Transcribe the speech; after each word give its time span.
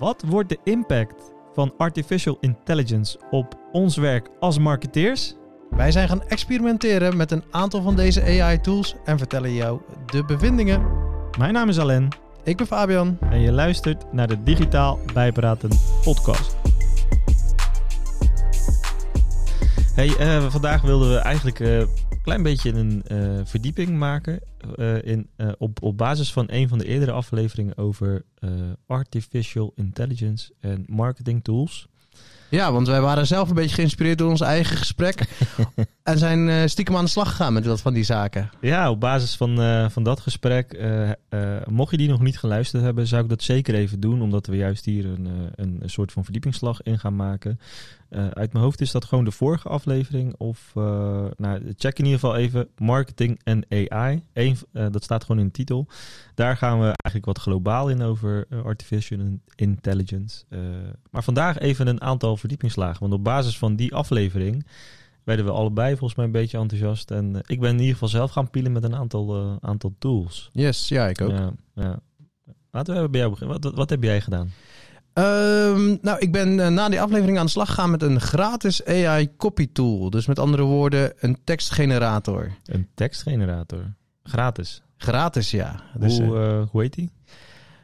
Wat 0.00 0.22
wordt 0.26 0.48
de 0.48 0.58
impact 0.64 1.32
van 1.54 1.74
artificial 1.76 2.36
intelligence 2.40 3.18
op 3.30 3.54
ons 3.72 3.96
werk 3.96 4.28
als 4.38 4.58
marketeers? 4.58 5.34
Wij 5.70 5.90
zijn 5.90 6.08
gaan 6.08 6.22
experimenteren 6.22 7.16
met 7.16 7.30
een 7.30 7.44
aantal 7.50 7.82
van 7.82 7.96
deze 7.96 8.22
AI-tools 8.22 8.94
en 9.04 9.18
vertellen 9.18 9.52
jou 9.54 9.80
de 10.06 10.24
bevindingen. 10.24 10.86
Mijn 11.38 11.52
naam 11.52 11.68
is 11.68 11.78
Alain 11.78 12.08
Ik 12.44 12.56
ben 12.56 12.66
Fabian. 12.66 13.18
en 13.20 13.40
je 13.40 13.52
luistert 13.52 14.12
naar 14.12 14.26
de 14.28 14.42
Digitaal 14.42 14.98
Bijpraten 15.14 15.70
podcast. 16.04 16.56
Hey, 19.94 20.16
eh, 20.16 20.50
vandaag 20.50 20.82
wilden 20.82 21.10
we 21.10 21.16
eigenlijk 21.16 21.60
eh, 21.60 21.82
klein 22.22 22.42
beetje 22.42 22.72
een 22.72 23.02
eh, 23.06 23.18
verdieping 23.44 23.98
maken 23.98 24.40
eh, 24.76 25.02
in, 25.02 25.28
eh, 25.36 25.48
op, 25.58 25.82
op 25.82 25.96
basis 25.96 26.32
van 26.32 26.44
een 26.48 26.68
van 26.68 26.78
de 26.78 26.86
eerdere 26.86 27.12
afleveringen 27.12 27.76
over 27.76 28.24
artificial 28.86 29.72
intelligence 29.74 30.52
en 30.60 30.84
marketing 30.88 31.44
tools. 31.44 31.88
Ja, 32.48 32.72
want 32.72 32.86
wij 32.86 33.00
waren 33.00 33.26
zelf 33.26 33.48
een 33.48 33.54
beetje 33.54 33.74
geïnspireerd 33.74 34.18
door 34.18 34.30
ons 34.30 34.40
eigen 34.40 34.76
gesprek. 34.76 35.28
en 36.02 36.18
zijn 36.18 36.70
stiekem 36.70 36.96
aan 36.96 37.04
de 37.04 37.10
slag 37.10 37.28
gegaan 37.28 37.52
met 37.52 37.66
wat 37.66 37.80
van 37.80 37.92
die 37.92 38.04
zaken. 38.04 38.50
Ja, 38.60 38.90
op 38.90 39.00
basis 39.00 39.36
van, 39.36 39.56
van 39.90 40.02
dat 40.02 40.20
gesprek, 40.20 40.82
mocht 41.66 41.90
je 41.90 41.96
die 41.96 42.08
nog 42.08 42.20
niet 42.20 42.38
geluisterd 42.38 42.82
hebben, 42.82 43.06
zou 43.06 43.22
ik 43.22 43.28
dat 43.28 43.42
zeker 43.42 43.74
even 43.74 44.00
doen, 44.00 44.22
omdat 44.22 44.46
we 44.46 44.56
juist 44.56 44.84
hier 44.84 45.06
een, 45.06 45.28
een, 45.54 45.78
een 45.80 45.90
soort 45.90 46.12
van 46.12 46.24
verdiepingsslag 46.24 46.82
in 46.82 46.98
gaan 46.98 47.16
maken. 47.16 47.58
Eh, 48.10 48.28
uit 48.28 48.52
mijn 48.52 48.64
hoofd 48.64 48.80
is 48.80 48.90
dat 48.90 49.04
gewoon 49.04 49.24
de 49.24 49.30
vorige 49.30 49.68
aflevering, 49.68 50.34
of 50.36 50.72
eh, 50.74 51.24
nou, 51.36 51.72
check 51.76 51.98
in 51.98 52.04
ieder 52.04 52.20
geval 52.20 52.36
even 52.36 52.68
marketing 52.78 53.40
en 53.44 53.64
AI. 53.68 54.22
Eén, 54.32 54.56
eh, 54.72 54.86
dat 54.90 55.04
staat 55.04 55.24
gewoon 55.24 55.40
in 55.40 55.46
de 55.46 55.52
titel. 55.52 55.86
Daar 56.34 56.56
gaan 56.56 56.78
we 56.78 56.84
eigenlijk 56.84 57.24
wat 57.24 57.38
globaal 57.38 57.88
in 57.88 58.02
over 58.02 58.46
artificial 58.64 59.38
intelligence. 59.54 60.44
Maar 61.10 61.24
vandaag 61.24 61.58
even 61.58 61.86
een 61.86 62.00
aantal 62.00 62.36
verdiepingsslagen, 62.36 63.00
want 63.00 63.12
op 63.12 63.24
basis 63.24 63.58
van 63.58 63.76
die 63.76 63.94
aflevering 63.94 64.66
werden 65.24 65.44
we 65.44 65.50
allebei 65.50 65.90
volgens 65.90 66.14
mij 66.14 66.24
een 66.24 66.32
beetje 66.32 66.58
enthousiast. 66.58 67.10
En 67.10 67.42
ik 67.46 67.60
ben 67.60 67.70
in 67.70 67.78
ieder 67.78 67.92
geval 67.92 68.08
zelf 68.08 68.30
gaan 68.30 68.50
pielen 68.50 68.72
met 68.72 68.84
een 68.84 68.96
aantal, 68.96 69.58
aantal 69.60 69.94
tools. 69.98 70.50
Yes, 70.52 70.88
ja, 70.88 71.08
ik 71.08 71.20
ook. 71.20 71.30
Ja, 71.30 71.52
ja. 71.74 72.00
Laten 72.70 73.02
we 73.02 73.08
bij 73.08 73.20
jou 73.20 73.32
beginnen. 73.32 73.60
Wat, 73.60 73.74
wat 73.74 73.90
heb 73.90 74.02
jij 74.02 74.20
gedaan? 74.20 74.50
Ehm, 75.20 75.96
nou, 76.00 76.18
ik 76.18 76.32
ben 76.32 76.60
eh, 76.60 76.68
na 76.68 76.88
die 76.88 77.00
aflevering 77.00 77.38
aan 77.38 77.44
de 77.44 77.50
slag 77.50 77.68
gegaan 77.68 77.90
met 77.90 78.02
een 78.02 78.20
gratis 78.20 78.84
AI 78.84 79.36
copy 79.36 79.68
tool. 79.72 80.10
Dus 80.10 80.26
met 80.26 80.38
andere 80.38 80.62
woorden, 80.62 81.12
een 81.18 81.38
tekstgenerator. 81.44 82.50
Een 82.64 82.88
tekstgenerator. 82.94 83.94
Gratis. 84.22 84.82
Gratis, 84.96 85.50
ja. 85.50 85.82
Dus, 85.98 86.18
hoe, 86.18 86.36
eh, 86.36 86.60
eh, 86.60 86.66
hoe 86.70 86.80
heet 86.80 86.94
die? 86.94 87.10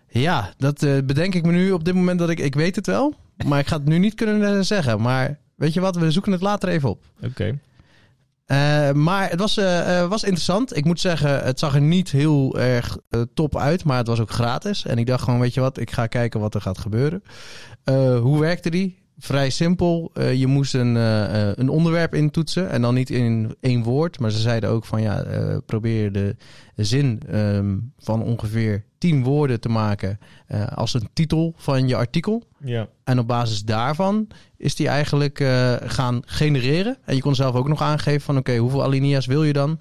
ja, 0.09 0.53
dat 0.59 0.79
bedenk 0.81 1.35
ik 1.35 1.47
me 1.47 1.53
nu 1.53 1.71
op 1.73 1.85
dit 1.85 1.95
moment 1.95 2.19
dat 2.19 2.29
ik... 2.31 2.39
Ik 2.39 2.55
weet 2.55 2.77
het 2.77 2.87
wel, 2.87 3.15
maar 3.47 3.59
ik 3.59 3.67
ga 3.67 3.77
het 3.77 3.85
nu 3.85 3.99
niet 3.99 4.15
kunnen 4.15 4.65
zeggen. 4.65 5.01
Maar 5.01 5.39
weet 5.55 5.73
je 5.73 5.81
wat, 5.81 5.97
we 5.97 6.11
zoeken 6.11 6.33
het 6.33 6.41
later 6.41 6.69
even 6.69 6.89
op. 6.89 7.05
Oké. 7.23 7.59
Eh, 8.47 8.93
maar 8.93 9.31
het 9.31 9.41
was, 9.41 9.57
eh, 9.57 10.01
eh, 10.01 10.09
was 10.09 10.23
interessant. 10.23 10.77
Ik 10.77 10.85
moet 10.85 11.01
zeggen, 11.01 11.45
het 11.45 11.59
zag 11.59 11.75
er 11.75 11.81
niet 11.81 12.11
heel 12.11 12.59
erg 12.59 12.99
top 13.35 13.57
uit, 13.57 13.85
maar 13.85 13.97
het 13.97 14.07
was 14.07 14.21
ook 14.21 14.31
gratis. 14.31 14.85
En 14.85 14.99
ik 14.99 15.07
dacht 15.07 15.25
gewoon, 15.25 15.41
weet 15.41 15.55
je 15.55 15.61
wat, 15.61 15.79
ik 15.79 15.91
ga 15.91 16.07
kijken 16.07 16.41
wat 16.41 16.55
er 16.55 16.61
gaat 16.61 16.79
gebeuren. 16.79 17.23
Hoe 18.21 18.41
werkte 18.41 18.71
die? 18.71 19.06
Vrij 19.19 19.51
simpel. 19.51 20.11
Eh, 20.15 20.35
je 20.35 20.47
moest 20.47 20.75
een, 20.75 20.97
eh, 20.97 21.51
een 21.55 21.69
onderwerp 21.69 22.15
intoetsen 22.15 22.71
en 22.71 22.83
dan 22.83 22.95
niet 22.95 23.11
in 23.11 23.57
één 23.61 23.83
woord. 23.83 24.21
Maar 24.21 24.31
ze 24.31 24.39
zeiden 24.39 24.71
ook 24.71 24.85
van 24.85 25.03
ja, 25.03 25.25
probeer 25.67 26.13
de 26.13 26.37
zin 26.75 27.23
ehm, 27.31 27.77
van 27.99 28.23
ongeveer 28.23 28.85
tien 28.99 29.23
woorden 29.23 29.61
te 29.61 29.69
maken 29.69 30.19
als 30.75 30.95
een 30.95 31.09
titel 31.13 31.55
van 31.57 31.89
je 31.89 31.97
artikel. 31.97 32.43
Ja. 32.65 32.89
En 33.05 33.19
op 33.19 33.27
basis 33.27 33.65
daarvan 33.65 34.29
is 34.57 34.75
die 34.75 34.89
eigenlijk 34.89 35.45
gaan 35.85 36.23
genereren. 36.25 36.97
En 37.05 37.15
je 37.15 37.21
kon 37.21 37.35
zelf 37.35 37.55
ook 37.55 37.69
nog 37.69 37.83
aangeven 37.83 38.21
van 38.21 38.37
oké, 38.37 38.57
hoeveel 38.57 38.83
alinea's 38.83 39.27
wil 39.27 39.45
je 39.45 39.53
dan? 39.53 39.79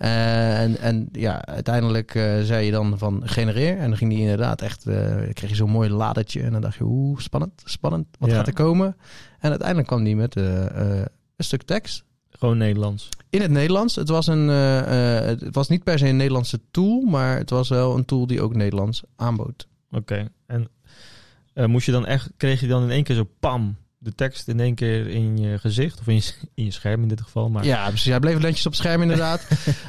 Eh, 0.00 0.60
en, 0.62 0.78
en 0.78 1.08
ja, 1.12 1.44
uiteindelijk 1.44 2.14
eh, 2.14 2.40
zei 2.42 2.64
je 2.64 2.70
dan 2.70 2.98
van 2.98 3.22
genereer. 3.24 3.78
En 3.78 3.88
dan 3.88 3.96
ging 3.96 4.10
die 4.10 4.20
inderdaad 4.20 4.62
echt, 4.62 4.86
eh, 4.86 5.16
kreeg 5.32 5.50
je 5.50 5.54
zo'n 5.56 5.70
mooi 5.70 5.90
ladertje. 5.90 6.42
En 6.42 6.52
dan 6.52 6.60
dacht 6.60 6.76
je, 6.76 6.84
oeh, 6.84 7.18
spannend, 7.18 7.62
spannend. 7.64 8.06
Wat 8.18 8.30
Ja. 8.30 8.36
gaat 8.36 8.46
er 8.46 8.52
komen? 8.52 8.96
En 9.38 9.50
uiteindelijk 9.50 9.88
kwam 9.88 10.04
die 10.04 10.16
met 10.16 10.36
een 10.36 11.06
stuk 11.38 11.62
tekst. 11.62 12.04
Gewoon 12.30 12.56
Nederlands. 12.58 13.08
In 13.30 13.40
het 13.40 13.50
Nederlands. 13.50 13.94
Het 13.96 14.08
was, 14.08 14.26
een, 14.26 14.48
het 14.48 15.54
was 15.54 15.68
niet 15.68 15.84
per 15.84 15.98
se 15.98 16.06
een 16.08 16.16
Nederlandse 16.16 16.60
tool, 16.70 17.00
maar 17.00 17.36
het 17.36 17.50
was 17.50 17.68
wel 17.68 17.96
een 17.96 18.04
tool 18.04 18.26
die 18.26 18.42
ook 18.42 18.54
Nederlands 18.54 19.02
aanbood. 19.16 19.68
Oké. 19.90 20.28
En 20.46 20.70
moest 21.70 21.86
je 21.86 21.92
dan 21.92 22.06
echt, 22.06 22.30
kreeg 22.36 22.60
je 22.60 22.66
dan 22.66 22.82
in 22.82 22.90
één 22.90 23.04
keer 23.04 23.16
zo 23.16 23.28
pam, 23.40 23.76
de 24.02 24.14
tekst 24.14 24.48
in 24.48 24.60
één 24.60 24.74
keer 24.74 25.06
in 25.06 25.38
je 25.38 25.58
gezicht, 25.58 26.00
of 26.00 26.06
in 26.06 26.14
je, 26.14 26.32
in 26.54 26.64
je 26.64 26.70
scherm 26.70 27.02
in 27.02 27.08
dit 27.08 27.20
geval. 27.20 27.48
Maar, 27.48 27.64
Ja, 27.64 27.88
precies. 27.88 28.10
Hij 28.10 28.20
bleef 28.20 28.38
netjes 28.38 28.66
op 28.66 28.72
het 28.72 28.80
scherm 28.80 29.02
inderdaad. 29.02 29.46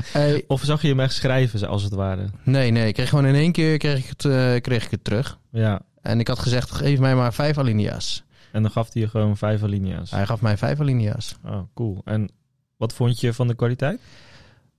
Of 0.47 0.61
zag 0.63 0.81
je 0.81 0.87
hem 0.87 0.99
echt 0.99 1.13
schrijven, 1.13 1.67
als 1.67 1.83
het 1.83 1.93
ware? 1.93 2.29
Nee, 2.43 2.71
nee. 2.71 2.87
Ik 2.87 2.93
kreeg 2.93 3.09
gewoon 3.09 3.25
in 3.25 3.35
één 3.35 3.51
keer 3.51 3.77
kreeg 3.77 3.97
ik 3.97 4.05
het, 4.09 4.25
eh, 4.25 4.61
kreeg 4.61 4.85
ik 4.85 4.91
het 4.91 5.03
terug. 5.03 5.39
Ja. 5.51 5.81
En 6.01 6.19
ik 6.19 6.27
had 6.27 6.39
gezegd, 6.39 6.71
geef 6.71 6.99
mij 6.99 7.15
maar 7.15 7.33
vijf 7.33 7.57
alinea's. 7.57 8.23
En 8.51 8.61
dan 8.61 8.71
gaf 8.71 8.93
hij 8.93 9.01
je 9.01 9.07
gewoon 9.07 9.37
vijf 9.37 9.63
alinea's. 9.63 10.11
Hij 10.11 10.25
gaf 10.25 10.41
mij 10.41 10.57
vijf 10.57 10.79
alinea's. 10.79 11.35
Oh, 11.45 11.59
cool. 11.73 12.01
En 12.05 12.29
wat 12.77 12.93
vond 12.93 13.19
je 13.19 13.33
van 13.33 13.47
de 13.47 13.55
kwaliteit? 13.55 13.99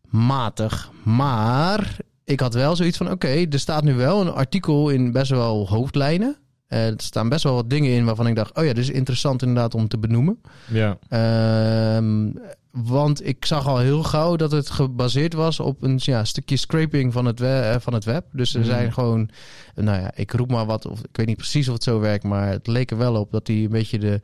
Matig. 0.09 0.91
Maar 1.05 1.97
ik 2.25 2.41
had 2.41 2.55
wel 2.55 2.77
zoiets 2.77 2.97
van, 2.97 3.11
oké, 3.11 3.47
er 3.51 3.59
staat 3.59 3.85
nu 3.85 3.95
wel 3.95 4.21
een 4.21 4.33
artikel 4.33 4.89
in 4.91 5.13
best 5.13 5.31
wel 5.31 5.69
hoofdlijnen. 5.69 6.37
Eh, 6.73 6.87
er 6.87 6.95
staan 6.97 7.29
best 7.29 7.45
wel 7.45 7.55
wat 7.55 7.71
dingen 7.71 7.91
in 7.91 8.05
waarvan 8.05 8.27
ik 8.27 8.37
dacht, 8.37 8.57
oh 8.59 8.65
ja, 8.65 8.73
dit 8.73 8.85
is 8.85 8.91
interessant 8.91 9.43
inderdaad 9.43 9.75
om 9.75 9.89
te 9.89 9.99
benoemen. 9.99 10.41
Ja. 10.69 10.99
Ehm, 11.09 12.31
want 12.71 13.27
ik 13.27 13.45
zag 13.45 13.67
al 13.67 13.79
heel 13.79 14.03
gauw 14.03 14.37
dat 14.37 14.51
het 14.53 14.71
gebaseerd 14.71 15.33
was 15.35 15.61
op 15.61 15.83
een 15.83 15.99
ja, 16.03 16.25
stukje 16.25 16.57
scraping 16.57 17.13
van 17.13 17.25
het, 17.25 17.39
we- 17.39 17.47
eh, 17.75 17.81
van 17.81 17.95
het 17.95 18.05
web. 18.05 18.25
Dus 18.33 18.55
er 18.55 18.61
Mhm. 18.61 18.69
zijn 18.69 18.93
gewoon, 18.93 19.29
nou 19.75 20.01
ja, 20.01 20.11
ik 20.15 20.33
roep 20.33 20.51
maar 20.51 20.67
wat, 20.67 20.87
of 20.87 20.99
ik 21.01 21.17
weet 21.17 21.27
niet 21.27 21.37
precies 21.37 21.69
of 21.69 21.75
het 21.75 21.83
zo 21.83 22.01
werkt, 22.01 22.25
maar 22.25 22.49
het 22.49 22.67
leek 22.67 22.91
er 22.91 22.97
wel 22.99 23.15
op 23.15 23.33
dat 23.33 23.47
hij 23.47 23.57
een 23.57 23.69
beetje 23.71 23.99
de 23.99 24.21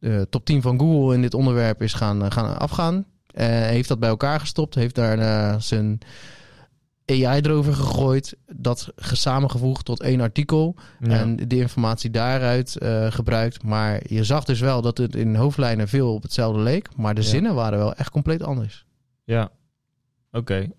eh, 0.00 0.20
top 0.30 0.44
10 0.44 0.62
van 0.62 0.78
Google 0.78 1.14
in 1.14 1.22
dit 1.22 1.34
onderwerp 1.34 1.82
is 1.82 1.92
gaan, 1.92 2.32
gaan 2.32 2.58
afgaan. 2.58 3.04
Heeft 3.42 3.88
dat 3.88 3.98
bij 3.98 4.08
elkaar 4.08 4.40
gestopt, 4.40 4.74
heeft 4.74 4.94
daarna 4.94 5.58
zijn 5.58 5.98
AI 7.10 7.40
erover 7.40 7.74
gegooid, 7.74 8.36
dat 8.56 8.92
samengevoegd 8.96 9.84
tot 9.84 10.00
één 10.02 10.20
artikel. 10.20 10.76
Ja. 11.00 11.08
En 11.08 11.36
de 11.36 11.56
informatie 11.56 12.10
daaruit 12.10 12.76
eh, 12.76 13.10
gebruikt. 13.12 13.62
Maar 13.62 14.00
je 14.06 14.24
zag 14.24 14.44
dus 14.44 14.60
wel 14.60 14.82
dat 14.82 14.98
het 14.98 15.16
in 15.16 15.34
hoofdlijnen 15.34 15.88
veel 15.88 16.14
op 16.14 16.22
hetzelfde 16.22 16.60
leek. 16.60 16.96
Maar 16.96 17.14
de 17.14 17.20
Ja. 17.20 17.26
zinnen 17.26 17.54
waren 17.54 17.78
wel 17.78 17.94
echt 17.94 18.10
compleet 18.10 18.42
anders. 18.42 18.86
Ja, 19.24 19.50
oké. 20.32 20.70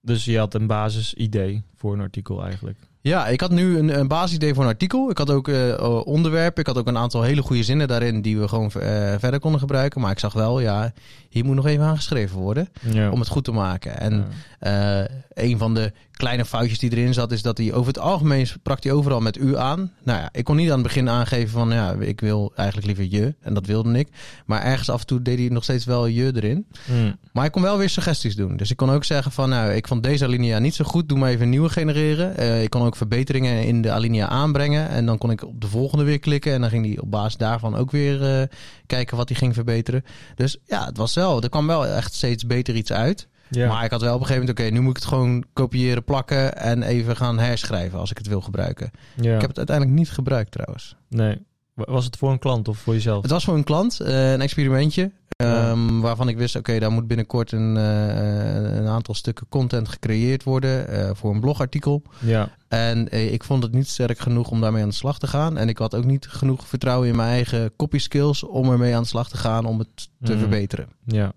Dus 0.00 0.24
je 0.24 0.38
had 0.38 0.54
een 0.54 0.66
basisidee 0.66 1.62
voor 1.74 1.92
een 1.92 2.00
artikel 2.00 2.44
eigenlijk. 2.44 2.78
Ja, 3.06 3.26
ik 3.26 3.40
had 3.40 3.50
nu 3.50 3.78
een, 3.78 3.98
een 3.98 4.08
basisidee 4.08 4.54
voor 4.54 4.62
een 4.62 4.68
artikel. 4.68 5.10
Ik 5.10 5.18
had 5.18 5.30
ook 5.30 5.48
eh, 5.48 6.00
onderwerpen. 6.04 6.60
Ik 6.60 6.66
had 6.66 6.78
ook 6.78 6.86
een 6.86 6.98
aantal 6.98 7.22
hele 7.22 7.42
goede 7.42 7.62
zinnen 7.62 7.88
daarin 7.88 8.22
die 8.22 8.38
we 8.38 8.48
gewoon 8.48 8.70
eh, 8.70 9.14
verder 9.18 9.40
konden 9.40 9.60
gebruiken. 9.60 10.00
Maar 10.00 10.10
ik 10.10 10.18
zag 10.18 10.32
wel, 10.32 10.60
ja, 10.60 10.92
hier 11.28 11.44
moet 11.44 11.54
nog 11.56 11.66
even 11.66 11.84
aangeschreven 11.84 12.38
worden 12.38 12.68
Ja. 12.80 13.10
om 13.10 13.18
het 13.20 13.28
goed 13.28 13.44
te 13.44 13.52
maken. 13.52 13.98
En 14.00 14.12
Ja. 14.60 15.02
Eh, 15.04 15.16
een 15.34 15.58
van 15.58 15.74
de 15.74 15.92
kleine 16.12 16.44
foutjes 16.44 16.78
die 16.78 16.90
erin 16.90 17.14
zat, 17.14 17.32
is 17.32 17.42
dat 17.42 17.58
hij 17.58 17.72
over 17.72 17.86
het 17.86 17.98
algemeen 17.98 18.46
sprak 18.46 18.82
hij 18.82 18.92
overal 18.92 19.20
met 19.20 19.36
u 19.36 19.56
aan. 19.56 19.92
Nou 20.02 20.18
ja, 20.20 20.28
ik 20.32 20.44
kon 20.44 20.56
niet 20.56 20.68
aan 20.68 20.74
het 20.78 20.82
begin 20.86 21.08
aangeven 21.08 21.48
van 21.50 21.70
ja, 21.70 21.94
ik 21.98 22.20
wil 22.20 22.52
eigenlijk 22.56 22.86
liever 22.86 23.18
je. 23.20 23.34
En 23.40 23.54
dat 23.54 23.66
wilde 23.66 23.98
ik. 23.98 24.08
Maar 24.46 24.62
ergens 24.62 24.90
af 24.90 25.00
en 25.00 25.06
toe 25.06 25.22
deed 25.22 25.38
hij 25.38 25.48
nog 25.48 25.62
steeds 25.62 25.84
wel 25.84 26.06
je 26.06 26.32
erin. 26.36 26.66
Hm. 26.86 27.12
Maar 27.32 27.44
ik 27.44 27.52
kon 27.52 27.62
wel 27.62 27.78
weer 27.78 27.88
suggesties 27.88 28.36
doen. 28.36 28.56
Dus 28.56 28.70
ik 28.70 28.76
kon 28.76 28.90
ook 28.90 29.04
zeggen 29.04 29.32
van 29.32 29.48
nou, 29.48 29.72
ik 29.72 29.88
vond 29.88 30.02
deze 30.02 30.24
alinea 30.24 30.58
niet 30.58 30.74
zo 30.74 30.84
goed. 30.84 31.08
Doe 31.08 31.18
maar 31.18 31.30
even 31.30 31.42
een 31.42 31.50
nieuwe 31.50 31.68
genereren. 31.68 32.62
Ik 32.62 32.70
kon 32.70 32.82
ook 32.82 32.93
verbeteringen 32.96 33.64
in 33.64 33.82
de 33.82 33.90
alinea 33.92 34.26
aanbrengen. 34.28 34.88
En 34.88 35.06
dan 35.06 35.18
kon 35.18 35.30
ik 35.30 35.44
op 35.44 35.60
de 35.60 35.66
volgende 35.66 36.04
weer 36.04 36.18
klikken. 36.18 36.52
En 36.52 36.60
dan 36.60 36.70
ging 36.70 36.86
hij 36.86 36.98
op 37.00 37.10
basis 37.10 37.36
daarvan 37.36 37.76
ook 37.76 37.90
weer 37.90 38.40
eh, 38.40 38.46
kijken 38.86 39.16
wat 39.16 39.28
hij 39.28 39.38
ging 39.38 39.54
verbeteren. 39.54 40.04
Dus 40.34 40.56
ja, 40.64 40.84
het 40.86 40.96
was 40.96 41.14
wel. 41.14 41.42
Er 41.42 41.48
kwam 41.48 41.66
wel 41.66 41.86
echt 41.86 42.14
steeds 42.14 42.46
beter 42.46 42.74
iets 42.74 42.92
uit. 42.92 43.28
Ja. 43.50 43.68
Maar 43.68 43.84
ik 43.84 43.90
had 43.90 44.00
wel 44.00 44.14
op 44.14 44.20
een 44.20 44.26
gegeven 44.26 44.46
moment, 44.46 44.64
oké, 44.64 44.70
nu 44.74 44.80
moet 44.80 44.96
ik 44.96 45.02
het 45.02 45.12
gewoon 45.12 45.44
kopiëren, 45.52 46.04
plakken 46.04 46.56
en 46.56 46.82
even 46.82 47.16
gaan 47.16 47.38
herschrijven 47.38 47.98
als 47.98 48.10
ik 48.10 48.18
het 48.18 48.26
wil 48.26 48.40
gebruiken. 48.40 48.90
ja. 49.20 49.34
Ik 49.34 49.40
heb 49.40 49.48
het 49.48 49.58
uiteindelijk 49.58 49.96
niet 49.98 50.10
gebruikt 50.10 50.50
trouwens. 50.50 50.96
Nee. 51.08 51.38
Wa- 51.74 51.84
Was 51.92 52.04
het 52.04 52.16
voor 52.16 52.30
een 52.30 52.38
klant 52.38 52.68
of 52.68 52.78
voor 52.78 52.94
jezelf? 52.94 53.22
Het 53.22 53.30
was 53.30 53.44
voor 53.44 53.54
een 53.54 53.64
klant, 53.64 54.00
eh, 54.00 54.32
een 54.32 54.40
experimentje, 54.40 55.10
Ehm, 55.36 56.00
waarvan 56.00 56.28
ik 56.28 56.36
wist, 56.36 56.56
oké, 56.56 56.78
daar 56.78 56.90
moet 56.92 57.06
binnenkort 57.06 57.52
een, 57.52 57.76
eh, 57.76 58.76
een 58.76 58.86
aantal 58.86 59.14
stukken 59.14 59.48
content 59.48 59.88
gecreëerd 59.88 60.42
worden 60.42 60.88
eh, 60.88 61.10
voor 61.14 61.34
een 61.34 61.40
blogartikel. 61.40 62.02
Ja. 62.20 62.48
En 62.68 63.08
eh, 63.08 63.32
ik 63.32 63.44
vond 63.44 63.62
het 63.62 63.72
niet 63.72 63.88
sterk 63.88 64.18
genoeg 64.18 64.50
om 64.50 64.60
daarmee 64.60 64.82
aan 64.82 64.88
de 64.88 64.94
slag 64.94 65.18
te 65.18 65.26
gaan. 65.26 65.56
En 65.58 65.68
ik 65.68 65.78
had 65.78 65.94
ook 65.94 66.04
niet 66.04 66.26
genoeg 66.26 66.66
vertrouwen 66.66 67.08
in 67.08 67.16
mijn 67.16 67.28
eigen 67.28 67.76
copy 67.76 67.98
skills 67.98 68.42
om 68.42 68.70
ermee 68.70 68.94
aan 68.94 69.02
de 69.02 69.08
slag 69.08 69.28
te 69.28 69.36
gaan 69.36 69.64
om 69.64 69.78
het 69.78 69.96
te 70.22 70.30
Mhm. 70.32 70.38
verbeteren. 70.40 70.88
Ja. 71.06 71.32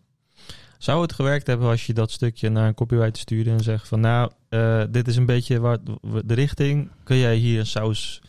Zou 0.78 1.02
het 1.02 1.14
gewerkt 1.14 1.48
hebben 1.48 1.68
als 1.70 1.86
je 1.86 1.94
dat 1.94 2.12
stukje 2.12 2.50
naar 2.50 2.68
een 2.68 2.74
copywriter 2.74 3.22
stuurde 3.22 3.50
en 3.52 3.60
zegt 3.64 3.88
van 3.88 4.00
nou, 4.00 4.32
dit 4.90 5.08
is 5.08 5.16
een 5.16 5.26
beetje 5.26 5.60
waar, 5.60 5.78
de 6.26 6.34
richting. 6.34 6.90
Kun 7.04 7.18
jij 7.18 7.36
hier 7.36 7.60
een 7.60 7.66
saus 7.66 8.22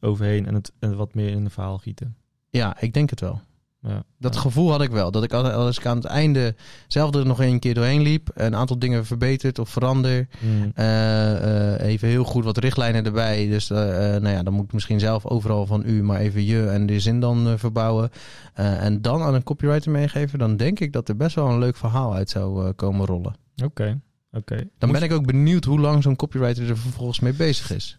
overheen 0.00 0.46
en 0.46 0.54
het 0.54 0.72
en 0.78 0.96
wat 0.96 1.14
meer 1.14 1.28
in 1.30 1.44
een 1.44 1.50
verhaal 1.50 1.78
gieten. 1.78 2.16
Ja, 2.50 2.80
ik 2.80 2.92
denk 2.92 3.10
het 3.10 3.20
wel. 3.20 3.40
Ja. 3.86 4.02
Dat 4.18 4.36
gevoel 4.36 4.70
had 4.70 4.82
ik 4.82 4.90
wel. 4.90 5.10
Dat 5.10 5.24
ik 5.24 5.32
al- 5.32 5.50
als 5.50 5.78
ik 5.78 5.86
aan 5.86 5.96
het 5.96 6.04
einde 6.04 6.54
zelf 6.88 7.14
er 7.14 7.26
nog 7.26 7.40
een 7.40 7.58
keer 7.58 7.74
doorheen 7.74 8.02
liep, 8.02 8.30
een 8.34 8.54
aantal 8.54 8.78
dingen 8.78 9.06
verbeterd 9.06 9.58
of 9.58 9.68
verander. 9.68 10.28
Mm. 10.40 10.70
eh, 10.74 11.74
eh, 11.74 11.80
even 11.86 12.08
heel 12.08 12.24
goed 12.24 12.44
wat 12.44 12.58
richtlijnen 12.58 13.04
erbij. 13.04 13.48
Dus 13.48 13.70
eh, 13.70 13.78
nou 13.78 14.28
ja, 14.28 14.42
dan 14.42 14.52
moet 14.52 14.64
ik 14.64 14.72
misschien 14.72 15.00
zelf 15.00 15.26
overal 15.26 15.66
van 15.66 15.82
u, 15.86 16.02
maar 16.02 16.20
even 16.20 16.44
je 16.44 16.66
en 16.66 16.86
de 16.86 17.00
zin 17.00 17.20
dan 17.20 17.58
verbouwen. 17.58 18.10
En 18.54 19.02
dan 19.02 19.22
aan 19.22 19.34
een 19.34 19.42
copywriter 19.42 19.90
meegeven. 19.90 20.38
Dan 20.38 20.56
denk 20.56 20.80
ik 20.80 20.92
dat 20.92 21.08
er 21.08 21.16
best 21.16 21.34
wel 21.34 21.48
een 21.48 21.58
leuk 21.58 21.76
verhaal 21.76 22.14
uit 22.14 22.30
zou 22.30 22.72
komen 22.72 23.06
rollen. 23.06 23.34
Oké, 23.64 24.00
oké. 24.32 24.68
Dan 24.78 24.92
ben 24.92 25.02
ik 25.02 25.12
ook 25.12 25.26
benieuwd 25.26 25.64
hoe 25.64 25.80
lang 25.80 26.02
zo'n 26.02 26.16
copywriter 26.16 26.68
er 26.68 26.78
vervolgens 26.78 27.20
mee 27.20 27.32
bezig 27.34 27.70
is. 27.72 27.98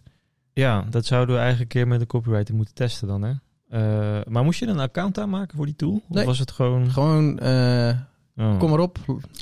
Ja, 0.52 0.84
dat 0.90 1.06
zouden 1.06 1.34
we 1.34 1.40
eigenlijk 1.40 1.72
een 1.74 1.80
keer 1.80 1.88
met 1.88 2.00
de 2.00 2.06
copywriter 2.06 2.54
moeten 2.54 2.74
testen 2.74 3.08
dan, 3.08 3.22
hè? 3.22 3.32
Eh, 3.68 4.20
maar 4.28 4.44
moest 4.44 4.58
je 4.60 4.66
een 4.66 4.78
account 4.78 5.18
aanmaken 5.18 5.56
voor 5.56 5.66
die 5.66 5.76
tool? 5.76 5.94
Of 6.08 6.14
Nee. 6.16 6.24
was 6.24 6.38
het 6.38 6.50
gewoon... 6.50 6.90
Gewoon, 6.90 7.38
eh, 7.38 7.98
Oh, 8.38 8.58
kom 8.58 8.72
erop 8.72 8.98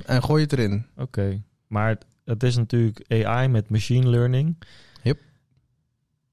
en 0.06 0.22
gooi 0.22 0.42
het 0.42 0.52
erin. 0.52 0.86
Oké, 0.96 1.42
maar 1.66 1.88
het, 1.88 2.06
het 2.24 2.42
is 2.42 2.56
natuurlijk 2.56 3.24
AI 3.24 3.48
met 3.48 3.68
machine 3.70 4.08
learning. 4.08 4.56
Yep. 5.02 5.18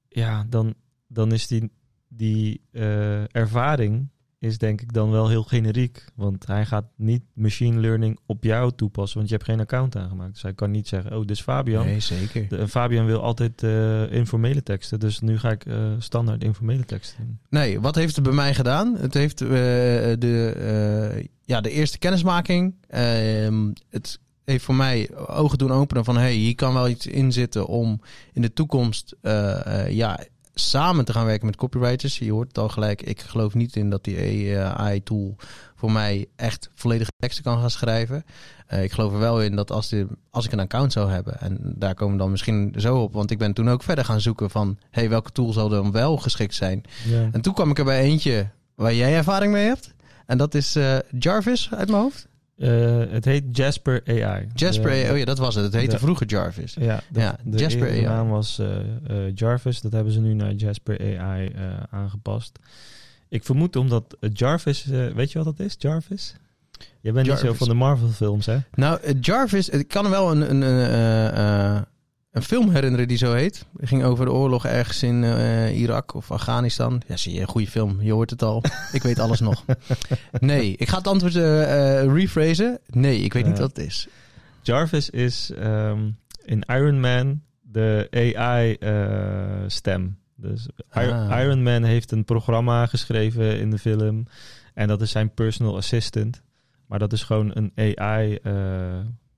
Ja, 0.08 0.46
dan, 0.48 0.74
dan 1.06 1.32
is 1.32 1.46
die, 1.46 1.70
die 2.08 2.60
eh, 2.72 3.34
ervaring 3.36 4.08
is 4.42 4.58
denk 4.58 4.80
ik 4.80 4.92
dan 4.92 5.10
wel 5.10 5.28
heel 5.28 5.42
generiek. 5.42 6.04
Want 6.14 6.46
hij 6.46 6.66
gaat 6.66 6.84
niet 6.96 7.22
machine 7.34 7.80
learning 7.80 8.18
op 8.26 8.44
jou 8.44 8.72
toepassen, 8.76 9.16
want 9.16 9.28
je 9.28 9.34
hebt 9.34 9.48
geen 9.48 9.60
account 9.60 9.96
aangemaakt. 9.96 10.32
Dus 10.32 10.42
hij 10.42 10.54
kan 10.54 10.70
niet 10.70 10.88
zeggen, 10.88 11.12
oh, 11.12 11.20
dit 11.20 11.30
is 11.30 11.40
Fabian. 11.42 11.84
Nee, 11.84 12.00
zeker. 12.00 12.48
De, 12.48 12.68
Fabian 12.68 13.06
wil 13.06 13.22
altijd 13.22 13.62
eh, 13.62 14.12
informele 14.12 14.62
teksten, 14.62 15.00
dus 15.00 15.20
nu 15.20 15.38
ga 15.38 15.50
ik 15.50 15.66
eh, 15.66 15.76
standaard 15.98 16.44
informele 16.44 16.84
teksten 16.84 17.26
doen. 17.26 17.38
Nee, 17.48 17.80
wat 17.80 17.94
heeft 17.94 18.14
het 18.14 18.24
bij 18.24 18.34
mij 18.34 18.54
gedaan? 18.54 18.96
Het 18.96 19.14
heeft 19.14 19.40
eh, 19.40 19.48
de, 19.48 21.28
ja, 21.44 21.60
de 21.60 21.70
eerste 21.70 21.98
kennismaking. 21.98 22.74
ehm, 22.88 23.70
het 23.90 24.20
heeft 24.44 24.64
voor 24.64 24.74
mij 24.74 25.16
ogen 25.26 25.58
doen 25.58 25.72
openen 25.72 26.04
van... 26.04 26.16
hey, 26.16 26.34
hier 26.34 26.54
kan 26.54 26.74
wel 26.74 26.88
iets 26.88 27.06
in 27.06 27.32
zitten 27.32 27.66
om 27.66 28.00
in 28.32 28.42
de 28.42 28.52
toekomst... 28.52 29.16
ja, 29.88 30.18
samen 30.54 31.04
te 31.04 31.12
gaan 31.12 31.26
werken 31.26 31.46
met 31.46 31.56
copywriters. 31.56 32.18
Je 32.18 32.32
hoort 32.32 32.48
het 32.48 32.58
al 32.58 32.68
gelijk. 32.68 33.02
Ik 33.02 33.20
geloof 33.20 33.54
niet 33.54 33.76
in 33.76 33.90
dat 33.90 34.04
die 34.04 34.58
AI-tool 34.58 35.36
voor 35.74 35.92
mij 35.92 36.26
echt 36.36 36.70
volledige 36.74 37.10
teksten 37.16 37.44
kan 37.44 37.58
gaan 37.58 37.70
schrijven. 37.70 38.24
Eh, 38.66 38.82
ik 38.82 38.92
geloof 38.92 39.12
er 39.12 39.18
wel 39.18 39.42
in 39.42 39.56
dat 39.56 39.70
als, 39.70 39.88
de, 39.88 40.06
als 40.30 40.44
ik 40.44 40.52
een 40.52 40.60
account 40.60 40.92
zou 40.92 41.10
hebben... 41.10 41.40
en 41.40 41.58
daar 41.76 41.94
komen 41.94 42.14
we 42.14 42.20
dan 42.20 42.30
misschien 42.30 42.74
zo 42.76 42.96
op... 42.96 43.12
want 43.12 43.30
ik 43.30 43.38
ben 43.38 43.52
toen 43.52 43.70
ook 43.70 43.82
verder 43.82 44.04
gaan 44.04 44.20
zoeken 44.20 44.50
van... 44.50 44.78
hey, 44.90 45.08
welke 45.08 45.30
tool 45.30 45.52
zal 45.52 45.68
dan 45.68 45.92
wel 45.92 46.16
geschikt 46.16 46.54
zijn... 46.54 46.82
Ja. 47.08 47.28
en 47.32 47.40
toen 47.40 47.54
kwam 47.54 47.70
ik 47.70 47.78
er 47.78 47.84
bij 47.84 48.00
eentje 48.00 48.48
waar 48.74 48.94
jij 48.94 49.16
ervaring 49.16 49.52
mee 49.52 49.66
hebt. 49.66 49.94
En 50.26 50.38
dat 50.38 50.54
is 50.54 50.76
eh, 50.76 50.96
Jarvis 51.18 51.68
uit 51.70 51.88
mijn 51.88 52.02
hoofd. 52.02 52.28
Eh, 52.62 53.12
het 53.12 53.24
heet 53.24 53.56
Jasper 53.56 54.02
AI. 54.06 54.46
Jasper, 54.54 54.90
AI. 54.90 55.10
oh 55.10 55.18
ja, 55.18 55.24
dat 55.24 55.38
was 55.38 55.54
het. 55.54 55.64
Het 55.64 55.74
heette 55.74 55.90
de- 55.90 55.98
vroeger 55.98 56.26
Jarvis. 56.26 56.74
Ja, 56.80 57.00
de, 57.08 57.20
Ja, 57.20 57.36
de 57.44 57.58
Jasper 57.58 57.86
eerste 57.88 58.06
AI. 58.08 58.16
naam 58.16 58.28
was 58.28 58.58
eh, 58.58 58.78
eh, 59.26 59.32
Jarvis. 59.34 59.80
Dat 59.80 59.92
hebben 59.92 60.12
ze 60.12 60.20
nu 60.20 60.34
naar 60.34 60.52
Jasper 60.52 61.18
AI 61.18 61.52
aangepast. 61.90 62.58
Ik 63.28 63.44
vermoed 63.44 63.76
omdat 63.76 64.16
Jarvis... 64.32 64.84
weet 65.14 65.32
je 65.32 65.42
wat 65.42 65.56
dat 65.56 65.66
is, 65.66 65.74
Jarvis? 65.78 66.34
Jij 67.00 67.12
bent 67.12 67.26
niet 67.26 67.36
zo 67.36 67.42
Jarvis. 67.42 67.58
van 67.58 67.68
de 67.68 67.74
Marvel 67.74 68.08
films, 68.08 68.46
hè? 68.46 68.58
Nou, 68.74 69.00
Jarvis, 69.20 69.68
ik 69.68 69.88
kan 69.88 70.10
wel 70.10 70.30
een, 70.30 70.50
een, 70.50 70.62
een, 70.62 71.86
een 72.32 72.42
film 72.42 72.70
herinneren 72.70 73.08
die 73.08 73.16
zo 73.16 73.32
heet. 73.32 73.66
Het 73.76 73.88
ging 73.88 74.04
over 74.04 74.24
de 74.24 74.32
oorlog 74.32 74.66
ergens 74.66 75.02
in 75.02 75.24
eh, 75.24 75.78
Irak 75.80 76.14
of 76.14 76.30
Afghanistan. 76.30 77.02
Ja, 77.06 77.16
zie 77.16 77.34
je, 77.34 77.40
een 77.40 77.46
goede 77.46 77.66
film. 77.66 78.02
Je 78.02 78.12
hoort 78.12 78.30
het 78.30 78.42
al. 78.42 78.62
ik 78.92 79.02
weet 79.02 79.18
alles 79.18 79.40
nog. 79.40 79.64
Nee, 80.40 80.76
ik 80.76 80.88
ga 80.88 80.96
het 80.96 81.06
antwoord 81.06 81.36
eh, 81.36 82.04
rephrasen. 82.14 82.78
Nee, 82.86 83.18
ik 83.20 83.32
weet 83.32 83.46
niet 83.46 83.58
wat 83.58 83.76
het 83.76 83.86
is. 83.86 84.08
Jarvis 84.62 85.10
is 85.10 85.50
ehm, 85.58 86.10
in 86.44 86.62
Iron 86.66 87.00
Man 87.00 87.42
de 87.60 88.08
AI-stem. 88.36 90.18
dus 90.36 90.68
Iron, 90.92 91.28
Ah. 91.30 91.40
Iron 91.42 91.62
Man 91.62 91.82
heeft 91.82 92.10
een 92.10 92.24
programma 92.24 92.86
geschreven 92.86 93.58
in 93.58 93.70
de 93.70 93.78
film. 93.78 94.26
En 94.74 94.88
dat 94.88 95.00
is 95.02 95.10
zijn 95.10 95.34
personal 95.34 95.76
assistant. 95.76 96.42
Maar 96.86 96.98
dat 96.98 97.12
is 97.12 97.22
gewoon 97.22 97.50
een 97.54 97.72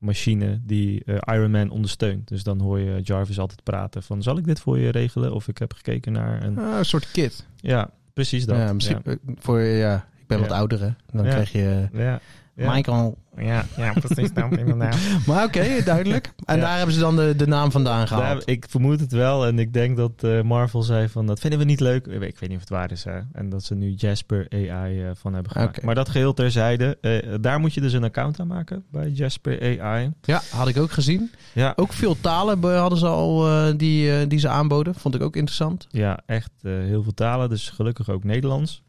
AI-machine 0.04 0.60
die 0.62 1.04
eh, 1.04 1.34
Iron 1.34 1.50
Man 1.50 1.70
ondersteunt. 1.70 2.28
Dus 2.28 2.42
dan 2.42 2.60
hoor 2.60 2.78
je 2.78 3.00
Jarvis 3.02 3.38
altijd 3.38 3.62
praten 3.62 4.02
van... 4.02 4.22
zal 4.22 4.38
ik 4.38 4.44
dit 4.44 4.60
voor 4.60 4.78
je 4.78 4.90
regelen? 4.90 5.34
Of 5.34 5.48
ik 5.48 5.58
heb 5.58 5.72
gekeken 5.72 6.12
naar... 6.12 6.42
Een... 6.42 6.58
Ah, 6.58 6.78
een 6.78 6.84
soort 6.84 7.10
kit. 7.10 7.46
Ja, 7.56 7.90
precies 8.12 8.46
dat. 8.46 8.56
Ja, 8.56 8.72
misschien 8.72 9.00
eh, 9.04 9.14
voor, 9.38 9.60
ja, 9.60 9.96
ik 10.20 10.26
ben 10.26 10.40
wat 10.40 10.50
ouder 10.50 10.80
hè. 10.80 10.90
Dan 11.12 11.24
krijg 11.24 11.52
je 11.52 11.88
Ja, 11.92 12.20
ja. 12.56 12.72
Michael. 12.74 13.18
Ja, 13.36 13.64
ja, 13.76 13.92
precies 13.92 14.32
dat, 14.32 14.56
inderdaad. 14.58 14.96
Maar 15.26 15.44
oké, 15.44 15.82
duidelijk. 15.84 16.32
En 16.44 16.56
Ja. 16.56 16.62
daar 16.62 16.76
hebben 16.76 16.94
ze 16.94 17.00
dan 17.00 17.16
de, 17.16 17.34
de 17.36 17.46
naam 17.46 17.70
vandaan 17.70 18.06
gehaald. 18.06 18.24
Daar- 18.38 18.54
ik 18.54 18.66
vermoed 18.68 19.00
het 19.00 19.12
wel. 19.12 19.46
En 19.46 19.58
ik 19.58 19.72
denk 19.72 19.96
dat 19.96 20.12
eh, 20.22 20.40
Marvel 20.42 20.82
zei 20.82 21.08
van 21.08 21.26
dat 21.26 21.40
vinden 21.40 21.58
we 21.58 21.64
niet 21.64 21.80
leuk. 21.80 22.06
Ik 22.06 22.18
weet, 22.18 22.40
niet 22.40 22.54
of 22.54 22.60
het 22.60 22.68
waar 22.68 22.90
is. 22.92 23.04
Hè? 23.04 23.20
En 23.32 23.48
dat 23.48 23.64
ze 23.64 23.74
nu 23.74 23.90
Jasper 23.96 24.46
AI 24.50 25.02
eh, 25.02 25.10
van 25.14 25.34
hebben 25.34 25.52
gemaakt. 25.52 25.82
Maar 25.82 25.94
dat 25.94 26.08
geheel 26.08 26.34
terzijde. 26.34 26.98
eh, 27.00 27.34
daar 27.40 27.60
moet 27.60 27.74
je 27.74 27.80
dus 27.80 27.92
een 27.92 28.04
account 28.04 28.40
aan 28.40 28.46
maken 28.46 28.84
bij 28.90 29.08
Jasper 29.10 29.80
AI. 29.80 30.10
Ja, 30.22 30.42
had 30.50 30.68
ik 30.68 30.76
ook 30.78 30.90
gezien. 30.92 31.30
Ja, 31.52 31.72
Ook 31.76 31.92
veel 31.92 32.16
talen 32.20 32.76
hadden 32.78 32.98
ze 32.98 33.06
al 33.06 33.46
die, 33.76 34.26
die 34.26 34.38
ze 34.38 34.48
aanboden. 34.48 34.94
Vond 34.94 35.14
ik 35.14 35.22
ook 35.22 35.36
interessant. 35.36 35.86
ja 35.90 36.18
echt 36.26 36.50
heel 36.62 37.02
veel 37.02 37.14
talen. 37.14 37.48
Dus 37.48 37.70
gelukkig 37.70 38.08
ook 38.10 38.24
Nederlands. 38.24 38.82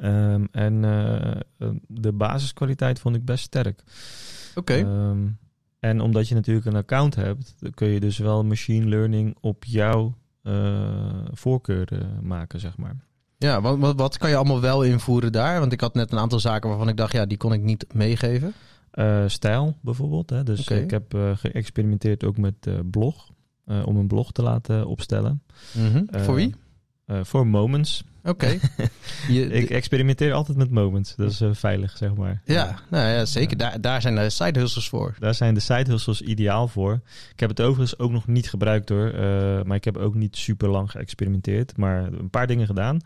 Ehm, 0.00 0.44
en 0.50 0.84
eh, 0.84 1.30
eh, 1.30 1.68
de 1.86 2.12
basiskwaliteit 2.12 2.98
vond 2.98 3.16
ik 3.16 3.24
best 3.24 3.44
sterk. 3.44 3.82
Oké. 4.54 4.74
Ehm, 4.74 5.26
en 5.80 6.00
omdat 6.00 6.28
je 6.28 6.34
natuurlijk 6.34 6.66
een 6.66 6.76
account 6.76 7.14
hebt, 7.14 7.54
kun 7.74 7.88
je 7.88 8.00
dus 8.00 8.18
wel 8.18 8.44
machine 8.44 8.86
learning 8.86 9.36
op 9.40 9.64
jouw 9.64 10.14
eh, 10.42 11.24
voorkeur 11.32 11.88
maken, 12.22 12.60
zeg 12.60 12.76
maar. 12.76 12.96
ja, 13.38 13.60
wat, 13.60 13.78
wat, 13.78 13.98
wat 13.98 14.18
kan 14.18 14.30
je 14.30 14.36
allemaal 14.36 14.60
wel 14.60 14.82
invoeren 14.82 15.32
daar? 15.32 15.60
Want 15.60 15.72
ik 15.72 15.80
had 15.80 15.94
net 15.94 16.12
een 16.12 16.18
aantal 16.18 16.40
zaken 16.40 16.68
waarvan 16.68 16.88
ik 16.88 16.96
dacht, 16.96 17.12
ja, 17.12 17.26
die 17.26 17.38
kon 17.38 17.52
ik 17.52 17.62
niet 17.62 17.86
meegeven. 17.94 18.52
Stijl 19.26 19.76
bijvoorbeeld. 19.80 20.30
Hè? 20.30 20.42
Dus 20.42 20.68
ik 20.68 20.90
heb 20.90 21.14
geëxperimenteerd 21.34 22.24
ook 22.24 22.38
met 22.38 22.68
blog. 22.90 23.30
om 23.84 23.96
een 23.96 24.06
blog 24.06 24.32
te 24.32 24.42
laten 24.42 24.86
opstellen. 24.86 25.42
Eh, 26.10 26.22
Voor 26.22 26.34
wie? 26.34 26.54
Eh, 27.08 27.20
voor 27.22 27.46
Moments. 27.46 28.04
Oké. 28.24 28.58
Ik 29.28 29.70
experimenteer 29.70 30.32
altijd 30.32 30.58
met 30.58 30.70
Moments. 30.70 31.16
Dat 31.16 31.30
is 31.30 31.40
eh, 31.40 31.48
veilig, 31.52 31.96
zeg 31.96 32.14
maar. 32.14 32.42
ja, 32.44 32.78
nou 32.90 33.08
ja, 33.08 33.24
zeker. 33.24 33.56
Daar, 33.56 33.80
daar 33.80 34.00
zijn 34.02 34.14
de 34.14 34.30
side 34.30 34.58
hustles 34.60 34.88
voor. 34.88 35.14
Daar 35.18 35.34
zijn 35.34 35.54
de 35.54 35.60
side 35.60 35.90
hustles 35.90 36.20
ideaal 36.22 36.68
voor. 36.68 37.00
Ik 37.32 37.40
heb 37.40 37.48
het 37.48 37.60
overigens 37.60 37.98
ook 37.98 38.10
nog 38.10 38.26
niet 38.26 38.48
gebruikt 38.48 38.88
hoor. 38.88 39.06
eh, 39.10 39.62
maar 39.62 39.76
ik 39.76 39.84
heb 39.84 39.96
ook 39.96 40.14
niet 40.14 40.36
super 40.36 40.68
lang 40.68 40.90
geëxperimenteerd. 40.90 41.76
Maar 41.76 42.04
een 42.12 42.30
paar 42.30 42.46
dingen 42.46 42.66
gedaan. 42.66 42.98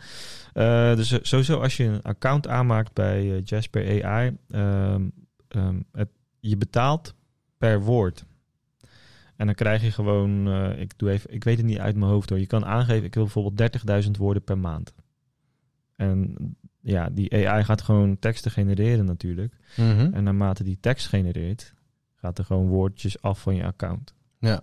Dus 0.96 1.18
sowieso 1.22 1.60
als 1.60 1.76
je 1.76 1.84
een 1.84 2.02
account 2.02 2.48
aanmaakt 2.48 2.92
bij 2.92 3.38
Jasper 3.44 4.04
AI. 4.04 4.36
ehm, 4.50 5.02
ehm, 5.48 5.80
het, 5.92 6.08
je 6.40 6.56
betaalt 6.56 7.14
per 7.58 7.80
woord. 7.80 8.24
En 9.36 9.46
dan 9.46 9.54
krijg 9.54 9.82
je 9.82 9.90
gewoon, 9.90 10.48
eh, 10.48 10.80
ik, 10.80 10.98
doe 10.98 11.10
even, 11.10 11.32
ik 11.32 11.44
weet 11.44 11.56
het 11.56 11.66
niet 11.66 11.78
uit 11.78 11.96
mijn 11.96 12.10
hoofd 12.10 12.28
hoor. 12.28 12.38
Je 12.38 12.46
kan 12.46 12.64
aangeven, 12.64 13.04
ik 13.04 13.14
wil 13.14 13.22
bijvoorbeeld 13.22 13.58
30.000 14.04 14.10
woorden 14.18 14.42
per 14.42 14.58
maand. 14.58 14.94
En 15.96 16.36
ja, 16.80 17.10
die 17.10 17.48
AI 17.48 17.64
gaat 17.64 17.82
gewoon 17.82 18.18
teksten 18.18 18.50
genereren 18.50 19.04
natuurlijk. 19.04 19.56
Mhm. 19.76 20.14
En 20.14 20.24
naarmate 20.24 20.64
die 20.64 20.78
tekst 20.80 21.08
genereert, 21.08 21.74
gaat 22.14 22.38
er 22.38 22.44
gewoon 22.44 22.66
woordjes 22.66 23.22
af 23.22 23.40
van 23.40 23.54
je 23.54 23.64
account. 23.64 24.14
Ja. 24.38 24.62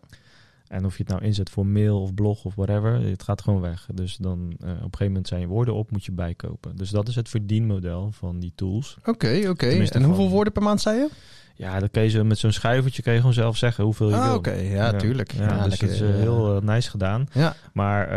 En 0.70 0.86
of 0.86 0.98
je 0.98 1.04
het 1.04 1.12
nou 1.12 1.24
inzet 1.24 1.50
voor 1.50 1.66
mail 1.66 2.02
of 2.02 2.14
blog 2.14 2.44
of 2.46 2.56
whatever, 2.56 3.02
het 3.02 3.24
gaat 3.24 3.42
gewoon 3.42 3.62
weg. 3.62 3.88
Dus 3.94 4.18
dan 4.18 4.40
eh, 4.40 4.70
op 4.70 4.76
een 4.76 4.82
gegeven 4.82 5.06
moment 5.08 5.28
zijn 5.28 5.42
je 5.42 5.48
woorden 5.48 5.74
op, 5.74 5.92
moet 5.92 6.06
je 6.06 6.12
bijkopen. 6.12 6.76
Dus 6.76 6.90
dat 6.90 7.08
is 7.08 7.16
het 7.16 7.30
verdienmodel 7.30 8.12
van 8.12 8.40
die 8.40 8.52
tools. 8.56 8.98
Oké, 9.06 9.46
oké. 9.50 9.66
En 9.68 10.04
hoeveel 10.04 10.24
van- 10.24 10.34
woorden 10.34 10.54
per 10.54 10.62
maand 10.64 10.82
zei 10.82 10.98
je? 10.98 11.10
Ja, 11.56 11.80
dan 11.80 11.90
kun 11.92 12.02
je 12.02 12.10
zo 12.10 12.24
met 12.24 12.38
zo'n 12.38 12.52
schuivertje 12.52 13.02
kun 13.02 13.12
je 13.14 13.18
gewoon 13.20 13.34
zelf 13.34 13.58
zeggen 13.58 13.84
hoeveel 13.84 14.10
je 14.10 14.16
Ah, 14.16 14.26
wil. 14.28 14.36
oké. 14.36 14.52
Ja, 14.54 14.94
tuurlijk. 14.94 15.32
Ja, 15.34 15.42
Ja, 15.44 15.64
dus 15.64 15.70
lekker, 15.70 15.90
is 15.90 16.02
eh, 16.02 16.10
eh, 16.10 16.16
heel 16.16 16.60
nice 16.64 16.90
gedaan. 16.90 17.28
Ja. 17.34 17.56
Maar 17.74 18.10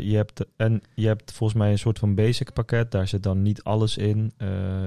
je, 0.00 0.16
hebt, 0.16 0.44
en 0.56 0.82
je 0.94 1.06
hebt 1.06 1.32
volgens 1.32 1.58
mij 1.58 1.70
een 1.70 1.78
soort 1.78 1.98
van 1.98 2.14
basic 2.14 2.52
pakket. 2.52 2.90
Daar 2.90 3.08
zit 3.08 3.22
dan 3.22 3.42
niet 3.42 3.62
alles 3.62 3.96
in. 3.96 4.32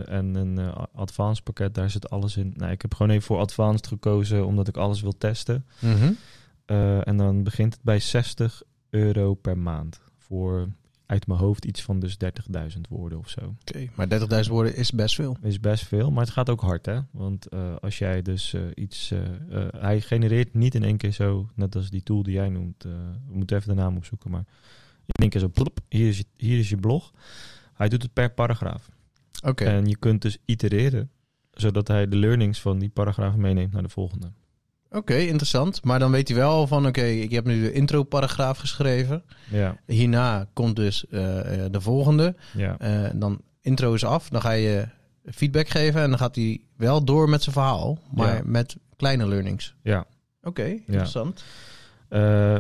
en 0.06 0.36
een 0.36 0.60
advanced 0.96 1.44
pakket, 1.44 1.74
daar 1.76 1.90
zit 1.90 2.10
alles 2.10 2.38
in. 2.38 2.54
Nou, 2.58 2.72
ik 2.72 2.82
heb 2.82 2.94
gewoon 2.94 3.12
even 3.12 3.26
voor 3.26 3.40
advanced 3.40 3.88
gekozen, 3.88 4.46
omdat 4.46 4.68
ik 4.68 4.78
alles 4.78 5.02
wil 5.02 5.18
testen. 5.18 5.66
Mhm. 5.80 6.12
Eh, 6.66 7.08
en 7.08 7.18
dan 7.18 7.44
begint 7.44 7.74
het 7.74 7.84
bij 7.84 8.00
60 8.00 8.62
euro 8.90 9.34
per 9.34 9.58
maand. 9.58 10.02
Voor 10.18 10.68
uit 11.06 11.28
mijn 11.28 11.40
hoofd 11.40 11.66
iets 11.66 11.82
van 11.82 12.00
dus 12.00 12.18
30.000 12.74 12.82
woorden 12.90 13.18
of 13.18 13.30
zo. 13.30 13.56
Oké, 13.60 13.90
maar 13.96 14.08
30.000 14.44 14.50
woorden 14.50 14.76
is 14.76 14.92
best 14.92 15.16
veel. 15.16 15.38
Is 15.42 15.60
best 15.60 15.86
veel, 15.86 16.12
maar 16.12 16.24
het 16.24 16.34
gaat 16.34 16.50
ook 16.50 16.62
hard 16.62 16.86
hè. 16.86 17.00
Want 17.12 17.48
eh, 17.48 17.76
als 17.76 17.98
jij 17.98 18.22
dus 18.22 18.54
eh, 18.54 18.62
iets... 18.76 19.14
hij 19.78 20.02
genereert 20.02 20.54
niet 20.54 20.76
in 20.76 20.84
één 20.84 20.98
keer 20.98 21.12
zo, 21.12 21.50
net 21.56 21.76
als 21.76 21.90
die 21.90 22.04
tool 22.04 22.24
die 22.24 22.34
jij 22.34 22.50
noemt. 22.50 22.84
we 22.84 23.34
moeten 23.34 23.58
even 23.58 23.76
de 23.76 23.82
naam 23.82 23.98
opzoeken, 23.98 24.32
maar... 24.32 24.46
In 25.06 25.22
één 25.22 25.30
keer 25.30 25.42
zo, 25.42 25.50
plop, 25.50 25.80
hier 25.90 26.08
is, 26.08 26.18
je, 26.18 26.26
hier 26.38 26.60
is 26.60 26.70
je 26.70 26.78
blog. 26.78 27.12
Hij 27.74 27.90
doet 27.90 28.02
het 28.02 28.14
per 28.14 28.32
paragraaf. 28.32 28.90
Oké. 29.44 29.64
En 29.66 29.86
je 29.86 29.98
kunt 29.98 30.22
dus 30.22 30.38
itereren, 30.46 31.10
zodat 31.52 31.88
hij 31.88 32.08
de 32.08 32.16
learnings 32.16 32.62
van 32.62 32.80
die 32.80 32.90
paragraaf 32.90 33.36
meeneemt 33.36 33.72
naar 33.72 33.84
de 33.84 33.90
volgende. 33.90 34.32
Oké, 34.94 35.16
interessant. 35.16 35.84
Maar 35.84 36.00
dan 36.00 36.12
weet 36.12 36.28
hij 36.28 36.38
wel 36.38 36.68
van, 36.68 36.88
oké, 36.88 37.02
ik 37.04 37.32
heb 37.32 37.46
nu 37.46 37.62
de 37.62 37.72
intro-paragraaf 37.74 38.58
geschreven. 38.58 39.24
Ja, 39.50 39.78
Hierna 39.86 40.48
komt 40.54 40.76
dus 40.76 41.08
eh, 41.08 41.66
eh, 41.66 41.72
de 41.72 41.82
volgende. 41.82 42.36
ja. 42.54 42.78
Eh, 42.78 43.10
dan 43.16 43.42
intro 43.62 43.94
is 43.94 44.06
af. 44.06 44.30
Dan 44.30 44.42
ga 44.42 44.52
je 44.52 44.88
feedback 45.26 45.68
geven 45.70 46.02
en 46.02 46.10
dan 46.10 46.18
gaat 46.20 46.36
hij 46.36 46.62
wel 46.78 47.04
door 47.04 47.30
met 47.30 47.44
zijn 47.44 47.56
verhaal, 47.56 48.00
maar 48.14 48.36
Ja. 48.36 48.42
met 48.46 48.76
kleine 48.96 49.28
learnings. 49.28 49.76
ja. 49.84 50.06
Oké, 50.44 50.64
interessant. 50.86 51.44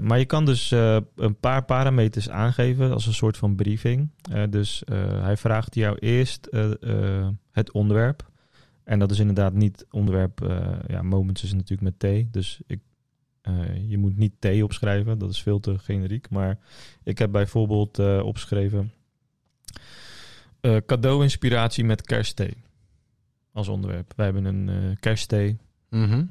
Maar 0.01 0.19
je 0.19 0.25
kan 0.25 0.45
dus 0.45 0.71
een 1.15 1.37
paar 1.39 1.65
parameters 1.65 2.29
aangeven 2.29 2.91
als 2.91 3.05
een 3.07 3.13
soort 3.13 3.37
van 3.37 3.55
briefing. 3.55 4.09
Dus 4.49 4.81
hij 5.21 5.37
vraagt 5.37 5.75
jou 5.75 5.97
eerst 5.99 6.47
het 7.51 7.71
onderwerp. 7.71 8.29
En 8.83 8.99
dat 8.99 9.11
is 9.11 9.19
inderdaad 9.19 9.53
niet 9.53 9.85
onderwerp. 9.91 10.41
eh, 10.41 10.79
ja, 10.87 11.01
Moments 11.01 11.43
is 11.43 11.53
natuurlijk 11.53 11.81
met 11.99 11.99
T. 12.29 12.33
Dus 12.33 12.61
ik, 12.67 12.79
eh, 13.41 13.89
je 13.89 13.97
moet 13.97 14.17
niet 14.17 14.33
T 14.39 14.61
opschrijven. 14.63 15.17
Dat 15.19 15.29
is 15.29 15.41
veel 15.41 15.59
te 15.59 15.79
generiek. 15.79 16.29
Maar 16.29 16.57
ik 17.03 17.17
heb 17.17 17.31
bijvoorbeeld 17.31 17.99
eh, 17.99 18.21
opgeschreven. 18.23 18.91
cadeau-inspiratie 20.85 21.83
met 21.83 22.01
kerstthee. 22.01 22.53
Als 23.53 23.67
onderwerp. 23.67 24.13
Wij 24.15 24.25
hebben 24.25 24.45
een 24.45 24.97
kerstthee. 24.99 25.57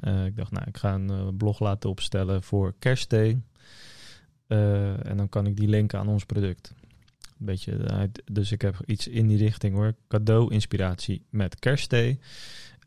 Eh, 0.01 0.25
ik 0.25 0.35
dacht, 0.35 0.51
nou, 0.51 0.65
ik 0.67 0.77
ga 0.77 0.93
een 0.93 1.37
blog 1.37 1.59
laten 1.59 1.89
opstellen 1.89 2.43
voor 2.43 2.73
kerstthee. 2.79 3.41
Eh, 4.47 5.05
en 5.05 5.17
dan 5.17 5.29
kan 5.29 5.45
ik 5.45 5.57
die 5.57 5.67
linken 5.67 5.99
aan 5.99 6.07
ons 6.07 6.25
product. 6.25 6.73
Beetje, 7.43 7.87
uit- 7.87 8.21
dus 8.31 8.51
ik 8.51 8.61
heb 8.61 8.75
iets 8.85 9.07
in 9.07 9.27
die 9.27 9.37
richting 9.37 9.75
hoor. 9.75 9.93
Cadeau-inspiratie 10.07 11.25
met 11.29 11.59
kerstthee. 11.59 12.19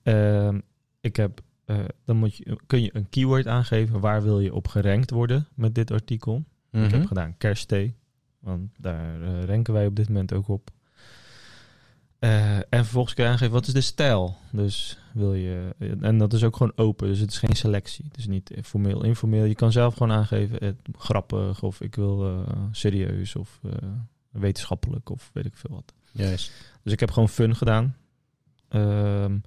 Ehm, 0.03 0.61
ik 1.01 1.17
heb, 1.17 1.41
eh, 1.65 1.79
dan 2.05 2.17
moet 2.17 2.37
je, 2.37 2.59
kun 2.67 2.83
je 2.83 2.91
een 2.93 3.09
keyword 3.09 3.47
aangeven. 3.47 4.01
Waar 4.01 4.23
wil 4.23 4.41
je 4.41 4.55
op 4.55 4.69
gerankt 4.69 5.11
worden 5.11 5.47
met 5.55 5.75
dit 5.75 5.91
artikel? 5.91 6.45
Ik 6.71 6.81
Mhm. 6.81 6.91
heb 6.93 7.07
gedaan 7.07 7.37
kerstthee. 7.39 7.95
Want 8.41 8.71
daar 8.79 9.23
eh, 9.23 9.45
ranken 9.45 9.73
wij 9.75 9.87
op 9.87 9.97
dit 9.97 10.09
moment 10.09 10.33
ook 10.33 10.49
op. 10.49 10.71
Eh, 12.19 12.57
en 12.57 12.65
vervolgens 12.71 13.15
kun 13.15 13.25
je 13.25 13.31
aangeven, 13.31 13.53
wat 13.53 13.67
is 13.67 13.73
de 13.73 13.81
stijl? 13.81 14.37
Dus 14.53 14.99
wil 15.13 15.35
je... 15.35 15.75
En 16.01 16.19
dat 16.19 16.33
is 16.33 16.45
ook 16.45 16.57
gewoon 16.57 16.73
open, 16.77 17.07
dus 17.09 17.19
het 17.19 17.31
is 17.31 17.39
geen 17.39 17.57
selectie. 17.57 18.05
Het 18.05 18.17
is 18.17 18.27
niet 18.27 18.51
formeel, 18.63 19.05
informeel. 19.05 19.45
Je 19.45 19.55
kan 19.55 19.73
zelf 19.73 19.93
gewoon 19.95 20.13
aangeven, 20.17 20.61
eh, 20.61 20.69
grappig 20.99 21.63
of 21.63 21.81
ik 21.81 21.95
wil 21.95 22.45
serieus 22.71 23.37
of 23.37 23.61
wetenschappelijk 24.41 25.11
of 25.11 25.31
weet 25.33 25.47
ik 25.47 25.57
veel 25.57 25.75
wat. 25.75 25.95
Juist. 26.13 26.53
Dus 26.83 26.93
ik 26.93 27.01
heb 27.01 27.11
gewoon 27.11 27.29
fun 27.29 27.57
gedaan. 27.57 27.97
Ehm, 28.69 29.39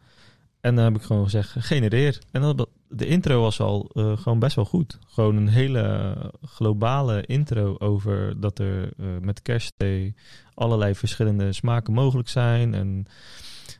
en 0.60 0.75
dan 0.75 0.84
heb 0.84 0.96
ik 0.96 1.01
gewoon 1.01 1.24
gezegd, 1.24 1.56
genereer. 1.60 2.22
En 2.32 2.41
dat, 2.41 2.70
de 2.89 3.06
intro 3.06 3.41
was 3.41 3.60
al 3.60 3.89
eh, 3.94 4.17
gewoon 4.17 4.39
best 4.39 4.56
wel 4.56 4.65
goed. 4.65 5.00
Gewoon 5.08 5.36
een 5.36 5.48
hele 5.48 6.15
globale 6.41 7.25
intro 7.25 7.75
over 7.77 8.39
dat 8.39 8.60
er 8.60 8.94
eh, 8.98 9.06
met 9.22 9.41
kerstthee 9.41 10.15
allerlei 10.53 10.96
verschillende 10.96 11.53
smaken 11.53 11.94
mogelijk 11.94 12.29
zijn. 12.29 12.74
En 12.74 13.06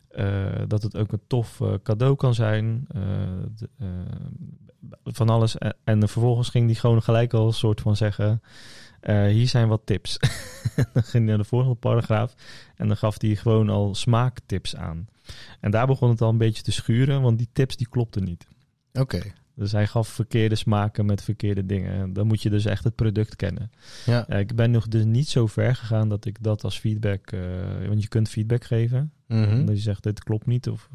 eh, 0.08 0.62
dat 0.68 0.84
het 0.84 0.98
ook 0.98 1.12
een 1.12 1.22
tof 1.28 1.62
cadeau 1.84 2.16
kan 2.16 2.34
zijn. 2.34 2.88
De- 3.56 3.70
van 5.04 5.30
alles. 5.30 5.58
En, 5.58 5.76
en 5.84 6.00
vervolgens 6.00 6.50
ging 6.50 6.68
die 6.68 6.76
gewoon 6.76 7.04
gelijk 7.04 7.34
al 7.34 7.48
een 7.48 7.54
soort 7.54 7.82
van 7.82 7.96
zeggen... 7.96 8.42
eh, 9.08 9.26
hier 9.26 9.48
zijn 9.48 9.68
wat 9.68 9.82
tips. 9.86 10.18
dan 10.94 11.04
ging 11.04 11.12
hij 11.12 11.22
naar 11.22 11.38
de 11.38 11.44
volgende 11.44 11.76
paragraaf. 11.76 12.34
En 12.76 12.88
dan 12.88 12.98
gaf 12.98 13.22
hij 13.22 13.36
gewoon 13.36 13.70
al 13.70 13.96
smaaktips 13.96 14.76
aan. 14.76 15.08
En 15.60 15.72
daar 15.72 15.88
begon 15.88 16.10
het 16.10 16.22
al 16.22 16.30
een 16.30 16.38
beetje 16.38 16.64
te 16.64 16.72
schuren, 16.72 17.22
want 17.22 17.38
die 17.38 17.50
tips 17.54 17.76
die 17.76 17.90
klopten 17.90 18.24
niet. 18.24 18.48
Oké. 18.94 19.22
Dus 19.56 19.72
hij 19.72 19.88
gaf 19.88 20.08
verkeerde 20.08 20.56
smaken 20.56 21.06
met 21.06 21.24
verkeerde 21.24 21.66
dingen. 21.66 21.92
En 21.92 22.14
dan 22.14 22.28
moet 22.28 22.42
je 22.42 22.50
dus 22.50 22.66
echt 22.66 22.84
het 22.84 22.96
product 22.96 23.36
kennen. 23.36 23.72
Ja. 24.06 24.26
Ja, 24.28 24.36
ik 24.36 24.56
ben 24.56 24.72
nog 24.72 24.88
dus 24.88 25.06
niet 25.06 25.30
zo 25.30 25.48
ver 25.48 25.76
gegaan 25.76 26.10
dat 26.10 26.26
ik 26.26 26.44
dat 26.44 26.64
als 26.64 26.80
feedback... 26.80 27.32
eh, 27.32 27.42
want 27.88 28.02
je 28.02 28.08
kunt 28.08 28.30
feedback 28.30 28.64
geven. 28.64 29.12
Mhm. 29.28 29.66
Dat 29.66 29.76
je 29.76 29.82
zegt, 29.82 30.04
dit 30.04 30.24
klopt 30.24 30.46
niet 30.46 30.70
of 30.70 30.90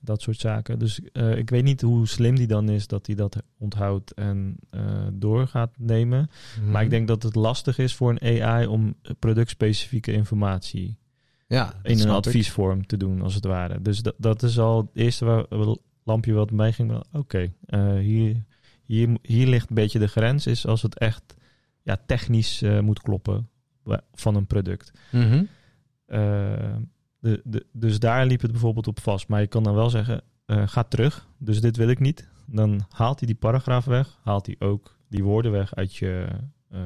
dat 0.00 0.22
soort 0.22 0.40
zaken. 0.40 0.78
Dus 0.78 1.00
eh, 1.12 1.36
ik 1.36 1.50
weet 1.50 1.64
niet 1.64 1.80
hoe 1.80 2.08
slim 2.08 2.36
die 2.36 2.46
dan 2.46 2.68
is 2.68 2.86
dat 2.86 3.06
hij 3.06 3.14
dat 3.16 3.42
onthoudt 3.58 4.14
en 4.14 4.56
eh, 4.70 5.06
door 5.12 5.46
gaat 5.46 5.74
nemen. 5.78 6.30
Mhm. 6.60 6.70
Maar 6.70 6.82
ik 6.82 6.90
denk 6.90 7.08
dat 7.08 7.22
het 7.22 7.34
lastig 7.34 7.78
is 7.78 7.94
voor 7.94 8.10
een 8.10 8.42
AI 8.42 8.66
om 8.66 8.94
productspecifieke 9.18 10.12
informatie 10.12 10.98
ja, 11.46 11.74
in 11.82 11.98
een 11.98 12.06
ik. 12.06 12.12
adviesvorm 12.12 12.86
te 12.86 12.96
doen, 12.96 13.22
als 13.22 13.34
het 13.34 13.44
ware. 13.44 13.82
Dus 13.82 14.02
dat, 14.02 14.14
dat 14.18 14.42
is 14.42 14.58
al 14.58 14.80
het 14.80 14.90
eerste 14.92 15.24
waar, 15.24 15.46
lampje 16.04 16.32
wat 16.32 16.50
mij 16.50 16.72
ging. 16.72 17.02
Oké, 17.12 17.52
eh, 17.64 17.92
hier, 17.92 18.44
hier, 18.84 19.16
hier 19.22 19.46
ligt 19.46 19.68
een 19.68 19.74
beetje 19.74 19.98
de 19.98 20.08
grens, 20.08 20.46
is 20.46 20.66
als 20.66 20.82
het 20.82 20.98
echt 20.98 21.34
ja, 21.82 21.98
technisch 22.06 22.62
moet 22.80 23.00
kloppen 23.00 23.48
van 24.14 24.34
een 24.34 24.46
product. 24.46 24.92
Mhm. 25.10 25.44
De, 27.20 27.40
de, 27.44 27.66
dus 27.72 27.98
daar 27.98 28.26
liep 28.26 28.40
het 28.40 28.50
bijvoorbeeld 28.50 28.86
op 28.86 29.00
vast. 29.00 29.28
Maar 29.28 29.40
je 29.40 29.46
kan 29.46 29.62
dan 29.62 29.74
wel 29.74 29.90
zeggen, 29.90 30.22
eh, 30.46 30.68
ga 30.68 30.82
terug, 30.82 31.28
dus 31.38 31.60
dit 31.60 31.76
wil 31.76 31.88
ik 31.88 31.98
niet. 31.98 32.28
Dan 32.46 32.86
haalt 32.88 33.18
hij 33.18 33.26
die 33.26 33.36
paragraaf 33.36 33.84
weg, 33.84 34.18
haalt 34.22 34.46
hij 34.46 34.56
ook 34.58 34.96
die 35.08 35.24
woorden 35.24 35.52
weg 35.52 35.74
uit 35.74 35.96
je 35.96 36.26
eh, 36.70 36.80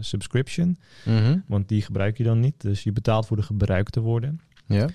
subscription. 0.00 0.78
Mhm. 1.04 1.38
Want 1.46 1.68
die 1.68 1.82
gebruik 1.82 2.18
je 2.18 2.24
dan 2.24 2.40
niet. 2.40 2.60
Dus 2.60 2.82
je 2.82 2.92
betaalt 2.92 3.26
voor 3.26 3.36
de 3.36 3.42
gebruikte 3.42 4.00
woorden. 4.00 4.40
Ja. 4.66 4.88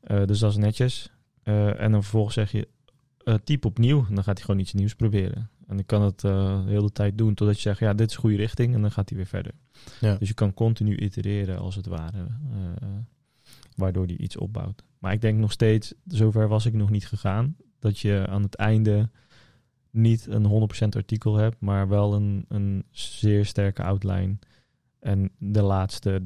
Eh, 0.00 0.24
dus 0.24 0.38
dat 0.38 0.50
is 0.50 0.56
netjes. 0.56 1.10
En 1.42 1.92
dan 1.92 2.02
vervolgens 2.02 2.34
zeg 2.34 2.52
je, 2.52 2.68
type 3.44 3.66
opnieuw. 3.66 4.06
Dan 4.08 4.24
gaat 4.24 4.36
hij 4.36 4.44
gewoon 4.44 4.60
iets 4.60 4.72
nieuws 4.72 4.94
proberen. 4.94 5.50
En 5.66 5.78
ik 5.78 5.86
kan 5.86 6.02
het 6.02 6.20
de 6.20 6.62
hele 6.66 6.92
tijd 6.92 7.18
doen 7.18 7.34
totdat 7.34 7.56
je 7.56 7.62
zegt, 7.62 7.78
ja, 7.78 7.94
dit 7.94 8.10
is 8.10 8.16
goede 8.16 8.36
richting. 8.36 8.74
En 8.74 8.80
dan 8.80 8.90
gaat 8.90 9.08
hij 9.08 9.18
weer 9.18 9.26
verder. 9.26 9.52
Ja. 10.00 10.14
Dus 10.14 10.28
je 10.28 10.34
kan 10.34 10.54
continu 10.54 10.96
itereren 10.96 11.58
als 11.58 11.74
het 11.74 11.86
ware. 11.86 12.26
Waardoor 13.76 14.06
hij 14.06 14.16
iets 14.16 14.36
opbouwt. 14.36 14.84
Maar 14.98 15.12
ik 15.12 15.20
denk 15.20 15.38
nog 15.38 15.52
steeds, 15.52 15.94
zover 16.06 16.48
was 16.48 16.66
ik 16.66 16.74
nog 16.74 16.90
niet 16.90 17.06
gegaan. 17.06 17.56
Dat 17.78 17.98
je 17.98 18.26
aan 18.28 18.42
het 18.42 18.54
einde 18.54 19.10
niet 19.90 20.26
een 20.26 20.68
100% 20.84 20.88
artikel 20.96 21.36
hebt, 21.36 21.60
maar 21.60 21.88
wel 21.88 22.14
een, 22.14 22.44
een 22.48 22.84
zeer 22.90 23.44
sterke 23.44 23.82
outline. 23.82 24.38
En 24.98 25.30
de 25.38 25.62
laatste 25.62 26.20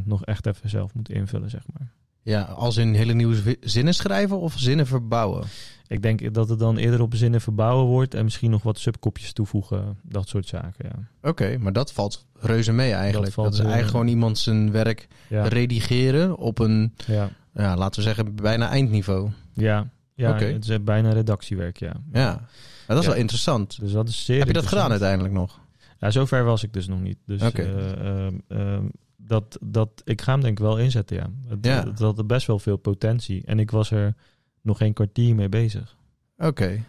30% 0.00 0.04
nog 0.04 0.24
echt 0.24 0.46
even 0.46 0.68
zelf 0.68 0.94
moet 0.94 1.10
invullen, 1.10 1.50
zeg 1.50 1.66
maar. 1.72 1.92
Ja, 2.28 2.42
als 2.42 2.76
in 2.76 2.94
hele 2.94 3.12
nieuwe 3.14 3.34
zi- 3.34 3.56
zinnen 3.60 3.94
schrijven 3.94 4.40
of 4.40 4.54
zinnen 4.58 4.86
verbouwen? 4.86 5.44
Ik 5.86 6.02
denk 6.02 6.34
dat 6.34 6.48
het 6.48 6.58
dan 6.58 6.76
eerder 6.76 7.00
op 7.00 7.14
zinnen 7.14 7.40
verbouwen 7.40 7.86
wordt 7.86 8.14
en 8.14 8.24
misschien 8.24 8.50
nog 8.50 8.62
wat 8.62 8.78
subkopjes 8.78 9.32
toevoegen, 9.32 9.98
dat 10.02 10.28
soort 10.28 10.46
zaken, 10.46 10.90
ja. 10.92 11.28
Oké, 11.30 11.58
maar 11.58 11.72
dat 11.72 11.92
valt 11.92 12.26
reuze 12.40 12.72
mee 12.72 12.92
eigenlijk. 12.92 13.24
Dat, 13.24 13.34
valt, 13.34 13.52
is 13.52 13.58
eigenlijk 13.58 13.90
gewoon 13.90 14.08
iemand 14.08 14.38
zijn 14.38 14.70
werk 14.72 15.08
Ja, 15.28 15.46
redigeren 15.46 16.36
op 16.36 16.58
een, 16.58 16.94
ja, 17.06 17.30
ja, 17.54 17.76
laten 17.76 18.00
we 18.00 18.06
zeggen, 18.06 18.34
bijna 18.34 18.68
eindniveau. 18.68 19.30
ja, 19.52 19.88
ja 20.14 20.30
Oké. 20.30 20.44
het 20.44 20.68
is 20.68 20.82
bijna 20.82 21.12
redactiewerk, 21.12 21.76
ja. 21.76 21.92
Ja, 22.12 22.46
dat 22.86 22.98
is 23.00 23.06
wel 23.06 23.14
interessant. 23.14 23.80
Dus 23.80 23.92
dat 23.92 24.08
is 24.08 24.24
zeer 24.24 24.38
Heb 24.38 24.46
je 24.46 24.52
dat 24.52 24.66
gedaan 24.66 24.90
uiteindelijk 24.90 25.34
nog? 25.34 25.60
Ja, 25.98 26.10
zover 26.10 26.44
was 26.44 26.62
ik 26.62 26.72
dus 26.72 26.88
nog 26.88 27.00
niet. 27.00 27.18
Dus 27.26 27.42
Oké. 27.42 27.62
eh, 27.62 28.26
ehm, 28.26 28.34
ehm, 28.48 28.84
dat, 29.20 29.58
dat, 29.60 30.02
ik 30.04 30.22
ga 30.22 30.32
hem 30.32 30.40
denk 30.40 30.58
ik 30.58 30.64
wel 30.64 30.78
inzetten, 30.78 31.16
ja. 31.16 31.30
Het, 31.46 31.64
Ja. 31.64 31.84
het 31.86 31.98
had 31.98 32.26
best 32.26 32.46
wel 32.46 32.58
veel 32.58 32.76
potentie. 32.76 33.42
En 33.44 33.58
ik 33.58 33.70
was 33.70 33.90
er 33.90 34.14
nog 34.62 34.78
geen 34.78 34.92
kwartier 34.92 35.34
mee 35.34 35.48
bezig. 35.48 35.96
Oké. 36.36 36.84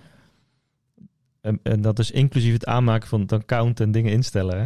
En, 1.41 1.59
en 1.63 1.81
dat 1.81 1.99
is 1.99 2.11
inclusief 2.11 2.53
het 2.53 2.65
aanmaken 2.65 3.07
van 3.09 3.21
het 3.21 3.31
account 3.33 3.79
en 3.79 3.91
dingen 3.91 4.11
instellen. 4.11 4.59
Hè? 4.59 4.65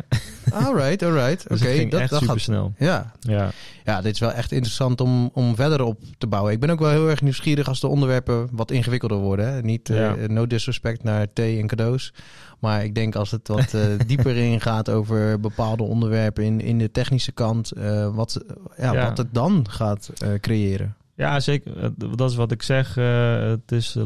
Alright, 0.56 1.04
alright. 1.04 1.44
Oké, 1.52 1.54
Dus 1.54 1.62
ging 1.62 1.92
dat, 1.92 2.00
echt 2.00 2.10
dat 2.10 2.20
super 2.20 2.34
gaat... 2.36 2.44
snel. 2.44 2.74
Ja. 2.78 3.12
Ja, 3.20 3.52
ja, 3.84 4.02
dit 4.02 4.14
is 4.14 4.20
wel 4.20 4.32
echt 4.32 4.52
interessant 4.52 5.02
om, 5.02 5.30
om 5.34 5.56
verder 5.56 5.82
op 5.84 6.02
te 6.18 6.28
bouwen. 6.28 6.52
Ik 6.54 6.60
ben 6.60 6.70
ook 6.70 6.80
wel 6.80 6.90
heel 6.90 7.10
erg 7.10 7.22
nieuwsgierig 7.22 7.68
als 7.68 7.80
de 7.80 7.88
onderwerpen 7.88 8.48
wat 8.52 8.72
ingewikkelder 8.72 9.18
worden. 9.18 9.54
Hè? 9.54 9.62
Niet 9.62 9.90
eh, 9.90 10.12
no 10.28 10.48
disrespect 10.48 11.04
naar 11.04 11.34
thee 11.34 11.60
en 11.60 11.68
cadeaus. 11.68 12.14
Maar 12.60 12.84
ik 12.84 12.96
denk 12.96 13.16
als 13.16 13.32
het 13.32 13.48
wat 13.48 13.74
eh, 13.74 13.82
dieper 14.08 14.36
ingaat 14.38 14.90
over 14.90 15.40
bepaalde 15.40 15.84
onderwerpen 15.84 16.44
in, 16.44 16.62
in 16.62 16.78
de 16.78 16.92
technische 16.92 17.32
kant, 17.32 17.72
eh, 17.72 18.16
wat, 18.16 18.44
ja, 18.78 18.94
Ja. 18.94 19.08
wat 19.08 19.18
het 19.18 19.34
dan 19.34 19.66
gaat 19.70 20.10
creëren. 20.42 20.96
ja 21.16 21.40
zeker. 21.40 21.92
Dat 22.18 22.30
is 22.30 22.36
wat 22.36 22.52
ik 22.52 22.64
zeg. 22.64 22.96
Het 22.96 23.72
is 23.72 23.98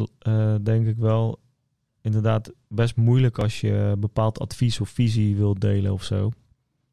denk 0.61 0.87
ik 0.87 0.95
wel 0.97 1.39
inderdaad 2.07 2.51
best 2.67 2.95
moeilijk 2.95 3.39
als 3.39 3.61
je 3.61 3.95
bepaald 3.99 4.39
advies 4.39 4.79
of 4.81 4.89
visie 4.89 5.35
wilt 5.35 5.61
delen 5.61 5.93
of 5.93 6.03
zo. 6.03 6.31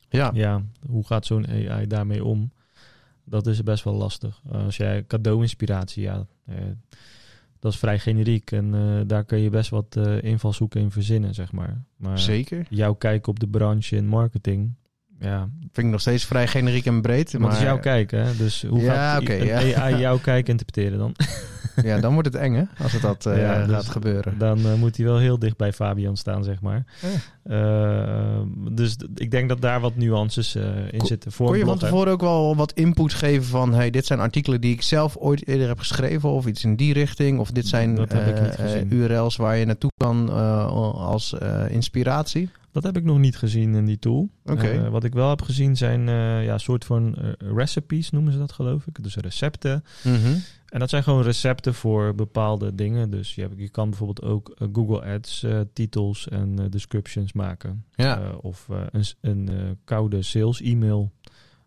Ja, 0.08 0.30
Ja, 0.34 0.62
hoe 0.86 1.06
gaat 1.06 1.26
zo'n 1.26 1.46
AI 1.48 1.86
daarmee 1.86 2.24
om? 2.24 2.52
Dat 3.24 3.46
is 3.46 3.62
best 3.62 3.84
wel 3.84 3.94
lastig. 3.94 4.40
Uh, 4.52 4.64
als 4.64 4.76
jij 4.76 5.04
cadeau-inspiratie, 5.06 6.02
ja, 6.02 6.26
eh, 6.46 6.56
dat 7.58 7.72
is 7.72 7.78
vrij 7.78 7.98
generiek. 7.98 8.50
En 8.52 8.74
eh, 8.74 9.00
daar 9.06 9.24
kun 9.24 9.38
je 9.38 9.50
best 9.50 9.70
wat 9.70 9.96
eh, 9.96 10.22
invalshoeken 10.22 10.80
in 10.80 10.90
verzinnen, 10.90 11.34
zeg 11.34 11.52
maar. 11.52 11.84
Maar 11.96 12.18
zeker. 12.18 12.66
jouw 12.70 12.94
kijk 12.94 13.26
op 13.26 13.40
de 13.40 13.48
branche 13.48 13.96
in 13.96 14.06
marketing, 14.06 14.74
Ja, 15.20 15.48
Vind 15.60 15.86
ik 15.86 15.92
nog 15.92 16.00
steeds 16.00 16.24
vrij 16.24 16.46
generiek 16.46 16.86
en 16.86 17.02
breed. 17.02 17.32
maar 17.32 17.40
Maar 17.40 17.50
het 17.50 17.58
is 17.58 17.64
jouw 17.64 17.78
kijk, 17.80 18.10
hè? 18.10 18.36
Dus 18.36 18.62
hoe 18.62 18.80
Ja, 18.80 19.14
gaat 19.14 19.22
ja. 19.42 19.82
AI 19.82 19.96
jouw 20.06 20.18
kijk 20.18 20.48
interpreteren 20.48 20.98
dan? 20.98 21.14
ja, 21.82 22.00
dan 22.00 22.12
wordt 22.12 22.28
het 22.28 22.36
eng, 22.36 22.54
hè? 22.54 22.62
Als 22.82 22.92
het 22.92 23.02
dat 23.02 23.26
eh, 23.26 23.40
Ja, 23.40 23.64
dus- 23.66 23.74
gaat 23.74 23.88
gebeuren. 23.88 24.38
Dan 24.38 24.58
eh, 24.58 24.74
moet 24.74 24.96
hij 24.96 25.06
wel 25.06 25.18
heel 25.18 25.38
dicht 25.38 25.56
bij 25.56 25.72
Fabian 25.72 26.16
staan, 26.16 26.44
zeg 26.44 26.60
maar. 26.60 26.84
Ja. 27.00 27.08
Eh, 27.42 28.40
dus 28.70 28.96
ik 29.14 29.30
denk 29.30 29.48
dat 29.48 29.60
daar 29.60 29.80
wat 29.80 29.96
nuances 29.96 30.54
in 30.90 30.98
Ko- 30.98 31.06
zitten. 31.06 31.32
Voor 31.32 31.46
Kon 31.46 31.58
je 31.58 31.64
van 31.64 31.78
tevoren 31.78 32.12
ook 32.12 32.20
wel 32.20 32.56
wat 32.56 32.72
input 32.72 33.12
geven 33.12 33.44
van... 33.44 33.74
Hey, 33.74 33.90
dit 33.90 34.06
zijn 34.06 34.20
artikelen 34.20 34.60
die 34.60 34.72
ik 34.72 34.82
zelf 34.82 35.16
ooit 35.16 35.46
eerder 35.46 35.68
heb 35.68 35.78
geschreven... 35.78 36.28
of 36.28 36.46
iets 36.46 36.64
in 36.64 36.76
die 36.76 36.92
richting... 36.92 37.38
of 37.38 37.50
dit 37.50 37.66
zijn 37.66 37.98
URL's 38.88 39.36
waar 39.36 39.56
je 39.56 39.64
naartoe 39.64 39.90
kan 39.96 40.30
als 40.94 41.34
inspiratie? 41.68 42.50
Dat 42.74 42.82
heb 42.82 42.96
ik 42.96 43.04
nog 43.04 43.18
niet 43.18 43.36
gezien 43.36 43.74
in 43.74 43.84
die 43.84 43.98
tool. 43.98 44.30
Eh, 44.44 44.88
wat 44.88 45.04
ik 45.04 45.12
wel 45.12 45.28
heb 45.28 45.42
gezien 45.42 45.76
zijn 45.76 46.08
eh 46.08 46.44
ja, 46.44 46.58
soort 46.58 46.84
van 46.84 47.14
eh, 47.14 47.32
recipes, 47.38 48.10
noemen 48.10 48.32
ze 48.32 48.38
dat 48.38 48.52
geloof 48.52 48.86
ik. 48.86 49.02
Dus 49.02 49.16
recepten. 49.16 49.84
Mhm. 50.04 50.36
En 50.68 50.78
dat 50.78 50.90
zijn 50.90 51.02
gewoon 51.02 51.22
recepten 51.22 51.74
voor 51.74 52.14
bepaalde 52.14 52.74
dingen. 52.74 53.10
Dus 53.10 53.34
je, 53.34 53.40
hebt, 53.40 53.54
je 53.56 53.68
kan 53.68 53.88
bijvoorbeeld 53.88 54.22
ook 54.22 54.56
Google 54.72 55.04
Ads 55.04 55.46
titels 55.72 56.28
en 56.28 56.70
descriptions 56.70 57.32
maken. 57.32 57.84
Ja, 57.94 58.30
of 58.40 58.68
een, 58.90 59.04
een 59.20 59.78
koude 59.84 60.22
sales 60.22 60.60
e-mail 60.60 61.12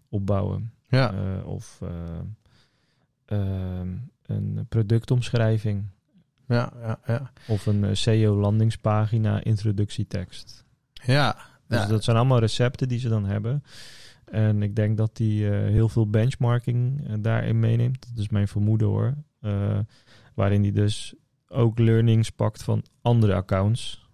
opbouwen. 0.10 0.72
ja. 0.88 1.14
Of 1.46 1.82
eh, 1.82 3.40
ehm, 3.40 3.88
een 4.26 4.66
productomschrijving. 4.70 5.84
ja, 6.48 6.74
ja, 6.82 7.00
ja. 7.06 7.32
Of 7.48 7.66
een 7.66 7.98
SEO 7.98 8.36
landingspagina 8.36 9.44
introductietekst. 9.44 10.66
Ja, 11.06 11.38
Dus 11.68 11.80
ja. 11.80 11.86
dat 11.88 12.04
zijn 12.04 12.18
allemaal 12.18 12.40
recepten 12.40 12.88
die 12.88 13.00
ze 13.00 13.10
dan 13.10 13.26
hebben. 13.26 13.64
En 14.26 14.62
ik 14.64 14.76
denk 14.76 14.98
dat 14.98 15.16
die 15.16 15.50
eh, 15.50 15.58
heel 15.72 15.90
veel 15.90 16.10
benchmarking 16.10 17.08
eh, 17.08 17.14
daarin 17.20 17.60
meeneemt. 17.60 18.08
Dat 18.10 18.18
is 18.24 18.30
mijn 18.30 18.48
vermoeden 18.48 18.88
hoor. 18.88 19.14
Eh, 19.42 19.80
waarin 20.34 20.62
die 20.62 20.72
dus 20.72 21.14
ook 21.48 21.80
learnings 21.80 22.30
pakt 22.30 22.64
van 22.64 22.84
andere 23.02 23.34
accounts. 23.34 24.06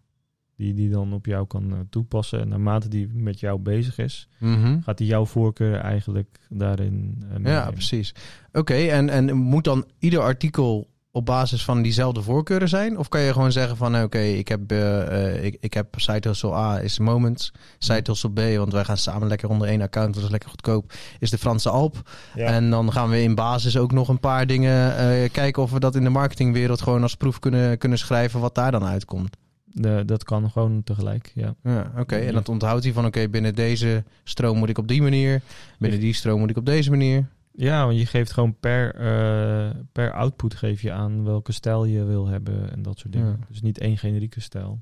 Die 0.55 0.73
die 0.73 0.89
dan 0.89 1.13
op 1.13 1.25
jou 1.25 1.47
kan 1.47 1.87
toepassen. 1.89 2.39
En 2.39 2.47
naarmate 2.47 2.87
die 2.87 3.07
met 3.13 3.39
jou 3.39 3.59
bezig 3.59 3.97
is, 3.97 4.27
Mhm. 4.39 4.81
gaat 4.81 4.99
hij 4.99 5.07
jouw 5.07 5.25
voorkeur 5.25 5.75
eigenlijk 5.75 6.39
daarin. 6.49 7.23
Ja, 7.43 7.71
precies. 7.71 8.13
Oké, 8.51 8.73
en, 8.73 9.09
en 9.09 9.35
moet 9.35 9.63
dan 9.63 9.85
ieder 9.99 10.19
artikel 10.19 10.87
op 11.15 11.25
basis 11.25 11.63
van 11.63 11.81
diezelfde 11.81 12.21
voorkeuren 12.21 12.69
zijn? 12.69 12.97
Of 12.97 13.09
kan 13.09 13.21
je 13.21 13.33
gewoon 13.33 13.51
zeggen 13.51 13.77
van, 13.77 14.01
oké, 14.03 14.19
ik 14.19 14.47
heb 14.47 14.71
eh, 14.71 15.35
eh, 15.35 15.43
ik, 15.43 15.57
ik 15.59 15.73
heb 15.73 15.87
site 15.95 16.27
hustle 16.27 16.53
A 16.53 16.81
is 16.81 16.99
Moments, 16.99 17.51
site 17.77 18.11
hustle 18.11 18.31
B, 18.31 18.57
want 18.57 18.73
wij 18.73 18.83
gaan 18.83 18.97
samen 18.97 19.27
lekker 19.27 19.49
onder 19.49 19.67
één 19.67 19.81
account, 19.81 20.13
dat 20.13 20.23
is 20.23 20.29
lekker 20.29 20.49
goedkoop, 20.49 20.93
is 21.19 21.29
de 21.29 21.37
Franse 21.37 21.69
Alp. 21.69 22.09
Ja. 22.35 22.45
En 22.45 22.69
dan 22.69 22.91
gaan 22.91 23.09
we 23.09 23.21
in 23.21 23.35
basis 23.35 23.77
ook 23.77 23.91
nog 23.91 24.07
een 24.07 24.19
paar 24.19 24.47
dingen 24.47 24.97
eh, 24.97 25.29
kijken 25.31 25.63
of 25.63 25.71
we 25.71 25.79
dat 25.79 25.95
in 25.95 26.03
de 26.03 26.09
marketingwereld 26.09 26.81
gewoon 26.81 27.01
als 27.01 27.15
proef 27.15 27.39
kunnen, 27.39 27.77
kunnen 27.77 27.97
schrijven 27.97 28.39
wat 28.39 28.55
daar 28.55 28.71
dan 28.71 28.83
uitkomt. 28.83 29.37
De- 29.65 30.03
dat 30.05 30.23
kan 30.23 30.49
gewoon 30.51 30.83
tegelijk, 30.83 31.31
ja. 31.35 31.55
Ja, 31.63 31.91
oké. 31.97 32.15
En 32.15 32.33
dat 32.33 32.49
onthoudt 32.49 32.83
hij 32.83 32.93
van, 32.93 33.05
oké, 33.05 33.29
binnen 33.29 33.55
deze 33.55 34.03
stroom 34.23 34.57
moet 34.57 34.69
ik 34.69 34.77
op 34.77 34.87
die 34.87 35.01
manier, 35.01 35.41
binnen 35.79 35.99
die 35.99 36.13
stroom 36.13 36.39
moet 36.39 36.49
ik 36.49 36.57
op 36.57 36.65
deze 36.65 36.89
manier. 36.89 37.25
Ja, 37.55 37.85
want 37.85 37.99
je 37.99 38.05
geeft 38.05 38.31
gewoon 38.31 38.59
per, 38.59 38.95
eh, 38.95 39.79
per 39.91 40.13
output 40.13 40.53
geef 40.53 40.81
je 40.81 40.91
aan 40.91 41.23
welke 41.23 41.51
stijl 41.51 41.85
je 41.85 42.03
wil 42.03 42.27
hebben 42.27 42.71
en 42.71 42.81
dat 42.81 42.99
soort 42.99 43.13
dingen. 43.13 43.37
Ja. 43.39 43.45
Dus 43.47 43.61
niet 43.61 43.79
één 43.79 43.97
generieke 43.97 44.39
stijl 44.39 44.81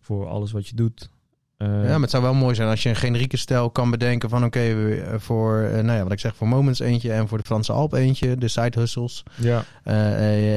voor 0.00 0.26
alles 0.26 0.52
wat 0.52 0.68
je 0.68 0.76
doet. 0.76 1.10
Eh, 1.58 1.68
Ja, 1.68 1.88
maar 1.92 2.00
het 2.00 2.10
zou 2.10 2.22
wel 2.22 2.34
mooi 2.34 2.54
zijn 2.54 2.68
als 2.68 2.82
je 2.82 2.88
een 2.88 2.96
generieke 2.96 3.36
stijl 3.36 3.70
kan 3.70 3.90
bedenken 3.90 4.28
van 4.28 4.44
oké, 4.44 4.60
eh, 4.60 5.14
voor, 5.18 5.60
eh, 5.62 5.82
nou 5.82 5.96
ja, 5.98 6.02
wat 6.02 6.12
ik 6.12 6.20
zeg, 6.20 6.36
voor 6.36 6.48
Moments 6.48 6.80
eentje 6.80 7.12
en 7.12 7.28
voor 7.28 7.38
de 7.38 7.44
Franse 7.44 7.72
Alp 7.72 7.92
eentje, 7.92 8.36
de 8.36 8.48
side 8.48 8.80
hustles. 8.80 9.22
ja, 9.36 9.64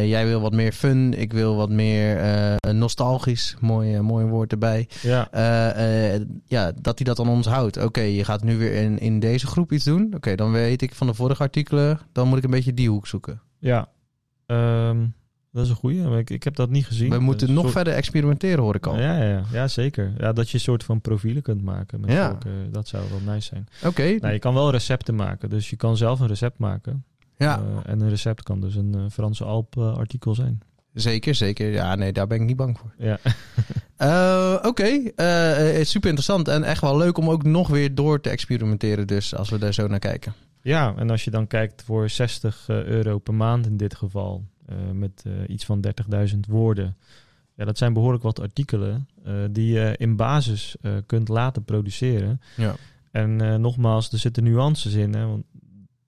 jij 0.04 0.26
wil 0.26 0.41
wat 0.41 0.52
meer 0.54 0.71
fun, 0.71 1.13
ik 1.19 1.34
wil 1.34 1.56
wat 1.56 1.69
meer 1.69 2.21
nostalgisch, 2.71 3.56
mooi, 3.60 4.02
mooi 4.02 4.26
woord 4.26 4.52
erbij. 4.52 4.88
ja, 5.02 5.28
ja, 6.45 6.71
dat 6.82 6.97
hij 6.97 7.06
dat 7.06 7.19
aan 7.19 7.30
ons 7.30 7.47
houdt. 7.47 7.84
Oké, 7.84 8.02
je 8.02 8.23
gaat 8.26 8.43
nu 8.43 8.58
weer 8.58 8.73
in, 8.73 8.99
in 8.99 9.19
deze 9.19 9.47
groep 9.47 9.71
iets 9.71 9.86
doen. 9.86 10.13
Oké, 10.15 10.36
dan 10.36 10.52
weet 10.52 10.82
ik 10.82 10.95
van 10.95 11.08
de 11.08 11.13
vorige 11.13 11.43
artikelen, 11.43 11.99
dan 12.12 12.28
moet 12.28 12.38
ik 12.38 12.43
een 12.43 12.49
beetje 12.49 12.73
die 12.73 12.89
hoek 12.89 13.08
zoeken. 13.08 13.41
ja. 13.60 13.88
Ehm, 14.45 15.06
dat 15.52 15.64
is 15.64 15.70
een 15.70 15.76
goeie. 15.76 16.18
Ik, 16.18 16.30
ik 16.30 16.44
heb 16.44 16.56
dat 16.56 16.70
niet 16.70 16.86
gezien. 16.86 17.10
We 17.10 17.20
moeten 17.20 17.48
is 17.48 17.54
nog 17.54 17.62
soort- 17.64 17.74
verder 17.76 17.94
experimenteren, 17.94 18.60
hoor 18.64 18.76
ik 18.76 18.86
al. 18.88 19.00
Ja, 19.00 19.18
ja, 19.18 19.24
ja, 19.30 19.44
ja, 19.52 19.68
zeker. 19.68 20.14
Ja, 20.18 20.34
dat 20.34 20.48
je 20.50 20.54
een 20.54 20.60
soort 20.64 20.84
van 20.84 21.02
profielen 21.02 21.42
kunt 21.42 21.64
maken. 21.64 22.00
Met 22.00 22.12
Ja. 22.12 22.28
welke, 22.28 22.50
dat 22.72 22.88
zou 22.88 23.04
wel 23.10 23.34
nice 23.34 23.48
zijn. 23.48 23.68
Oké, 23.86 24.16
Nou, 24.20 24.34
je 24.34 24.40
kan 24.40 24.54
wel 24.54 24.72
recepten 24.72 25.16
maken. 25.16 25.50
Dus 25.50 25.70
je 25.70 25.76
kan 25.76 25.98
zelf 25.98 26.20
een 26.20 26.28
recept 26.28 26.58
maken. 26.58 27.04
ja. 27.38 27.58
Eh, 27.60 27.92
en 27.92 28.02
een 28.02 28.10
recept 28.10 28.44
kan 28.44 28.62
dus 28.62 28.76
een 28.76 28.94
eh, 28.96 29.02
Franse 29.12 29.44
Alp 29.44 29.78
eh, 29.78 29.98
artikel 29.98 30.36
zijn. 30.36 30.60
Zeker, 30.94 31.36
zeker. 31.36 31.72
Ja, 31.72 31.96
nee, 31.96 32.12
daar 32.14 32.28
ben 32.28 32.40
ik 32.42 32.46
niet 32.48 32.56
bang 32.56 32.78
voor. 32.80 32.94
Ja. 32.98 33.18
Eh, 33.98 34.58
Oké, 34.62 34.84
eh, 35.16 35.84
super 35.84 36.10
interessant 36.10 36.48
en 36.48 36.64
echt 36.64 36.82
wel 36.82 36.98
leuk 36.98 37.18
om 37.18 37.30
ook 37.30 37.44
nog 37.44 37.68
weer 37.68 37.96
door 37.96 38.22
te 38.22 38.30
experimenteren 38.30 39.08
dus, 39.08 39.36
als 39.36 39.50
we 39.50 39.58
daar 39.58 39.74
zo 39.74 39.88
naar 39.88 40.00
kijken. 40.00 40.34
Ja, 40.62 40.94
en 40.98 41.10
als 41.10 41.24
je 41.24 41.32
dan 41.32 41.48
kijkt 41.48 41.84
voor 41.84 42.10
60 42.10 42.66
eh, 42.68 42.84
euro 42.84 43.18
per 43.20 43.34
maand 43.34 43.66
in 43.66 43.78
dit 43.78 43.96
geval, 43.96 44.44
met 44.93 45.23
eh, 45.25 45.34
iets 45.47 45.65
van 45.65 45.86
30.000 46.34 46.39
woorden. 46.47 46.97
Ja, 47.55 47.65
dat 47.65 47.77
zijn 47.77 47.93
behoorlijk 47.93 48.23
wat 48.23 48.39
artikelen 48.39 49.07
eh, 49.23 49.34
die 49.51 49.73
je 49.73 49.95
in 49.97 50.15
basis 50.15 50.75
eh, 50.81 50.91
kunt 51.05 51.27
laten 51.27 51.63
produceren. 51.63 52.41
Ja. 52.57 52.75
En 53.12 53.41
eh, 53.41 53.55
nogmaals, 53.55 54.12
er 54.12 54.17
zitten 54.17 54.43
nuances 54.43 54.93
in. 54.93 55.13
Hè, 55.13 55.25
want 55.25 55.43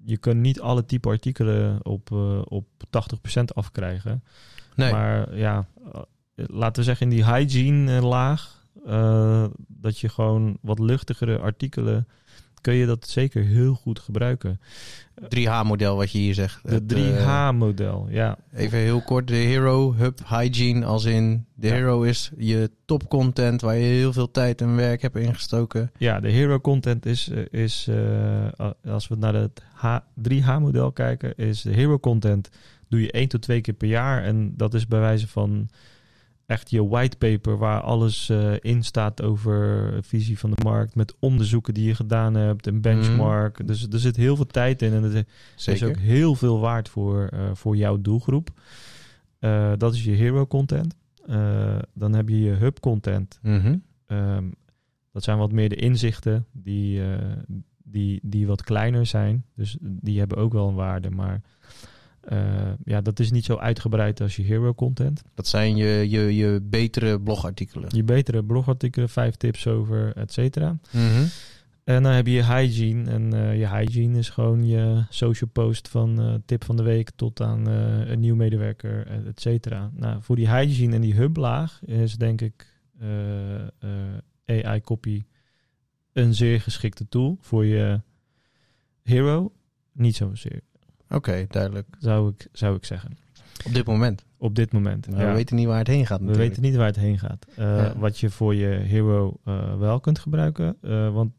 je 0.06 0.18
kunt 0.18 0.40
niet 0.42 0.62
alle 0.62 0.86
type 0.86 1.10
artikelen 1.10 1.86
op, 1.86 2.12
eh, 2.12 2.42
op 2.44 2.66
80% 2.90 3.54
afkrijgen. 3.54 4.24
Nee, 4.76 4.92
Maar 4.92 5.38
ja, 5.38 5.66
eh, 5.94 6.02
laten 6.36 6.76
we 6.76 6.84
zeggen 6.84 7.10
in 7.10 7.16
die 7.16 7.26
hygiene 7.26 7.96
eh, 7.96 8.04
laag, 8.04 8.66
eh, 8.86 9.46
dat 9.68 10.00
je 10.00 10.10
gewoon 10.10 10.58
wat 10.62 10.80
luchtigere 10.80 11.38
artikelen, 11.40 12.08
kun 12.64 12.74
je 12.74 12.86
dat 12.86 13.08
zeker 13.08 13.44
heel 13.44 13.74
goed 13.74 14.00
gebruiken. 14.00 14.60
3H-model 15.24 15.96
wat 15.96 16.12
je 16.12 16.18
hier 16.18 16.34
zegt. 16.34 16.60
De 16.64 16.74
Het, 16.74 16.94
3H-model, 16.94 18.08
ja. 18.10 18.38
even 18.54 18.78
heel 18.78 19.02
kort, 19.02 19.28
de 19.28 19.36
Hero 19.36 19.94
Hub 19.94 20.20
Hygiene 20.28 20.86
als 20.86 21.06
in, 21.06 21.46
de 21.56 21.68
Ja. 21.68 21.74
Hero 21.74 22.02
is 22.02 22.32
je 22.38 22.72
top 22.86 23.10
content 23.10 23.62
waar 23.62 23.76
je 23.76 23.84
heel 23.84 24.14
veel 24.14 24.32
tijd 24.32 24.62
en 24.62 24.76
werk 24.76 25.02
hebt 25.02 25.16
ingestoken. 25.16 25.92
Ja, 25.98 26.20
de 26.20 26.30
hero 26.30 26.60
content 26.60 27.06
is, 27.06 27.30
eh, 27.30 27.62
is 27.62 27.88
eh, 27.90 28.70
als 28.86 29.08
we 29.08 29.16
naar 29.16 29.34
het 29.34 29.62
H- 29.74 29.98
3H-model 30.30 30.92
kijken, 30.92 31.36
is 31.36 31.62
de 31.62 31.72
hero 31.74 32.00
content 32.00 32.50
doe 32.90 33.02
je 33.02 33.12
één 33.12 33.28
tot 33.28 33.42
twee 33.42 33.62
keer 33.62 33.74
per 33.74 33.88
jaar. 33.88 34.24
En 34.24 34.54
dat 34.58 34.74
is 34.74 34.88
bij 34.88 35.00
wijze 35.00 35.28
van 35.28 35.70
echt 36.46 36.70
je 36.70 36.88
whitepaper 36.88 37.58
waar 37.58 37.82
alles 37.82 38.30
eh, 38.30 38.54
in 38.60 38.84
staat 38.84 39.22
over 39.22 39.90
visie 40.04 40.40
van 40.40 40.52
de 40.52 40.64
markt. 40.64 40.96
Met 40.96 41.16
onderzoeken 41.20 41.74
die 41.74 41.88
je 41.88 41.96
gedaan 41.96 42.34
hebt, 42.34 42.68
een 42.68 42.82
benchmark. 42.82 43.68
Dus 43.68 43.88
er 43.88 44.00
zit 44.00 44.16
heel 44.16 44.36
veel 44.36 44.46
tijd 44.46 44.82
in 44.82 44.94
en 44.94 45.04
het 45.04 45.28
Zeker. 45.56 45.88
is 45.88 45.90
ook 45.90 46.02
heel 46.02 46.36
veel 46.36 46.60
waard 46.60 46.90
voor, 46.90 47.28
eh, 47.28 47.40
voor 47.54 47.76
jouw 47.76 48.02
doelgroep. 48.02 48.50
Eh, 49.40 49.72
dat 49.78 49.94
is 49.94 50.04
je 50.04 50.12
hero 50.12 50.48
content. 50.48 50.96
Dan 51.94 52.14
heb 52.14 52.30
je 52.30 52.40
je 52.40 52.52
hub 52.52 52.80
content. 52.80 53.40
Mhm. 53.42 53.78
Ehm, 54.06 54.50
dat 55.12 55.24
zijn 55.24 55.38
wat 55.38 55.52
meer 55.52 55.70
de 55.70 55.76
inzichten 55.76 56.46
die, 56.52 57.02
die, 57.84 58.20
die 58.24 58.48
wat 58.48 58.64
kleiner 58.64 59.06
zijn. 59.06 59.46
Dus 59.56 59.78
die 59.82 60.20
hebben 60.20 60.38
ook 60.38 60.54
wel 60.54 60.68
een 60.68 60.76
waarde. 60.76 61.10
Maar 61.10 61.42
eh, 62.24 62.72
ja, 62.86 63.02
dat 63.02 63.20
is 63.20 63.32
niet 63.32 63.46
zo 63.46 63.56
uitgebreid 63.56 64.22
als 64.22 64.36
je 64.36 64.44
hero 64.44 64.74
content. 64.74 65.24
Dat 65.34 65.48
zijn 65.48 65.76
je, 65.76 66.10
je, 66.10 66.36
je 66.36 66.60
betere 66.62 67.22
blogartikelen. 67.22 67.90
Je 67.96 68.04
betere 68.04 68.44
blogartikelen, 68.44 69.10
vijf 69.10 69.36
tips 69.36 69.68
over, 69.68 70.16
et 70.16 70.32
cetera. 70.32 70.78
Mhm. 70.92 71.26
En 71.84 72.04
dan 72.04 72.12
heb 72.12 72.28
je 72.28 72.44
hygiene. 72.44 73.12
En 73.12 73.34
eh, 73.34 73.60
je 73.60 73.68
hygiene 73.68 74.18
is 74.18 74.30
gewoon 74.30 74.66
je 74.66 75.04
social 75.10 75.50
post 75.54 75.88
van 75.88 76.22
eh, 76.22 76.34
tip 76.46 76.64
van 76.64 76.76
de 76.76 76.84
week 76.84 77.10
tot 77.16 77.42
aan 77.42 77.66
een 77.66 78.20
nieuw 78.20 78.36
medewerker, 78.36 79.08
et 79.08 79.42
cetera. 79.42 79.92
Nou, 79.94 80.22
voor 80.22 80.36
die 80.36 80.50
hygiene 80.50 80.96
en 80.96 81.02
die 81.02 81.14
hublaag 81.14 81.82
is 81.86 82.16
denk 82.16 82.42
ik 82.42 82.72
AI 84.46 84.82
copy 84.82 85.24
een 86.14 86.34
zeer 86.34 86.62
geschikte 86.62 87.08
tool. 87.10 87.38
Voor 87.42 87.66
je 87.66 88.02
hero 89.04 89.52
niet 89.92 90.16
zozeer, 90.16 90.62
Oké, 91.14 91.46
duidelijk. 91.50 91.88
zou 92.00 92.30
ik, 92.30 92.48
zou 92.52 92.76
ik 92.76 92.86
zeggen. 92.86 93.18
Op 93.66 93.74
dit 93.74 93.86
moment. 93.86 94.26
Op 94.38 94.56
dit 94.56 94.72
moment. 94.74 95.10
Maar 95.10 95.20
ja. 95.22 95.28
we 95.28 95.34
weten 95.34 95.56
niet 95.56 95.66
waar 95.68 95.78
het 95.78 95.88
heen 95.88 96.06
gaat 96.06 96.20
We 96.20 96.26
natuurlijk. 96.26 96.50
weten 96.56 96.70
niet 96.70 96.76
waar 96.80 96.88
het 96.88 96.96
heen 96.96 97.20
gaat. 97.20 97.46
Eh, 97.56 97.66
Ja. 97.66 97.98
Wat 97.98 98.20
je 98.20 98.30
voor 98.30 98.56
je 98.56 98.68
hero 98.68 99.40
eh, 99.44 99.78
wel 99.78 100.00
kunt 100.00 100.20
gebruiken, 100.20 100.78
eh, 100.82 101.14
want, 101.14 101.32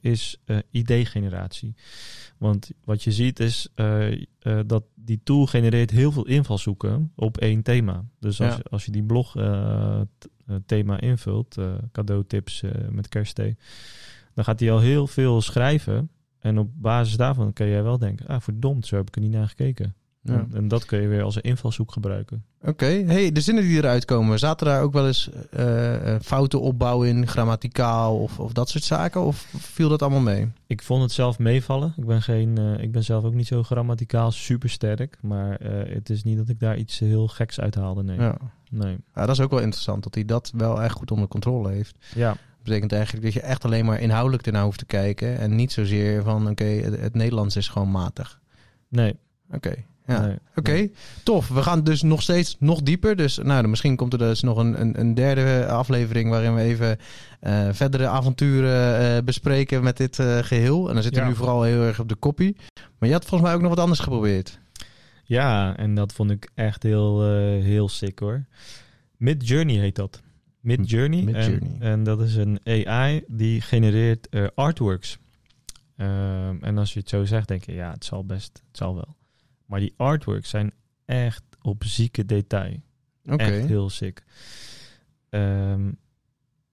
is 0.00 0.40
idee-generatie. 0.70 1.74
Want 2.38 2.70
wat 2.84 3.02
je 3.02 3.12
ziet 3.12 3.40
is 3.40 3.68
dat 4.66 4.84
die 4.94 5.20
tool 5.24 5.46
genereert 5.46 5.90
heel 5.90 6.12
veel 6.12 6.26
invalshoeken 6.26 7.12
op 7.16 7.38
één 7.38 7.62
thema. 7.62 8.04
Dus 8.18 8.40
als, 8.40 8.50
Ja. 8.50 8.56
je, 8.56 8.62
als 8.70 8.84
je 8.84 8.90
die 8.92 9.02
blog 9.02 9.32
thema 10.66 11.00
invult, 11.00 11.56
cadeautips 11.92 12.62
met 12.90 13.08
kerstthee, 13.08 13.56
dan 14.34 14.44
gaat 14.44 14.60
hij 14.60 14.72
al 14.72 14.80
heel 14.80 15.06
veel 15.06 15.40
schrijven. 15.40 16.10
En 16.40 16.58
op 16.58 16.70
basis 16.74 17.16
daarvan 17.16 17.52
kun 17.52 17.68
jij 17.68 17.82
wel 17.82 17.98
denken, 17.98 18.26
ah 18.26 18.40
verdomd, 18.40 18.86
zo 18.86 18.96
heb 18.96 19.08
ik 19.08 19.14
er 19.14 19.20
niet 19.20 19.32
naar 19.32 19.48
gekeken. 19.48 19.94
Ja. 20.22 20.32
En, 20.32 20.50
en 20.54 20.68
dat 20.68 20.84
kun 20.84 21.00
je 21.00 21.08
weer 21.08 21.22
als 21.22 21.36
een 21.36 21.42
invalshoek 21.42 21.92
gebruiken. 21.92 22.44
Oké, 22.62 22.86
hey, 22.86 23.32
de 23.32 23.40
zinnen 23.40 23.64
die 23.64 23.76
eruit 23.76 24.04
komen, 24.04 24.38
zaten 24.38 24.66
daar 24.66 24.82
ook 24.82 24.92
wel 24.92 25.06
eens 25.06 25.30
eh, 25.50 26.16
fouten 26.22 26.60
opbouw 26.60 27.02
in, 27.02 27.26
grammaticaal 27.26 28.18
of, 28.18 28.38
of 28.38 28.52
dat 28.52 28.68
soort 28.68 28.84
zaken? 28.84 29.24
Of 29.24 29.52
viel 29.56 29.88
dat 29.88 30.02
allemaal 30.02 30.20
mee? 30.20 30.48
Ik 30.66 30.82
vond 30.82 31.02
het 31.02 31.12
zelf 31.12 31.38
meevallen. 31.38 31.94
Ik 31.96 32.06
ben, 32.06 32.22
geen, 32.22 32.58
eh, 32.58 32.82
ik 32.82 32.92
ben 32.92 33.04
zelf 33.04 33.24
ook 33.24 33.34
niet 33.34 33.46
zo 33.46 33.62
grammaticaal 33.62 34.30
super 34.30 34.70
sterk. 34.70 35.18
Maar 35.20 35.60
het 35.88 36.10
is 36.10 36.22
niet 36.22 36.36
dat 36.36 36.48
ik 36.48 36.60
daar 36.60 36.76
iets 36.76 36.98
heel 36.98 37.28
geks 37.28 37.60
uit 37.60 37.74
haalde. 37.74 38.02
Nee. 38.02 38.18
Ja. 38.18 38.36
nee. 38.70 38.96
ja, 39.14 39.26
dat 39.26 39.36
is 39.36 39.40
ook 39.40 39.50
wel 39.50 39.60
interessant, 39.60 40.02
dat 40.02 40.14
hij 40.14 40.24
dat 40.24 40.52
wel 40.56 40.82
echt 40.82 40.94
goed 40.94 41.10
onder 41.10 41.28
controle 41.28 41.70
heeft. 41.70 41.96
Ja. 42.14 42.36
Dat 42.60 42.68
betekent 42.68 42.92
eigenlijk 42.92 43.24
dat 43.24 43.32
je 43.32 43.40
echt 43.40 43.64
alleen 43.64 43.84
maar 43.84 44.00
inhoudelijk 44.00 44.46
ernaar 44.46 44.64
hoeft 44.64 44.78
te 44.78 44.84
kijken 44.84 45.38
en 45.38 45.54
niet 45.54 45.72
zozeer 45.72 46.22
van, 46.22 46.48
oké, 46.48 46.64
het, 46.64 47.00
het 47.00 47.14
Nederlands 47.14 47.56
is 47.56 47.68
gewoon 47.68 47.90
matig. 47.90 48.40
Nee. 48.88 49.16
Oké, 49.52 49.74
ja. 50.06 50.26
nee. 50.26 50.36
Oké, 50.54 50.88
tof. 51.22 51.48
We 51.48 51.62
gaan 51.62 51.84
dus 51.84 52.02
nog 52.02 52.22
steeds 52.22 52.56
nog 52.58 52.82
dieper. 52.82 53.16
Dus 53.16 53.36
nou, 53.36 53.68
misschien 53.68 53.96
komt 53.96 54.12
er 54.12 54.18
dus 54.18 54.42
nog 54.42 54.56
een, 54.56 54.80
een, 54.80 55.00
een 55.00 55.14
derde 55.14 55.66
aflevering 55.66 56.30
waarin 56.30 56.54
we 56.54 56.60
even 56.60 56.98
eh, 57.40 57.68
verdere 57.72 58.06
avonturen 58.06 58.98
eh, 58.98 59.22
bespreken 59.24 59.82
met 59.82 59.96
dit 59.96 60.18
eh, 60.18 60.38
geheel. 60.38 60.88
En 60.88 60.94
dan 60.94 61.02
zitten 61.02 61.22
we 61.22 61.28
nu 61.28 61.34
vooral 61.34 61.62
heel 61.62 61.82
erg 61.82 62.00
op 62.00 62.08
de 62.08 62.14
kopie. 62.14 62.56
Maar 62.98 63.08
je 63.08 63.14
had 63.14 63.24
volgens 63.24 63.42
mij 63.42 63.54
ook 63.54 63.62
nog 63.62 63.74
wat 63.74 63.84
anders 63.84 64.00
geprobeerd. 64.00 64.58
Ja, 65.24 65.76
en 65.76 65.94
dat 65.94 66.12
vond 66.12 66.30
ik 66.30 66.50
echt 66.54 66.82
heel, 66.82 67.22
heel 67.60 67.88
sick 67.88 68.18
hoor. 68.18 68.44
Mid 69.16 69.48
Journey 69.48 69.76
heet 69.76 69.96
dat. 69.96 70.20
Mid 70.60 70.90
Journey. 70.90 71.22
Midjourney. 71.22 71.76
En, 71.78 71.82
en 71.82 72.02
dat 72.02 72.20
is 72.20 72.34
een 72.34 72.60
AI 72.64 73.24
die 73.26 73.60
genereert 73.60 74.28
eh, 74.28 74.46
artworks. 74.54 75.18
Ehm, 75.96 76.56
en 76.60 76.78
als 76.78 76.92
je 76.92 77.00
het 77.00 77.08
zo 77.08 77.24
zegt, 77.24 77.48
denk 77.48 77.64
je, 77.64 77.72
ja, 77.72 77.92
het 77.92 78.04
zal 78.04 78.24
best, 78.24 78.62
het 78.66 78.76
zal 78.76 78.94
wel. 78.94 79.16
Maar 79.66 79.80
die 79.80 79.94
artworks 79.96 80.48
zijn 80.48 80.72
echt 81.04 81.42
op 81.62 81.84
zieke 81.84 82.24
detail. 82.24 82.76
Oké. 83.24 83.42
Echt 83.44 83.66
heel 83.66 83.90
sick. 83.90 84.24
Ehm 85.28 85.88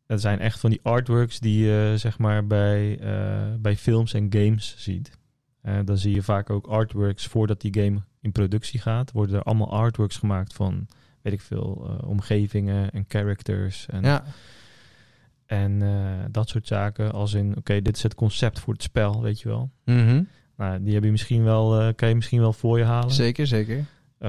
het 0.07 0.21
zijn 0.21 0.39
echt 0.39 0.59
van 0.59 0.69
die 0.69 0.79
artworks 0.83 1.39
die 1.39 1.65
je 1.65 1.93
zeg 1.95 2.17
maar 2.17 2.47
bij, 2.47 2.99
eh, 2.99 3.53
bij 3.59 3.75
films 3.75 4.13
en 4.13 4.33
games 4.33 4.75
ziet. 4.77 5.17
Eh, 5.61 5.79
dan 5.85 5.97
zie 5.97 6.13
je 6.13 6.21
vaak 6.21 6.49
ook 6.49 6.67
artworks 6.67 7.27
voordat 7.27 7.61
die 7.61 7.83
game 7.83 8.01
in 8.21 8.31
productie 8.31 8.79
gaat. 8.79 9.11
Worden 9.11 9.35
er 9.35 9.43
allemaal 9.43 9.71
artworks 9.71 10.17
gemaakt 10.17 10.53
van, 10.53 10.87
weet 11.21 11.33
ik 11.33 11.41
veel, 11.41 11.85
eh, 12.01 12.07
omgevingen 12.09 12.91
en 12.91 13.05
characters 13.07 13.85
en, 13.89 14.01
Ja, 14.03 14.23
en 15.45 15.81
eh, 15.81 16.25
dat 16.31 16.49
soort 16.49 16.67
zaken. 16.67 17.11
Als 17.11 17.33
in, 17.33 17.57
oké, 17.57 17.81
dit 17.81 17.95
is 17.95 18.03
het 18.03 18.15
concept 18.15 18.59
voor 18.59 18.73
het 18.73 18.83
spel, 18.83 19.21
weet 19.21 19.41
je 19.41 19.47
wel. 19.47 19.69
Mhm. 19.85 20.23
Nou, 20.57 20.83
die 20.83 20.93
heb 20.93 21.03
je 21.03 21.11
misschien 21.11 21.43
wel, 21.43 21.79
eh, 21.81 21.87
kan 21.95 22.09
je 22.09 22.15
misschien 22.15 22.39
wel 22.39 22.53
voor 22.53 22.77
je 22.77 22.83
halen. 22.83 23.11
zeker, 23.11 23.47
zeker. 23.47 23.85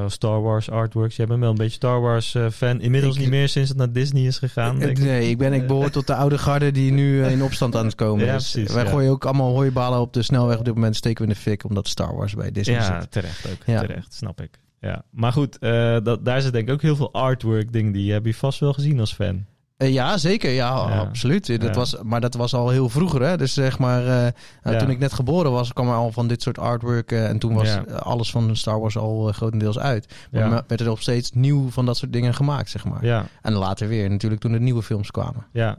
Star 0.07 0.43
Wars 0.43 0.71
artworks. 0.71 1.17
Jij 1.17 1.27
bent 1.27 1.41
wel 1.41 1.51
een 1.51 1.57
beetje 1.57 1.73
Star 1.73 2.01
Wars 2.01 2.37
fan. 2.53 2.81
Inmiddels 2.81 3.15
Ik- 3.15 3.21
niet 3.21 3.31
meer 3.31 3.49
sinds 3.49 3.69
het 3.69 3.79
naar 3.79 3.93
Disney 3.93 4.23
is 4.23 4.39
gegaan. 4.39 4.79
Denk 4.79 4.99
ik. 4.99 5.05
nee, 5.05 5.31
ik, 5.31 5.39
ben, 5.39 5.53
ik 5.53 5.67
behoor 5.67 5.91
tot 5.91 6.07
de 6.07 6.15
oude 6.15 6.39
garde 6.39 6.71
die 6.71 6.93
nu 6.93 7.25
in 7.25 7.43
opstand 7.43 7.77
aan 7.77 7.85
het 7.85 7.95
komen 7.95 8.25
Ja, 8.27 8.35
is. 8.35 8.51
precies, 8.51 8.75
Wij 8.75 8.85
ja. 8.85 8.91
gooien 8.91 9.11
ook 9.11 9.25
allemaal 9.25 9.53
hooibalen 9.53 10.01
op 10.01 10.13
de 10.13 10.23
snelweg. 10.23 10.59
Op 10.59 10.65
dit 10.65 10.75
moment 10.75 10.97
steken 10.97 11.23
we 11.25 11.29
in 11.31 11.35
de 11.35 11.41
fik 11.41 11.65
omdat 11.65 11.89
Star 11.89 12.15
Wars 12.17 12.35
bij 12.35 12.51
Disney 12.53 12.77
Ja, 12.77 13.01
zit. 13.01 13.11
terecht 13.11 13.47
ook. 13.51 13.59
Ja. 13.67 13.81
Terecht, 13.81 14.15
snap 14.15 14.41
ik. 14.41 14.59
Ja. 14.81 15.03
Maar 15.11 15.33
goed, 15.33 15.59
eh, 15.59 15.97
dat, 16.03 16.25
daar 16.25 16.41
zit 16.41 16.53
denk 16.53 16.69
ik 16.69 16.75
ook 16.75 16.83
heel 16.83 16.97
veel 16.97 17.13
artwork 17.13 17.73
dingen 17.73 17.93
die 17.93 18.13
heb 18.13 18.25
je 18.25 18.35
vast 18.35 18.61
wel 18.61 18.73
gezien 18.73 19.01
als 19.01 19.15
fan. 19.15 19.45
Eh, 19.77 19.93
ja, 19.93 20.17
zeker. 20.19 20.51
Ja, 20.51 20.89
Ja. 20.89 20.99
absoluut. 20.99 21.47
Dat 21.47 21.63
Ja. 21.63 21.73
was, 21.73 21.97
maar 22.03 22.21
dat 22.21 22.35
was 22.35 22.55
al 22.55 22.69
heel 22.69 22.89
vroeger. 22.89 23.23
Hè? 23.23 23.37
Dus 23.37 23.53
zeg 23.55 23.79
maar, 23.79 24.07
eh, 24.07 24.27
eh, 24.27 24.33
Ja. 24.63 24.77
toen 24.79 24.91
ik 24.91 24.99
net 24.99 25.13
geboren 25.13 25.51
was, 25.53 25.73
kwam 25.73 25.89
er 25.89 25.95
al 25.95 26.13
van 26.13 26.29
dit 26.29 26.43
soort 26.43 26.59
artwork. 26.59 27.13
eh, 27.13 27.29
en 27.29 27.39
toen 27.39 27.55
was 27.55 27.69
eh, 27.75 27.83
alles 27.95 28.31
van 28.31 28.57
Star 28.57 28.81
Wars 28.81 28.97
al 28.97 29.29
eh, 29.29 29.35
grotendeels 29.35 29.79
uit. 29.79 30.15
Maar 30.31 30.51
werd 30.67 30.81
er 30.81 30.87
nog 30.87 31.03
steeds 31.03 31.33
nieuw 31.33 31.71
van 31.71 31.87
dat 31.87 31.97
soort 31.97 32.13
dingen 32.13 32.35
gemaakt, 32.35 32.71
zeg 32.71 32.85
maar. 32.85 33.05
Ja, 33.05 33.27
En 33.43 33.53
later 33.53 33.89
weer 33.89 34.11
natuurlijk 34.11 34.41
toen 34.41 34.53
de 34.53 34.61
nieuwe 34.61 34.83
films 34.83 35.11
kwamen. 35.11 35.47
ja, 35.53 35.79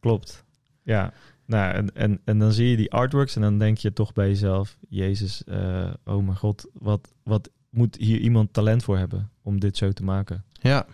klopt. 0.00 0.44
Ja, 0.82 1.12
nou, 1.46 1.72
en, 1.74 1.94
en, 1.94 2.20
en 2.24 2.38
dan 2.38 2.52
zie 2.52 2.70
je 2.70 2.76
die 2.76 2.92
artworks 2.92 3.36
en 3.36 3.42
dan 3.42 3.58
denk 3.58 3.78
je 3.78 3.92
toch 3.92 4.12
bij 4.12 4.28
jezelf... 4.28 4.76
Jezus, 4.88 5.44
eh, 5.44 5.90
oh 6.04 6.24
mijn 6.24 6.36
god, 6.36 6.66
wat, 6.72 7.12
wat 7.24 7.50
moet 7.72 7.96
hier 7.96 8.18
iemand 8.18 8.52
talent 8.52 8.82
voor 8.84 8.98
hebben 8.98 9.30
om 9.42 9.60
dit 9.60 9.76
zo 9.76 9.92
te 9.92 10.04
maken? 10.04 10.44
Ja, 10.52 10.86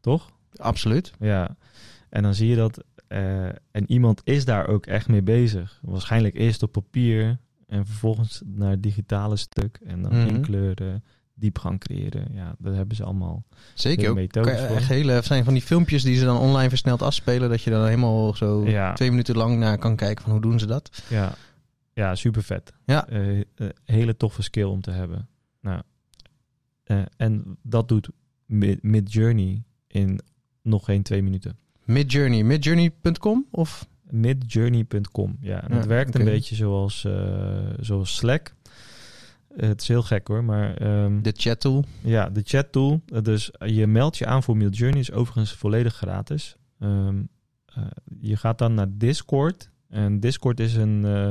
Toch? 0.00 0.30
absoluut. 0.56 1.12
Ja, 1.18 1.56
en 2.08 2.22
dan 2.22 2.34
zie 2.34 2.48
je 2.48 2.56
dat. 2.56 2.84
eh, 3.06 3.44
en 3.46 3.84
iemand 3.86 4.20
is 4.24 4.44
daar 4.44 4.66
ook 4.68 4.86
echt 4.86 5.08
mee 5.08 5.22
bezig. 5.22 5.78
Waarschijnlijk 5.82 6.34
eerst 6.34 6.62
op 6.62 6.72
papier 6.72 7.38
en 7.66 7.86
vervolgens 7.86 8.42
naar 8.44 8.70
het 8.70 8.82
digitale 8.82 9.36
stuk. 9.36 9.78
En 9.84 10.02
dan 10.02 10.12
Mhm. 10.18 10.26
inkleuren, 10.34 11.04
diepgang 11.34 11.80
creëren. 11.80 12.26
Ja, 12.32 12.54
daar 12.58 12.74
hebben 12.74 12.96
ze 12.96 13.04
allemaal. 13.04 13.44
Zeker 13.74 14.10
ook. 14.10 14.28
Kan 14.28 14.46
echt 14.48 14.88
hele, 14.88 15.20
zijn 15.22 15.44
van 15.44 15.52
die 15.52 15.62
filmpjes 15.62 16.02
die 16.02 16.16
ze 16.16 16.24
dan 16.24 16.38
online 16.38 16.68
versneld 16.68 17.02
afspelen. 17.02 17.48
Dat 17.50 17.62
je 17.62 17.70
dan 17.70 17.84
helemaal 17.84 18.34
zo 18.34 18.66
Ja. 18.68 18.92
twee 18.92 19.10
minuten 19.10 19.36
lang 19.36 19.58
naar 19.58 19.78
kan 19.78 19.96
kijken 19.96 20.22
van 20.22 20.32
hoe 20.32 20.40
doen 20.40 20.58
ze 20.58 20.66
dat. 20.66 21.02
Ja, 21.08 21.32
ja 21.92 22.14
super 22.14 22.42
vet. 22.42 22.72
Ja. 22.86 23.08
hele 23.84 24.16
toffe 24.16 24.42
skill 24.42 24.64
om 24.64 24.80
te 24.80 24.90
hebben. 24.90 25.28
Nou, 25.60 25.82
eh, 26.86 27.02
en 27.16 27.56
dat 27.62 27.88
doet 27.88 28.08
Mid- 28.46 28.82
Midjourney 28.82 29.62
in 29.86 30.20
nog 30.62 30.84
geen 30.84 31.02
twee 31.02 31.22
minuten. 31.22 31.56
Midjourney, 31.84 32.42
midjourney.com 32.42 33.46
of? 33.50 33.86
Midjourney.com. 34.10 35.36
Ja, 35.40 35.62
en 35.62 35.68
Ja, 35.70 35.76
het 35.76 35.86
werkt 35.86 36.14
een 36.14 36.24
beetje 36.24 36.54
zoals, 36.54 37.04
eh, 37.04 37.66
zoals 37.80 38.16
Slack. 38.16 38.54
Het 39.56 39.80
is 39.80 39.88
heel 39.88 40.02
gek 40.02 40.28
hoor, 40.28 40.44
maar 40.44 40.76
ehm, 40.76 41.22
De 41.22 41.32
chat 41.36 41.60
tool. 41.60 41.84
ja, 42.02 42.30
de 42.30 42.42
chat 42.44 42.72
tool. 42.72 43.00
eh, 43.12 43.22
Dus 43.22 43.50
je 43.66 43.86
meldt 43.86 44.16
je 44.18 44.26
aan 44.26 44.42
voor 44.42 44.56
Midjourney, 44.56 45.00
is 45.00 45.12
overigens 45.12 45.52
volledig 45.52 45.94
gratis. 45.94 46.56
Ehm, 46.80 47.22
eh, 47.66 47.84
je 48.20 48.36
gaat 48.36 48.58
dan 48.58 48.74
naar 48.74 48.86
Discord. 48.90 49.70
En 49.88 50.20
Discord 50.20 50.60
is, 50.60 50.74
een, 50.74 51.04
eh, 51.04 51.30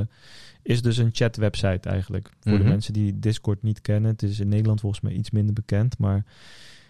is 0.66 0.82
dus 0.82 0.98
een 0.98 1.10
chat 1.12 1.36
website 1.36 1.90
eigenlijk. 1.90 2.30
Voor 2.40 2.52
Mhm. 2.54 2.62
de 2.64 2.68
mensen 2.70 2.94
die 2.94 3.20
Discord 3.20 3.62
niet 3.64 3.82
kennen. 3.82 4.12
Het 4.12 4.24
is 4.24 4.40
in 4.40 4.48
Nederland 4.50 4.80
volgens 4.80 5.02
mij 5.02 5.12
iets 5.14 5.32
minder 5.32 5.54
bekend. 5.54 5.98
Maar 5.98 6.26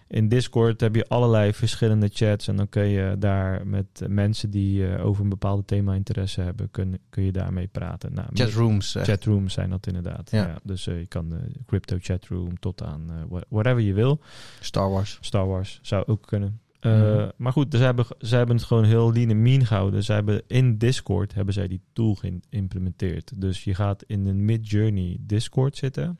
in 0.08 0.28
Discord 0.28 0.80
heb 0.80 0.94
je 0.94 1.08
allerlei 1.08 1.52
verschillende 1.52 2.08
chats. 2.12 2.48
En 2.48 2.56
dan 2.56 2.68
kun 2.68 2.86
je 2.86 3.16
daar 3.18 3.66
met 3.66 4.02
mensen 4.08 4.50
die 4.50 4.86
eh, 4.88 5.06
over 5.06 5.22
een 5.22 5.28
bepaald 5.28 5.66
thema 5.66 5.94
interesse 5.94 6.40
hebben, 6.40 6.70
kun, 6.70 6.98
kun 7.10 7.22
je 7.22 7.32
daarmee 7.32 7.66
praten. 7.66 8.14
Nou, 8.14 8.28
Chatrooms. 8.34 8.94
echt. 8.94 9.06
Chatrooms 9.08 9.54
zijn 9.54 9.70
dat 9.70 9.86
inderdaad. 9.86 10.30
Ja. 10.30 10.46
Ja. 10.46 10.58
dus 10.62 10.86
eh, 10.86 10.98
je 10.98 11.06
kan 11.06 11.28
de 11.28 11.38
crypto 11.66 11.96
chatroom 12.00 12.58
tot 12.58 12.82
aan 12.82 13.10
eh, 13.10 13.14
wha- 13.28 13.44
whatever 13.48 13.80
je 13.80 13.92
wil. 13.92 14.20
Star 14.60 14.90
Wars. 14.90 15.18
Star 15.20 15.46
Wars 15.46 15.78
zou 15.82 16.06
ook 16.06 16.26
kunnen. 16.26 16.60
Eh, 16.80 16.92
Mhm. 16.92 17.30
Maar 17.36 17.52
goed, 17.52 17.70
dus 17.70 17.80
ze 17.80 17.86
hebben, 17.86 18.06
ze 18.18 18.36
hebben 18.36 18.56
het 18.56 18.64
gewoon 18.64 18.84
heel 18.84 19.12
lean 19.12 19.30
en 19.30 19.42
mean 19.42 19.66
gehouden. 19.66 20.04
Ze 20.04 20.12
hebben 20.12 20.42
in 20.46 20.78
Discord 20.78 21.34
hebben 21.34 21.54
zij 21.54 21.68
die 21.68 21.80
tool 21.92 22.14
geïmplementeerd. 22.14 23.40
Dus 23.40 23.64
je 23.64 23.74
gaat 23.74 24.02
in 24.06 24.26
een 24.26 24.44
Mid-Journey 24.44 25.16
Discord 25.20 25.76
zitten. 25.76 26.18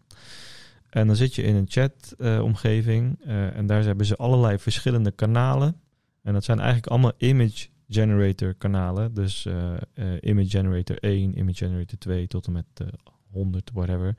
En 0.91 1.07
dan 1.07 1.17
zit 1.17 1.35
je 1.35 1.43
in 1.43 1.55
een 1.55 1.67
chat-omgeving. 1.69 3.21
en 3.25 3.67
daar 3.67 3.85
hebben 3.85 4.07
ze 4.07 4.17
allerlei 4.17 4.59
verschillende 4.59 5.11
kanalen. 5.11 5.81
En 6.23 6.33
dat 6.33 6.45
zijn 6.45 6.59
eigenlijk 6.59 6.87
allemaal 6.87 7.13
image 7.17 7.69
generator 7.89 8.55
kanalen. 8.55 9.15
Dus 9.15 9.47
eh, 9.47 9.75
eh, 9.95 10.15
image 10.21 10.49
generator 10.49 10.97
1, 11.01 11.39
image 11.39 11.65
generator 11.65 11.99
2 11.99 12.27
tot 12.27 12.47
en 12.47 12.53
met 12.53 12.67
eh 12.75 12.87
100, 13.31 13.71
whatever. 13.73 14.17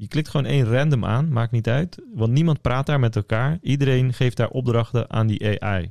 Je 0.00 0.08
klikt 0.08 0.28
gewoon 0.28 0.46
één 0.46 0.64
random 0.64 1.04
aan, 1.04 1.32
maakt 1.32 1.52
niet 1.52 1.68
uit. 1.68 2.02
Want 2.14 2.32
niemand 2.32 2.60
praat 2.60 2.86
daar 2.86 3.00
met 3.00 3.16
elkaar. 3.16 3.58
Iedereen 3.62 4.12
geeft 4.12 4.36
daar 4.36 4.48
opdrachten 4.48 5.10
aan 5.10 5.26
die 5.26 5.62
AI. 5.62 5.90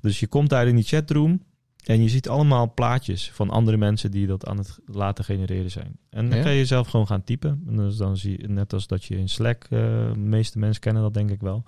Dus 0.00 0.20
je 0.20 0.26
komt 0.26 0.50
daar 0.50 0.66
in 0.66 0.74
die 0.74 0.84
chatroom 0.84 1.42
en 1.84 2.02
je 2.02 2.08
ziet 2.08 2.28
allemaal 2.28 2.72
plaatjes 2.74 3.30
van 3.30 3.50
andere 3.50 3.76
mensen 3.76 4.10
die 4.10 4.26
dat 4.26 4.46
aan 4.46 4.58
het 4.58 4.78
laten 4.86 5.24
genereren 5.24 5.70
zijn. 5.70 5.98
En 6.10 6.28
dan 6.28 6.38
Ja. 6.38 6.44
kan 6.44 6.52
je 6.54 6.64
zelf 6.66 6.88
gewoon 6.88 7.06
gaan 7.06 7.24
typen. 7.24 7.62
En 7.68 7.76
dus 7.76 7.96
dan 7.96 8.16
zie 8.16 8.40
je, 8.40 8.48
net 8.48 8.72
als 8.72 8.86
dat 8.86 9.04
je 9.04 9.16
in 9.16 9.28
Slack, 9.28 9.64
eh, 9.64 9.70
de 10.12 10.18
meeste 10.18 10.58
mensen 10.58 10.80
kennen 10.80 11.02
dat 11.02 11.14
denk 11.14 11.30
ik 11.30 11.40
wel, 11.40 11.64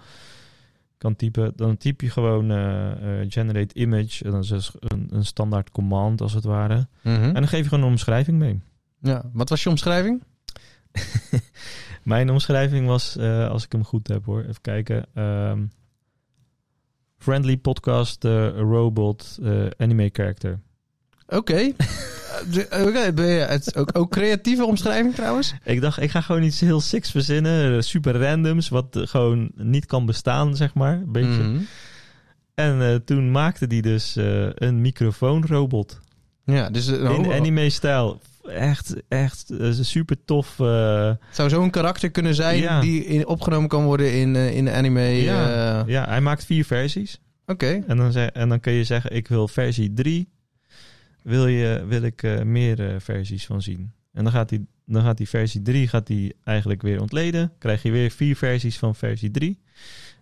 kan 0.99 1.17
typen. 1.17 1.53
Dan 1.57 1.77
typ 1.77 2.01
je 2.01 2.11
gewoon 2.11 2.51
eh, 2.51 3.21
eh, 3.21 3.27
generate 3.31 3.75
image. 3.75 4.25
En 4.25 4.31
dat 4.31 4.43
is 4.43 4.49
dus 4.49 4.71
een, 4.79 5.07
een 5.11 5.25
standaard 5.25 5.71
command 5.71 6.21
als 6.21 6.33
het 6.33 6.45
ware. 6.45 6.89
Mhm. 7.03 7.15
En 7.23 7.35
dan 7.35 7.49
geef 7.49 7.63
je 7.63 7.69
gewoon 7.69 7.85
een 7.85 7.91
omschrijving 7.91 8.39
mee. 8.39 8.61
Ja. 9.01 9.31
Wat 9.33 9.49
was 9.49 9.63
je 9.63 9.69
omschrijving? 9.69 10.23
Mijn 12.03 12.31
omschrijving 12.31 12.87
was, 12.87 13.17
eh, 13.17 13.49
als 13.49 13.65
ik 13.65 13.73
hem 13.73 13.85
goed 13.85 14.09
heb 14.09 14.25
hoor, 14.25 14.41
even 14.43 14.61
kijken. 14.61 15.07
ehm, 15.15 15.65
friendly 17.19 17.57
podcast, 17.57 18.25
eh, 18.25 18.49
robot, 18.49 19.39
eh, 19.43 19.67
anime 19.77 20.11
character. 20.13 20.61
Oké. 21.29 21.73
Het 23.49 23.67
is 23.67 23.75
ook, 23.75 23.99
ook 23.99 24.11
creatieve 24.11 24.65
omschrijving 24.65 25.15
trouwens. 25.15 25.55
Ik 25.65 25.81
dacht, 25.81 26.01
ik 26.01 26.11
ga 26.11 26.21
gewoon 26.21 26.43
iets 26.43 26.61
heel 26.61 26.81
siks 26.81 27.11
verzinnen, 27.11 27.85
super 27.85 28.21
randoms, 28.21 28.69
wat 28.69 28.87
gewoon 28.91 29.51
niet 29.55 29.87
kan 29.87 30.07
bestaan, 30.07 30.57
zeg 30.57 30.75
maar. 30.75 30.93
Een 30.93 31.13
beetje. 31.13 31.43
Mhm. 31.43 31.59
En 32.55 33.05
toen 33.05 33.31
maakte 33.31 33.67
die 33.67 33.83
dus 33.83 34.17
een 34.55 34.81
microfoonrobot. 34.81 36.01
Ja, 36.45 36.71
dus 36.71 36.89
In 36.89 37.33
anime-stijl. 37.33 38.21
Echt, 38.49 38.95
echt 39.09 39.51
eh, 39.51 39.71
super 39.73 40.25
tof. 40.25 40.61
eh, 40.61 41.11
zou 41.33 41.49
zo'n 41.49 41.71
karakter 41.71 42.11
kunnen 42.11 42.35
zijn 42.35 42.59
Ja. 42.61 42.81
die 42.81 43.05
in, 43.05 43.27
opgenomen 43.27 43.69
kan 43.69 43.85
worden 43.85 44.13
in, 44.13 44.37
eh, 44.37 44.57
in 44.57 44.65
de 44.65 44.73
anime. 44.73 45.01
ja, 45.03 45.85
ja, 45.87 46.05
hij 46.09 46.21
maakt 46.21 46.45
vier 46.45 46.65
versies. 46.65 47.21
Oké, 47.47 47.83
En 47.87 47.97
dan, 47.97 48.15
en 48.15 48.49
dan 48.49 48.61
kun 48.61 48.73
je 48.73 48.85
zeggen, 48.85 49.15
ik 49.17 49.29
wil 49.29 49.49
versie 49.49 49.93
3. 49.93 50.29
Wil, 51.23 51.47
je, 51.47 51.85
wil 51.89 52.03
ik 52.03 52.45
meer 52.45 53.01
versies 53.01 53.47
van 53.47 53.63
zien. 53.63 53.93
En 54.13 54.25
dan 54.25 54.33
gaat, 54.33 54.49
die, 54.49 54.67
dan 54.87 55.03
gaat 55.03 55.17
die 55.17 55.29
versie 55.29 55.63
3 55.63 55.89
gaat 55.89 56.07
die 56.07 56.35
eigenlijk 56.45 56.83
weer 56.83 57.01
ontleden. 57.01 57.53
Krijg 57.59 57.83
je 57.83 57.91
weer 57.91 58.11
vier 58.11 58.37
versies 58.37 58.79
van 58.79 58.95
versie 58.95 59.31
3. 59.31 59.61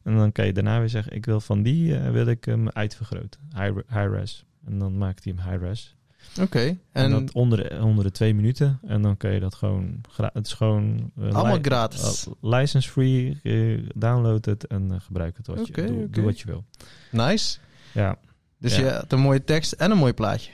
En 0.03 0.17
dan 0.17 0.33
kan 0.33 0.47
je 0.47 0.53
daarna 0.53 0.79
weer 0.79 0.89
zeggen, 0.89 1.13
ik 1.15 1.25
wil 1.27 1.41
van 1.41 1.63
die 1.63 1.95
wil 1.95 2.27
ik 2.27 2.45
hem 2.45 2.69
uitvergroten. 2.69 3.41
High, 3.55 3.73
high 3.89 4.11
res. 4.11 4.45
En 4.67 4.79
dan 4.79 4.99
maakt 4.99 5.25
hij 5.25 5.35
hem 5.37 5.51
high 5.53 5.65
res. 5.65 5.96
Oké. 6.41 6.77
En, 6.93 7.35
onder 7.35 7.69
de, 7.69 7.79
onder 7.83 8.05
de 8.05 8.11
twee 8.11 8.35
minuten. 8.35 8.79
En 8.87 9.03
dan 9.03 9.17
kan 9.17 9.33
je 9.33 9.41
dat 9.41 9.55
gewoon... 9.55 10.01
Het 10.17 10.47
is 10.47 10.53
gewoon... 10.53 11.11
eh, 11.21 11.33
allemaal 11.33 11.59
gratis. 11.63 12.27
uh, 12.27 12.51
license 12.53 12.91
free. 12.91 13.39
eh, 13.43 13.89
download 13.95 14.45
het 14.45 14.67
en 14.67 14.93
eh, 14.93 15.01
gebruik 15.01 15.37
het 15.37 15.47
wat 15.47 15.67
je... 15.67 15.73
Doe, 15.73 16.11
doe 16.11 16.25
wat 16.25 16.41
je 16.41 16.47
wil. 16.47 16.65
Nice. 17.11 17.59
Ja. 17.93 18.17
Dus 18.59 18.77
Ja. 18.77 18.83
je 18.83 18.87
hebt 18.91 19.13
een 19.13 19.21
mooie 19.21 19.45
tekst 19.45 19.73
en 19.73 19.91
een 19.91 19.99
mooi 19.99 20.13
plaatje. 20.13 20.51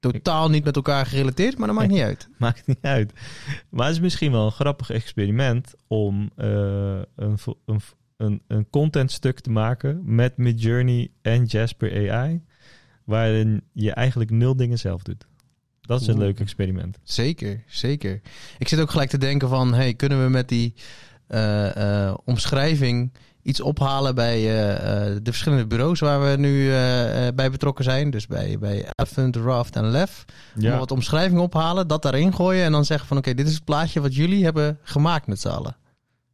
Totaal 0.00 0.50
niet 0.50 0.64
met 0.64 0.76
elkaar 0.76 1.06
gerelateerd, 1.06 1.58
maar 1.58 1.66
dat 1.66 1.76
maakt 1.76 1.90
niet 1.90 2.00
uit. 2.02 2.28
Maakt 2.38 2.66
niet 2.66 2.78
uit. 2.80 3.12
Maar 3.70 3.86
het 3.86 3.94
is 3.94 4.00
misschien 4.00 4.32
wel 4.32 4.44
een 4.46 4.52
grappig 4.52 4.90
experiment 4.90 5.74
om 5.86 6.30
eh, 6.36 6.46
een, 7.16 7.38
een, 7.66 7.80
een, 8.16 8.42
een 8.46 8.70
contentstuk 8.70 9.40
te 9.40 9.50
maken 9.50 10.00
met 10.14 10.36
Midjourney 10.36 11.10
en 11.22 11.44
Jasper 11.44 12.10
AI, 12.12 12.42
waarin 13.06 13.62
je 13.72 13.92
eigenlijk 13.92 14.30
nul 14.30 14.56
dingen 14.56 14.78
zelf 14.78 15.02
doet. 15.02 15.26
Dat 15.80 16.00
is 16.00 16.06
een 16.06 16.14
Oeh. 16.14 16.24
leuk 16.24 16.40
experiment. 16.40 16.98
Zeker, 17.02 17.62
zeker. 17.66 18.20
Ik 18.58 18.68
zit 18.68 18.80
ook 18.80 18.90
gelijk 18.90 19.10
te 19.10 19.18
denken 19.18 19.48
van, 19.48 19.74
hey, 19.74 19.94
kunnen 19.94 20.24
we 20.24 20.30
met 20.30 20.48
die 20.48 20.74
eh, 21.26 22.06
eh, 22.06 22.14
omschrijving 22.24 23.12
iets 23.42 23.60
ophalen 23.60 24.14
bij 24.14 24.36
eh, 24.36 25.14
de 25.22 25.30
verschillende 25.30 25.66
bureaus 25.66 26.00
waar 26.00 26.30
we 26.30 26.36
nu 26.36 26.68
bij 27.34 27.50
betrokken 27.50 27.84
zijn. 27.84 28.10
Dus 28.10 28.26
bij, 28.26 28.58
bij 28.58 28.88
Elephant, 28.94 29.36
Raft 29.36 29.76
en 29.76 29.90
Lef. 29.90 30.24
Maar 30.54 30.78
wat 30.78 30.90
omschrijving 30.90 31.40
ophalen, 31.40 31.88
dat 31.88 32.02
daarin 32.02 32.34
gooien 32.34 32.64
en 32.64 32.72
dan 32.72 32.84
zeggen 32.84 33.08
van, 33.08 33.16
oké, 33.16 33.34
dit 33.34 33.46
is 33.46 33.54
het 33.54 33.64
plaatje 33.64 34.00
wat 34.00 34.14
jullie 34.14 34.44
hebben 34.44 34.78
gemaakt 34.82 35.26
met 35.26 35.40
z'n 35.40 35.48
allen. 35.48 35.76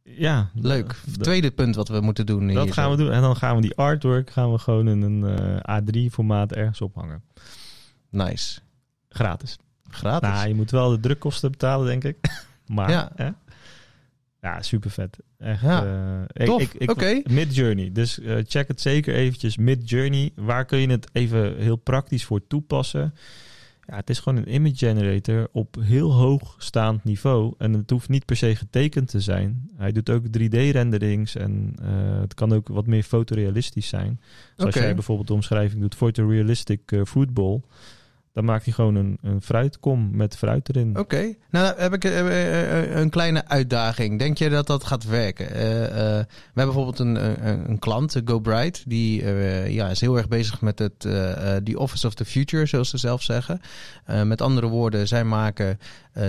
Ja, 0.03 0.49
Leuk. 0.53 0.95
Tweede 1.21 1.51
punt 1.51 1.75
wat 1.75 1.87
we 1.87 2.01
moeten 2.01 2.25
doen. 2.25 2.47
Dat 2.47 2.63
hier 2.63 2.73
gaan 2.73 2.91
zo. 2.91 2.97
we 2.97 3.03
doen. 3.03 3.11
En 3.11 3.21
dan 3.21 3.35
gaan 3.35 3.55
we 3.55 3.61
die 3.61 3.75
artwork 3.75 4.29
gaan 4.29 4.51
we 4.51 4.57
gewoon 4.57 4.87
in 4.87 5.01
een 5.01 5.37
eh, 5.63 5.81
A3-formaat 5.81 6.51
ergens 6.51 6.81
ophangen. 6.81 7.23
Nice. 8.09 8.59
Gratis. 9.09 9.57
Gratis. 9.89 10.29
Nou, 10.29 10.47
je 10.47 10.55
moet 10.55 10.71
wel 10.71 10.89
de 10.89 10.99
drukkosten 10.99 11.51
betalen, 11.51 11.85
denk 11.87 12.03
ik. 12.03 12.17
maar, 12.75 12.89
Ja. 12.89 13.11
Hè? 13.15 13.29
ja, 14.41 14.61
super 14.61 14.91
vet. 14.91 15.17
Echt. 15.37 15.61
Ja. 15.61 16.25
Tof, 16.33 16.61
ik, 16.61 16.73
ik, 16.73 16.91
oké. 16.91 17.21
Mid-Journey. 17.29 17.91
Dus 17.91 18.19
eh, 18.19 18.37
check 18.47 18.67
het 18.67 18.81
zeker 18.81 19.13
eventjes. 19.15 19.57
Mid-Journey. 19.57 20.31
Waar 20.35 20.65
kun 20.65 20.77
je 20.79 20.87
het 20.87 21.09
even 21.11 21.57
heel 21.57 21.75
praktisch 21.75 22.25
voor 22.25 22.47
toepassen? 22.47 23.13
Ja, 23.85 23.95
het 23.95 24.09
is 24.09 24.19
gewoon 24.19 24.37
een 24.37 24.53
image 24.53 24.75
generator 24.75 25.47
op 25.51 25.75
heel 25.79 26.13
hoog 26.13 26.55
staand 26.57 27.03
niveau. 27.03 27.53
En 27.57 27.73
het 27.73 27.89
hoeft 27.89 28.09
niet 28.09 28.25
per 28.25 28.35
se 28.35 28.55
getekend 28.55 29.07
te 29.07 29.19
zijn. 29.19 29.69
Hij 29.77 29.91
doet 29.91 30.09
ook 30.09 30.23
3D-renderings 30.25 31.35
en 31.35 31.73
eh, 31.81 32.19
het 32.19 32.33
kan 32.33 32.53
ook 32.53 32.67
wat 32.67 32.87
meer 32.87 33.03
fotorealistisch 33.03 33.87
zijn. 33.87 34.19
Dus 34.55 34.65
als 34.65 34.75
Oké. 34.75 34.83
jij 34.83 34.93
bijvoorbeeld 34.93 35.27
de 35.27 35.33
omschrijving 35.33 35.81
doet 35.81 35.95
photorealistic 35.95 36.91
eh 36.91 37.01
football, 37.03 37.61
dan 38.33 38.45
maakt 38.45 38.63
hij 38.63 38.73
gewoon 38.73 38.95
een, 38.95 39.17
een 39.21 39.41
fruitkom 39.41 40.09
met 40.11 40.37
fruit 40.37 40.69
erin. 40.69 40.97
Oké, 40.97 41.33
nou 41.49 41.73
heb 41.77 41.93
ik 41.93 42.03
eh, 42.03 42.19
eh, 42.19 42.79
eh, 42.79 42.99
een 42.99 43.09
kleine 43.09 43.47
uitdaging. 43.47 44.19
Denk 44.19 44.37
je 44.37 44.49
dat 44.49 44.67
dat 44.67 44.83
gaat 44.83 45.05
werken? 45.05 45.47
We 45.47 46.25
hebben 46.53 46.73
bijvoorbeeld 46.73 46.99
een, 46.99 47.47
een, 47.47 47.69
een 47.69 47.79
klant, 47.79 48.15
eh, 48.15 48.21
Go 48.25 48.39
Bright, 48.39 48.83
die 48.87 49.25
ja, 49.71 49.89
is 49.89 50.01
heel 50.01 50.17
erg 50.17 50.27
bezig 50.27 50.61
met 50.61 50.79
het 50.79 51.07
die 51.63 51.79
Office 51.79 52.07
of 52.07 52.13
the 52.13 52.25
Future, 52.25 52.65
zoals 52.65 52.89
ze 52.89 52.97
zelf 52.97 53.21
zeggen. 53.21 53.61
Met 54.23 54.41
andere 54.41 54.67
woorden, 54.67 55.07
zij 55.07 55.23
maken 55.23 55.79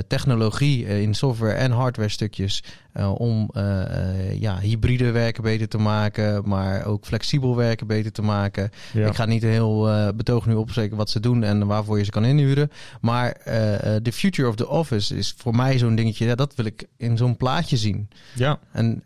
technologie 0.07 1.03
in 1.03 1.15
software 1.15 1.55
en 1.55 1.71
hardware 1.71 2.09
stukjes 2.09 2.63
om 3.03 3.51
eh, 3.53 3.83
eh, 3.83 4.41
ja, 4.41 4.59
hybride 4.59 5.11
werken 5.11 5.43
beter 5.43 5.69
te 5.69 5.79
maken, 5.79 6.49
maar 6.49 6.85
ook 6.87 7.05
flexibel 7.05 7.57
werken 7.57 7.87
beter 7.87 8.13
te 8.13 8.23
maken. 8.23 8.71
Ja. 8.93 9.07
Ik 9.07 9.15
ga 9.15 9.25
niet 9.25 9.43
een 9.43 9.49
heel 9.49 9.91
eh, 9.91 10.09
betoog 10.17 10.47
nu 10.47 10.55
opspreken 10.55 10.97
wat 10.97 11.11
ze 11.11 11.21
doen 11.21 11.43
en 11.43 11.67
waarvoor 11.67 11.99
je 11.99 12.05
ze 12.05 12.11
kan 12.11 12.25
inhuren. 12.25 12.71
Maar 13.01 13.31
eh, 13.31 13.97
eh, 13.97 14.03
the 14.03 14.13
future 14.13 14.49
of 14.49 14.55
the 14.57 14.69
office 14.69 15.17
is 15.17 15.35
voor 15.37 15.55
mij 15.55 15.79
zo'n 15.79 15.95
dingetje. 15.95 16.27
Ja, 16.27 16.35
dat 16.35 16.55
wil 16.55 16.65
ik 16.65 16.87
in 16.97 17.17
zo'n 17.17 17.37
plaatje 17.37 17.77
zien. 17.77 18.09
ja, 18.35 18.59
En 18.73 19.03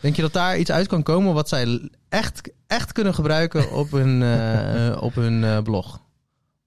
denk 0.00 0.16
je 0.16 0.22
dat 0.22 0.32
daar 0.32 0.58
iets 0.58 0.70
uit 0.70 0.86
kan 0.86 1.02
komen 1.02 1.34
wat 1.34 1.48
zij 1.48 1.90
echt, 2.08 2.50
echt 2.66 2.92
kunnen 2.92 3.14
gebruiken 3.14 3.72
op 3.72 3.90
hun, 3.90 4.22
eh, 4.22 4.86
eh, 4.86 5.02
op 5.08 5.14
hun 5.14 5.44
eh, 5.44 5.62
blog? 5.62 6.00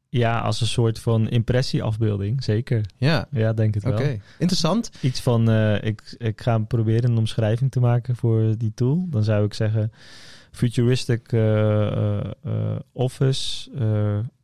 Ja, 0.10 0.40
als 0.40 0.62
een 0.62 0.68
soort 0.68 1.00
van 1.00 1.30
impressieafbeelding, 1.30 2.44
zeker. 2.44 2.86
Ja, 2.98 3.28
Ja, 3.32 3.54
denk 3.54 3.74
het 3.74 3.86
oké. 3.86 3.96
wel. 4.04 4.18
Interessant. 4.38 4.92
Iets 5.02 5.22
van, 5.22 5.50
eh, 5.50 5.84
ik, 5.84 6.16
ik 6.18 6.42
ga 6.42 6.60
proberen 6.60 7.12
een 7.12 7.18
omschrijving 7.18 7.72
te 7.72 7.80
maken 7.80 8.16
voor 8.16 8.58
die 8.58 8.72
tool. 8.76 9.06
Dan 9.10 9.24
zou 9.24 9.46
ik 9.46 9.54
zeggen, 9.54 9.92
futuristic 10.52 11.32
eh, 11.32 12.20
eh, 12.20 12.32
office, 12.92 13.70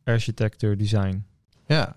architecture, 0.04 0.76
design. 0.76 1.24
Ja, 1.66 1.96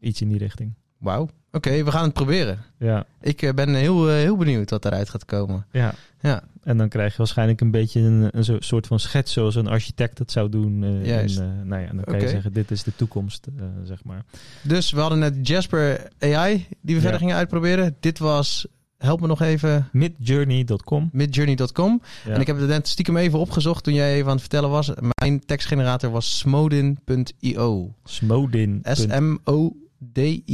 Iets 0.00 0.20
in 0.20 0.28
die 0.28 0.38
richting. 0.38 0.74
wauw. 0.98 1.28
Oké, 1.52 1.84
we 1.84 1.90
gaan 1.90 2.04
het 2.04 2.12
proberen. 2.12 2.58
Ja, 2.78 3.06
Ik 3.20 3.52
ben 3.54 3.74
heel, 3.74 4.08
heel 4.08 4.36
benieuwd 4.36 4.70
wat 4.70 4.84
eruit 4.84 5.08
gaat 5.10 5.24
komen. 5.24 5.66
ja. 5.70 5.94
Ja, 6.28 6.42
En 6.62 6.76
dan 6.76 6.88
krijg 6.88 7.10
je 7.12 7.18
waarschijnlijk 7.18 7.60
een 7.60 7.70
beetje 7.70 8.00
een, 8.00 8.28
een 8.30 8.56
soort 8.62 8.86
van 8.86 9.00
schets 9.00 9.32
zoals 9.32 9.54
een 9.54 9.66
architect 9.66 10.18
het 10.18 10.32
zou 10.32 10.48
doen. 10.48 10.82
eh, 10.84 11.06
Juist. 11.06 11.38
En, 11.38 11.56
eh, 11.60 11.66
nou 11.66 11.82
ja, 11.82 11.88
dan 11.92 12.04
kan 12.04 12.20
je 12.20 12.28
zeggen, 12.28 12.52
dit 12.52 12.70
is 12.70 12.82
de 12.82 12.92
toekomst, 12.96 13.46
eh, 13.58 13.64
zeg 13.84 14.04
maar. 14.04 14.24
dus 14.62 14.90
we 14.92 15.00
hadden 15.00 15.18
net 15.18 15.48
Jasper 15.48 16.10
AI 16.20 16.54
die 16.56 16.66
we 16.80 16.92
Ja. 16.94 17.00
verder 17.00 17.18
gingen 17.18 17.36
uitproberen. 17.36 17.96
Dit 18.00 18.18
was, 18.18 18.66
help 18.98 19.20
me 19.20 19.26
nog 19.26 19.40
even, 19.40 19.88
Midjourney.com. 19.92 21.08
midjourney.com. 21.12 22.02
Ja. 22.24 22.32
En 22.34 22.40
ik 22.40 22.46
heb 22.46 22.58
het 22.58 22.68
net 22.68 22.88
stiekem 22.88 23.16
even 23.16 23.38
opgezocht 23.38 23.84
toen 23.84 23.94
jij 23.94 24.12
even 24.14 24.26
aan 24.26 24.32
het 24.32 24.40
vertellen 24.40 24.70
was. 24.70 24.90
Mijn 25.20 25.44
tekstgenerator 25.46 26.10
was 26.10 26.38
smodin.io. 26.38 27.94
Smodin. 28.04 28.80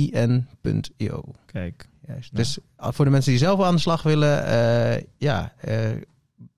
S-M-O-D-I-N.io. 0.01 1.23
Kijk. 1.47 1.89
Juist. 2.11 2.33
Nou. 2.33 2.45
Dus 2.45 2.59
ah, 2.77 2.93
voor 2.93 3.05
de 3.05 3.11
mensen 3.11 3.31
die 3.31 3.41
zelf 3.41 3.61
aan 3.63 3.75
de 3.75 3.81
slag 3.81 4.03
willen, 4.03 4.47
eh, 4.47 5.03
ja, 5.19 5.53
eh, 5.61 5.77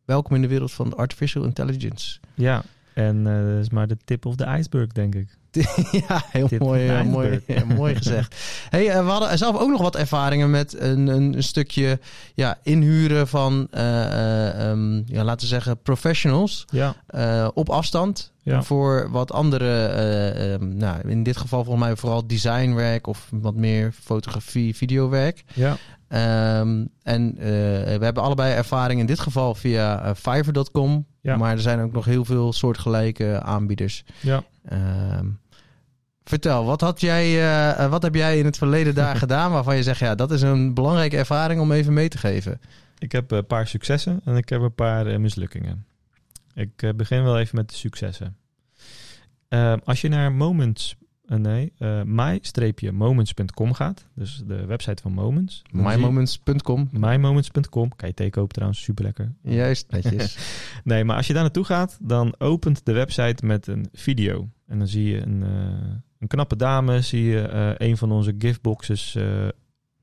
welkom 0.05 0.37
in 0.37 0.43
de 0.43 0.49
wereld 0.49 0.73
van 0.73 0.97
artificial 0.97 1.45
intelligence. 1.45 2.19
Ja, 2.35 2.63
en 2.95 3.27
eh, 3.27 3.55
dat 3.55 3.63
is 3.63 3.71
maar 3.71 3.87
de 3.87 3.97
tip 4.05 4.27
of 4.27 4.37
the 4.37 4.47
iceberg, 4.47 4.93
denk 4.93 5.15
ik. 5.15 5.29
ja, 6.09 6.23
heel 6.31 6.49
Tip 6.49 6.61
mooi, 6.61 6.87
de 6.87 7.05
mooi, 7.05 7.41
mooi 7.77 7.95
gezegd. 7.95 8.35
Hey, 8.71 8.89
eh, 8.89 9.05
we 9.05 9.11
hadden 9.11 9.39
zelf 9.39 9.59
ook 9.59 9.69
nog 9.71 9.81
wat 9.81 9.97
ervaringen 9.97 10.51
met 10.51 10.81
een, 10.81 11.07
een, 11.07 11.43
stukje 11.43 11.99
ja, 12.35 12.59
inhuren 12.63 13.29
van, 13.29 13.69
eh, 13.71 14.05
eh, 14.05 14.71
ehm, 14.71 15.03
ja, 15.07 15.25
laten 15.25 15.41
we 15.41 15.47
zeggen, 15.47 15.83
professionals 15.83 16.65
Ja, 16.71 16.95
op 17.55 17.69
afstand. 17.69 18.33
ja. 18.43 18.63
Voor 18.63 19.11
wat 19.11 19.33
andere, 19.33 19.87
ehm, 19.87 20.77
nou, 20.77 21.09
in 21.09 21.23
dit 21.23 21.37
geval 21.37 21.65
volgens 21.65 21.85
mij 21.85 21.97
vooral 21.97 22.27
designwerk 22.27 23.07
of 23.07 23.29
wat 23.31 23.55
meer 23.55 23.93
fotografie, 24.03 24.77
videowerk. 24.77 25.45
ja. 25.55 25.77
Ehm, 26.09 26.85
en 27.03 27.35
we 27.35 27.99
hebben 28.01 28.23
allebei 28.23 28.55
ervaring 28.55 29.01
in 29.01 29.07
dit 29.07 29.21
geval 29.21 29.55
via 29.55 30.15
Fiverr.com. 30.15 31.07
Ja. 31.23 31.37
Maar 31.37 31.53
er 31.53 31.61
zijn 31.61 31.81
ook 31.81 31.93
nog 31.93 32.05
heel 32.05 32.25
veel 32.25 32.53
soortgelijke 32.53 33.41
aanbieders. 33.43 34.05
ja. 34.21 34.45
Ehm, 34.65 35.27
vertel, 36.25 36.65
wat, 36.65 36.81
had 36.81 37.01
jij, 37.01 37.25
eh, 37.25 37.85
eh, 37.85 37.91
wat 37.91 38.03
heb 38.03 38.15
jij 38.15 38.39
in 38.39 38.45
het 38.45 38.59
verleden 38.59 38.95
daar 38.95 39.17
gedaan 39.25 39.53
waarvan 39.53 39.77
je 39.77 39.83
zegt, 39.83 39.99
ja, 39.99 40.15
dat 40.15 40.31
is 40.31 40.43
een 40.43 40.75
belangrijke 40.75 41.17
ervaring 41.17 41.61
om 41.61 41.73
even 41.73 41.93
mee 41.93 42.09
te 42.09 42.19
geven? 42.19 42.61
Ik 42.99 43.13
heb 43.13 43.31
een 43.31 43.47
paar 43.47 43.67
successen 43.67 44.21
en 44.25 44.37
ik 44.37 44.49
heb 44.49 44.61
een 44.61 44.75
paar 44.75 45.07
eh, 45.07 45.19
mislukkingen. 45.19 45.87
Ik 46.55 46.97
begin 46.97 47.23
wel 47.23 47.39
even 47.39 47.57
met 47.57 47.69
de 47.69 47.75
successen. 47.75 48.37
Eh, 49.49 49.75
als 49.85 50.01
je 50.01 50.09
naar 50.09 50.33
Moments, 50.33 50.97
nee, 51.41 51.73
eh 51.79 52.03
my-moments.com 52.05 53.73
gaat, 53.73 54.07
dus 54.15 54.43
de 54.47 54.65
website 54.65 55.03
van 55.03 55.13
Moments. 55.13 55.63
Mymoments.com. 55.71 56.89
mymoments.com. 56.93 57.97
Kan 57.97 58.09
je 58.09 58.15
theekopen 58.15 58.53
trouwens, 58.53 58.83
super 58.83 59.05
lekker. 59.05 59.35
Juist, 59.43 59.91
netjes. 59.91 60.37
Nee, 60.85 61.05
maar 61.05 61.17
als 61.17 61.27
je 61.27 61.33
daar 61.33 61.43
naartoe 61.43 61.65
gaat, 61.65 61.99
dan 62.03 62.35
opent 62.39 62.85
de 62.85 62.93
website 62.93 63.47
met 63.47 63.67
een 63.67 63.89
video. 63.93 64.49
En 64.67 64.79
dan 64.79 64.89
zie 64.89 65.05
je 65.05 65.23
een, 65.23 65.43
eh, 65.43 65.95
een 66.19 66.29
knappe 66.29 66.57
dame, 66.57 67.01
zie 67.01 67.25
je 67.25 67.41
eh, 67.41 67.89
een 67.89 67.97
van 67.97 68.13
onze 68.13 68.35
giftboxes, 68.39 69.15
eh 69.15 69.49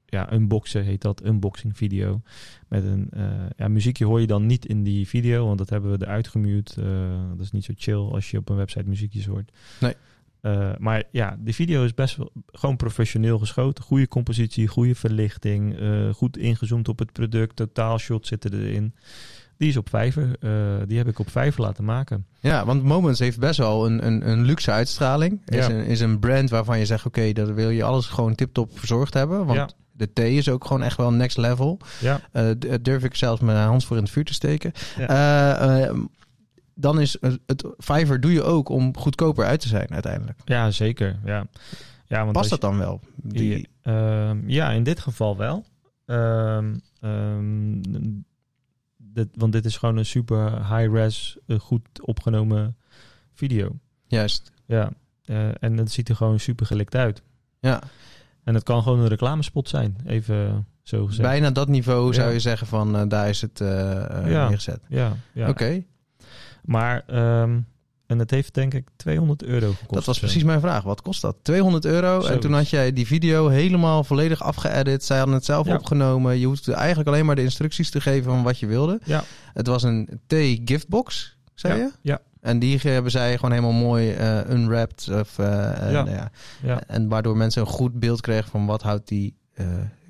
ja, 0.09 0.33
unboxen 0.33 0.83
heet 0.83 1.01
dat, 1.01 1.25
unboxing 1.25 1.77
video. 1.77 2.21
Met 2.67 2.83
een 2.83 3.07
eh, 3.11 3.23
ja, 3.57 3.67
muziekje 3.67 4.05
hoor 4.05 4.21
je 4.21 4.27
dan 4.27 4.45
niet 4.45 4.65
in 4.65 4.83
die 4.83 5.07
video, 5.07 5.45
want 5.45 5.57
dat 5.57 5.69
hebben 5.69 5.91
we 5.91 6.05
eruit 6.05 6.27
gemute. 6.27 6.81
Eh, 6.81 7.29
dat 7.29 7.45
is 7.45 7.51
niet 7.51 7.65
zo 7.65 7.73
chill 7.75 7.95
als 7.95 8.31
je 8.31 8.37
op 8.37 8.49
een 8.49 8.55
website 8.55 8.87
muziekjes 8.87 9.25
hoort. 9.25 9.51
Nee. 9.79 9.93
Eh, 10.41 10.69
maar 10.77 11.03
ja, 11.11 11.35
die 11.39 11.55
video 11.55 11.83
is 11.83 11.93
best 11.93 12.15
wel 12.15 12.31
gewoon 12.47 12.75
professioneel 12.75 13.39
geschoten. 13.39 13.83
Goede 13.83 14.07
compositie, 14.07 14.67
goede 14.67 14.95
verlichting, 14.95 15.79
eh, 15.79 16.09
goed 16.13 16.37
ingezoomd 16.37 16.87
op 16.87 16.99
het 16.99 17.11
product, 17.11 17.55
totaalshot 17.55 18.27
zitten 18.27 18.53
erin. 18.53 18.93
Die 19.57 19.69
is 19.69 19.77
op 19.77 19.89
Fiverr. 19.89 20.35
eh, 20.39 20.51
die 20.87 20.97
heb 20.97 21.07
ik 21.07 21.19
op 21.19 21.25
Fiverr 21.29 21.61
laten 21.61 21.83
maken. 21.85 22.25
Ja, 22.39 22.65
want 22.65 22.83
Moments 22.83 23.19
heeft 23.19 23.39
best 23.39 23.57
wel 23.57 23.85
een, 23.85 24.05
een, 24.05 24.29
een 24.29 24.41
luxe 24.45 24.71
uitstraling. 24.71 25.41
Is, 25.45 25.67
Ja. 25.67 25.73
een, 25.73 25.85
is 25.85 25.99
een 25.99 26.19
brand 26.19 26.49
waarvan 26.49 26.79
je 26.79 26.85
zegt, 26.85 27.05
oké, 27.05 27.31
dat 27.33 27.49
wil 27.49 27.69
je 27.69 27.83
alles 27.83 28.05
gewoon 28.05 28.35
tip-top 28.35 28.79
verzorgd 28.79 29.13
hebben. 29.13 29.45
Want 29.45 29.57
Ja. 29.57 29.69
de 29.91 30.13
thee 30.13 30.35
is 30.37 30.49
ook 30.49 30.65
gewoon 30.65 30.83
echt 30.83 30.97
wel 30.97 31.11
next 31.13 31.37
level. 31.37 31.79
Ja, 32.01 32.21
durf 32.81 33.03
ik 33.03 33.15
zelfs 33.15 33.41
mijn 33.41 33.57
hand 33.67 33.85
voor 33.85 33.97
in 33.97 34.03
het 34.03 34.11
vuur 34.11 34.25
te 34.25 34.33
steken. 34.33 34.71
Ja. 34.97 35.93
Dan 36.79 36.99
is 36.99 37.17
het, 37.21 37.39
het 37.45 37.65
Fiverr 37.77 38.19
doe 38.21 38.31
je 38.31 38.43
ook 38.43 38.69
om 38.69 38.97
goedkoper 38.97 39.45
uit 39.45 39.59
te 39.59 39.67
zijn 39.67 39.89
uiteindelijk. 39.93 40.39
ja 40.45 40.71
zeker. 40.71 41.19
Ja. 41.25 41.45
Ja, 42.05 42.19
want 42.21 42.31
Past 42.31 42.49
dat 42.49 42.61
dan 42.61 42.77
wel? 42.77 42.99
Die, 43.15 43.67
Ehm, 43.81 44.49
ja, 44.49 44.71
in 44.71 44.83
dit 44.83 44.99
geval 44.99 45.37
wel. 45.37 45.65
Ehm, 46.05 46.75
ehm, 47.01 47.81
dit, 48.97 49.27
want 49.33 49.51
dit 49.51 49.65
is 49.65 49.77
gewoon 49.77 49.97
een 49.97 50.05
super 50.05 50.51
high-res, 50.75 51.37
eh, 51.47 51.59
goed 51.59 51.81
opgenomen 52.01 52.77
video. 53.33 53.75
Juist. 54.07 54.51
Ja, 54.65 54.91
eh, 55.25 55.63
en 55.63 55.77
het 55.77 55.91
ziet 55.91 56.09
er 56.09 56.15
gewoon 56.15 56.39
super 56.39 56.65
gelikt 56.65 56.95
uit. 56.95 57.21
Ja. 57.59 57.81
En 58.43 58.53
het 58.53 58.63
kan 58.63 58.83
gewoon 58.83 58.99
een 58.99 59.07
reclamespot 59.07 59.69
zijn, 59.69 59.95
even 60.05 60.67
zo 60.83 61.05
gezegd. 61.05 61.27
Bijna 61.29 61.51
dat 61.51 61.67
niveau 61.67 62.13
zou 62.13 62.27
Ja. 62.27 62.33
je 62.33 62.39
zeggen 62.39 62.67
van 62.67 62.95
eh, 62.97 63.07
daar 63.07 63.29
is 63.29 63.41
het 63.41 63.57
Ja. 63.59 64.47
neergezet. 64.47 64.81
Ja, 64.87 65.13
ja. 65.33 65.49
Oké, 65.49 65.83
Maar, 66.69 67.03
ehm, 67.07 67.59
en 68.05 68.19
het 68.19 68.31
heeft 68.31 68.53
denk 68.53 68.73
ik 68.73 68.87
200 68.95 69.43
euro 69.43 69.67
gekost. 69.71 69.89
dat 69.93 70.05
was 70.05 70.19
precies 70.19 70.43
mijn 70.43 70.59
vraag. 70.59 70.83
Wat 70.83 71.01
kost 71.01 71.21
dat? 71.21 71.35
200 71.41 71.85
euro. 71.85 72.21
En 72.25 72.39
toen 72.39 72.53
had 72.53 72.69
jij 72.69 72.93
die 72.93 73.07
video 73.07 73.47
helemaal 73.47 74.03
volledig 74.03 74.43
afgeëdit. 74.43 75.03
Zij 75.03 75.17
hadden 75.17 75.35
het 75.35 75.45
zelf 75.45 75.67
Ja. 75.67 75.75
opgenomen. 75.75 76.39
Je 76.39 76.45
hoeft 76.45 76.67
eigenlijk 76.69 77.09
alleen 77.09 77.25
maar 77.25 77.35
de 77.35 77.41
instructies 77.43 77.89
te 77.89 78.01
geven 78.01 78.23
van 78.31 78.43
wat 78.43 78.59
je 78.59 78.65
wilde. 78.67 78.99
Ja. 79.03 79.23
Het 79.53 79.67
was 79.67 79.83
een 79.83 80.09
T-giftbox, 80.27 81.37
zei 81.55 81.77
Ja, 81.77 81.83
je? 81.83 81.91
ja. 82.01 82.19
En 82.41 82.59
die 82.59 82.79
hebben 82.81 83.11
zij 83.11 83.35
gewoon 83.35 83.51
helemaal 83.51 83.71
mooi 83.81 84.11
eh, 84.11 84.49
unwrapped. 84.49 85.09
Of, 85.13 85.39
eh, 85.39 85.45
Ja. 85.45 85.89
nou 86.03 86.09
ja. 86.09 86.31
Ja. 86.63 86.81
En 86.87 87.07
waardoor 87.07 87.37
mensen 87.37 87.61
een 87.61 87.67
goed 87.67 87.99
beeld 87.99 88.21
kregen 88.21 88.49
van 88.49 88.65
wat 88.65 88.81
houdt 88.81 89.07
die 89.07 89.35
eh, 89.53 89.65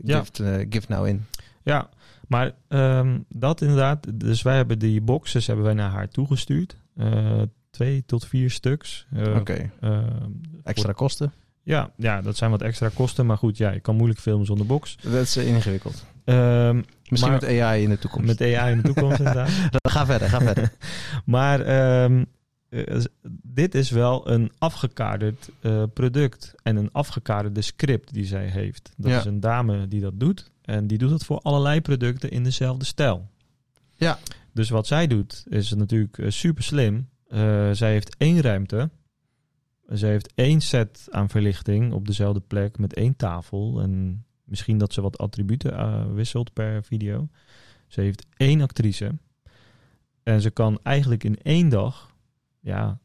gift, 0.05 0.41
gift 0.69 0.87
nou 0.89 1.07
in. 1.07 1.25
Ja, 1.63 1.89
maar 2.29 2.51
ehm, 2.67 3.19
dat 3.29 3.61
inderdaad. 3.61 4.07
Dus 4.19 4.41
wij 4.41 4.55
hebben 4.55 4.79
die 4.79 5.01
boxes 5.01 5.47
hebben 5.47 5.65
wij 5.65 5.73
naar 5.73 5.89
haar 5.91 6.09
toegestuurd. 6.09 6.77
Eh, 6.95 7.41
twee 7.69 8.03
tot 8.05 8.25
vier 8.27 8.51
stuks. 8.51 9.05
Eh, 9.11 9.35
Oké, 9.35 9.71
ehm, 9.81 10.29
extra 10.63 10.91
kosten. 10.91 11.33
ja, 11.63 11.91
ja, 11.97 12.21
dat 12.21 12.37
zijn 12.37 12.51
wat 12.51 12.61
extra 12.61 12.89
kosten. 12.93 13.25
Maar 13.25 13.37
goed, 13.37 13.57
ja, 13.57 13.71
je 13.71 13.79
kan 13.79 13.95
moeilijk 13.95 14.19
filmen 14.19 14.45
zonder 14.45 14.65
box. 14.65 14.97
Dat 15.01 15.13
is 15.13 15.37
eh, 15.37 15.47
ingewikkeld. 15.47 16.05
Ehm, 16.23 16.81
Misschien 17.09 17.31
Maar- 17.31 17.41
met 17.41 17.59
AI 17.61 17.83
in 17.83 17.89
de 17.89 17.99
toekomst. 17.99 18.27
met 18.27 18.41
AI 18.55 18.71
in 18.71 18.77
de 18.81 18.93
toekomst 18.93 19.17
inderdaad. 19.25 19.49
Ga 19.89 20.05
verder, 20.05 20.29
ga 20.29 20.39
verder. 20.41 20.71
Maar 21.25 21.59
dit 23.41 23.75
is 23.75 23.89
wel 23.89 24.29
een 24.31 24.51
afgekaderd 24.57 25.49
product 25.93 26.53
en 26.63 26.75
een 26.75 26.91
afgekaderde 26.91 27.61
script 27.61 28.13
die 28.13 28.25
zij 28.25 28.45
heeft. 28.47 28.91
Dat 28.97 29.11
Ja. 29.11 29.17
is 29.17 29.25
een 29.25 29.39
dame 29.39 29.87
die 29.87 30.01
dat 30.01 30.19
doet. 30.19 30.51
En 30.69 30.87
die 30.87 30.97
doet 30.97 31.09
dat 31.09 31.25
voor 31.25 31.39
allerlei 31.39 31.81
producten 31.81 32.31
in 32.31 32.43
dezelfde 32.43 32.85
stijl. 32.85 33.27
Ja. 33.95 34.19
Dus 34.53 34.69
wat 34.69 34.87
zij 34.87 35.07
doet 35.07 35.45
is 35.49 35.73
natuurlijk 35.73 36.17
eh, 36.17 36.29
super 36.29 36.63
slim. 36.63 37.09
Eh, 37.27 37.69
zij 37.71 37.91
heeft 37.91 38.15
één 38.17 38.41
ruimte. 38.41 38.89
Zij 39.87 40.09
heeft 40.09 40.33
één 40.35 40.61
set 40.61 41.07
aan 41.09 41.29
verlichting 41.29 41.93
op 41.93 42.07
dezelfde 42.07 42.39
plek 42.39 42.77
met 42.77 42.93
één 42.93 43.15
tafel. 43.15 43.81
En 43.81 44.25
misschien 44.43 44.77
dat 44.77 44.93
ze 44.93 45.01
wat 45.01 45.17
attributen 45.17 45.77
eh, 45.77 46.05
wisselt 46.13 46.53
per 46.53 46.83
video. 46.83 47.29
Ze 47.87 48.01
heeft 48.01 48.25
één 48.37 48.61
actrice. 48.61 49.17
En 50.23 50.41
ze 50.41 50.49
kan 50.49 50.79
eigenlijk 50.83 51.23
in 51.23 51.37
één 51.41 51.69
dag 51.69 52.15
ja, 52.59 52.99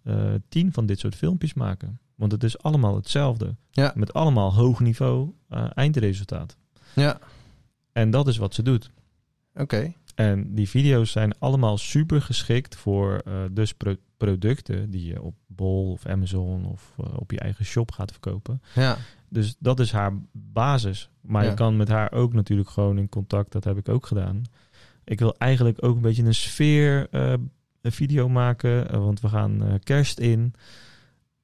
tien 0.48 0.72
van 0.72 0.86
dit 0.86 0.98
soort 0.98 1.14
filmpjes 1.14 1.54
maken. 1.54 1.98
Want 2.14 2.32
het 2.32 2.44
is 2.44 2.58
allemaal 2.58 2.94
hetzelfde. 2.94 3.56
Ja. 3.70 3.92
Met 3.94 4.12
allemaal 4.12 4.54
hoog 4.54 4.80
niveau 4.80 5.32
eindresultaat. 5.74 6.56
Ja, 6.94 7.20
En 7.94 8.10
dat 8.10 8.28
is 8.28 8.36
wat 8.36 8.54
ze 8.54 8.62
doet. 8.62 8.90
oké. 9.54 9.92
En 10.14 10.54
die 10.54 10.68
video's 10.68 11.10
zijn 11.10 11.38
allemaal 11.38 11.78
super 11.78 12.22
geschikt 12.22 12.76
voor 12.76 13.18
eh, 13.24 13.32
dus 13.50 13.72
pro- 13.74 13.96
producten 14.16 14.90
die 14.90 15.06
je 15.06 15.22
op 15.22 15.34
Bol 15.46 15.90
of 15.90 16.06
Amazon 16.06 16.64
of 16.66 16.92
eh, 16.98 17.04
op 17.16 17.30
je 17.30 17.38
eigen 17.38 17.64
shop 17.64 17.92
gaat 17.92 18.10
verkopen. 18.10 18.62
Ja, 18.74 18.96
Dus 19.28 19.56
dat 19.58 19.80
is 19.80 19.92
haar 19.92 20.12
basis. 20.32 21.10
Maar 21.20 21.42
Ja. 21.44 21.50
je 21.50 21.54
kan 21.56 21.76
met 21.76 21.88
haar 21.88 22.12
ook 22.12 22.32
natuurlijk 22.32 22.68
gewoon 22.68 22.98
in 22.98 23.08
contact. 23.08 23.52
Dat 23.52 23.64
heb 23.64 23.76
ik 23.78 23.88
ook 23.88 24.06
gedaan. 24.06 24.42
Ik 25.04 25.18
wil 25.18 25.34
eigenlijk 25.38 25.84
ook 25.84 25.96
een 25.96 26.02
beetje 26.02 26.24
een 26.24 26.34
sfeer 26.34 27.06
eh, 27.10 27.32
een 27.80 27.92
video 27.92 28.28
maken. 28.28 29.00
want 29.00 29.20
we 29.20 29.28
gaan 29.28 29.78
kerst 29.82 30.18
in 30.18 30.52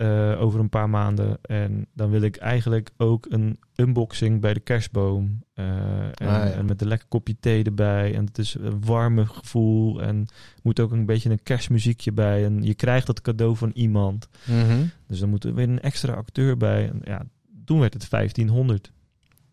eh, 0.00 0.40
over 0.40 0.60
een 0.60 0.68
paar 0.68 0.90
maanden. 0.90 1.38
En 1.42 1.86
dan 1.94 2.10
wil 2.10 2.20
ik 2.22 2.36
eigenlijk 2.36 2.90
ook 2.96 3.26
een 3.30 3.58
unboxing 3.76 4.40
bij 4.40 4.54
de 4.54 4.60
kerstboom. 4.60 5.42
eh, 5.54 5.66
en, 6.04 6.12
Ah, 6.18 6.26
ja. 6.26 6.50
en 6.50 6.64
met 6.66 6.80
een 6.80 6.88
lekker 6.88 7.08
kopje 7.08 7.36
thee 7.40 7.64
erbij. 7.64 8.14
En 8.14 8.24
het 8.24 8.38
is 8.38 8.54
een 8.54 8.84
warme 8.84 9.26
gevoel. 9.26 10.02
En 10.02 10.26
moet 10.62 10.80
ook 10.80 10.92
een 10.92 11.06
beetje 11.06 11.30
een 11.30 11.42
kerstmuziekje 11.42 12.12
bij. 12.12 12.44
En 12.44 12.62
je 12.62 12.74
krijgt 12.74 13.06
dat 13.06 13.20
cadeau 13.20 13.56
van 13.56 13.70
iemand. 13.74 14.28
Mhm. 14.46 14.84
Dus 15.06 15.18
dan 15.20 15.28
moet 15.28 15.44
er 15.44 15.54
weer 15.54 15.68
een 15.68 15.80
extra 15.80 16.12
acteur 16.12 16.56
bij. 16.56 16.88
En 16.88 17.00
ja, 17.04 17.22
toen 17.64 17.78
werd 17.80 17.92
het 17.94 18.08
1500 18.10 18.92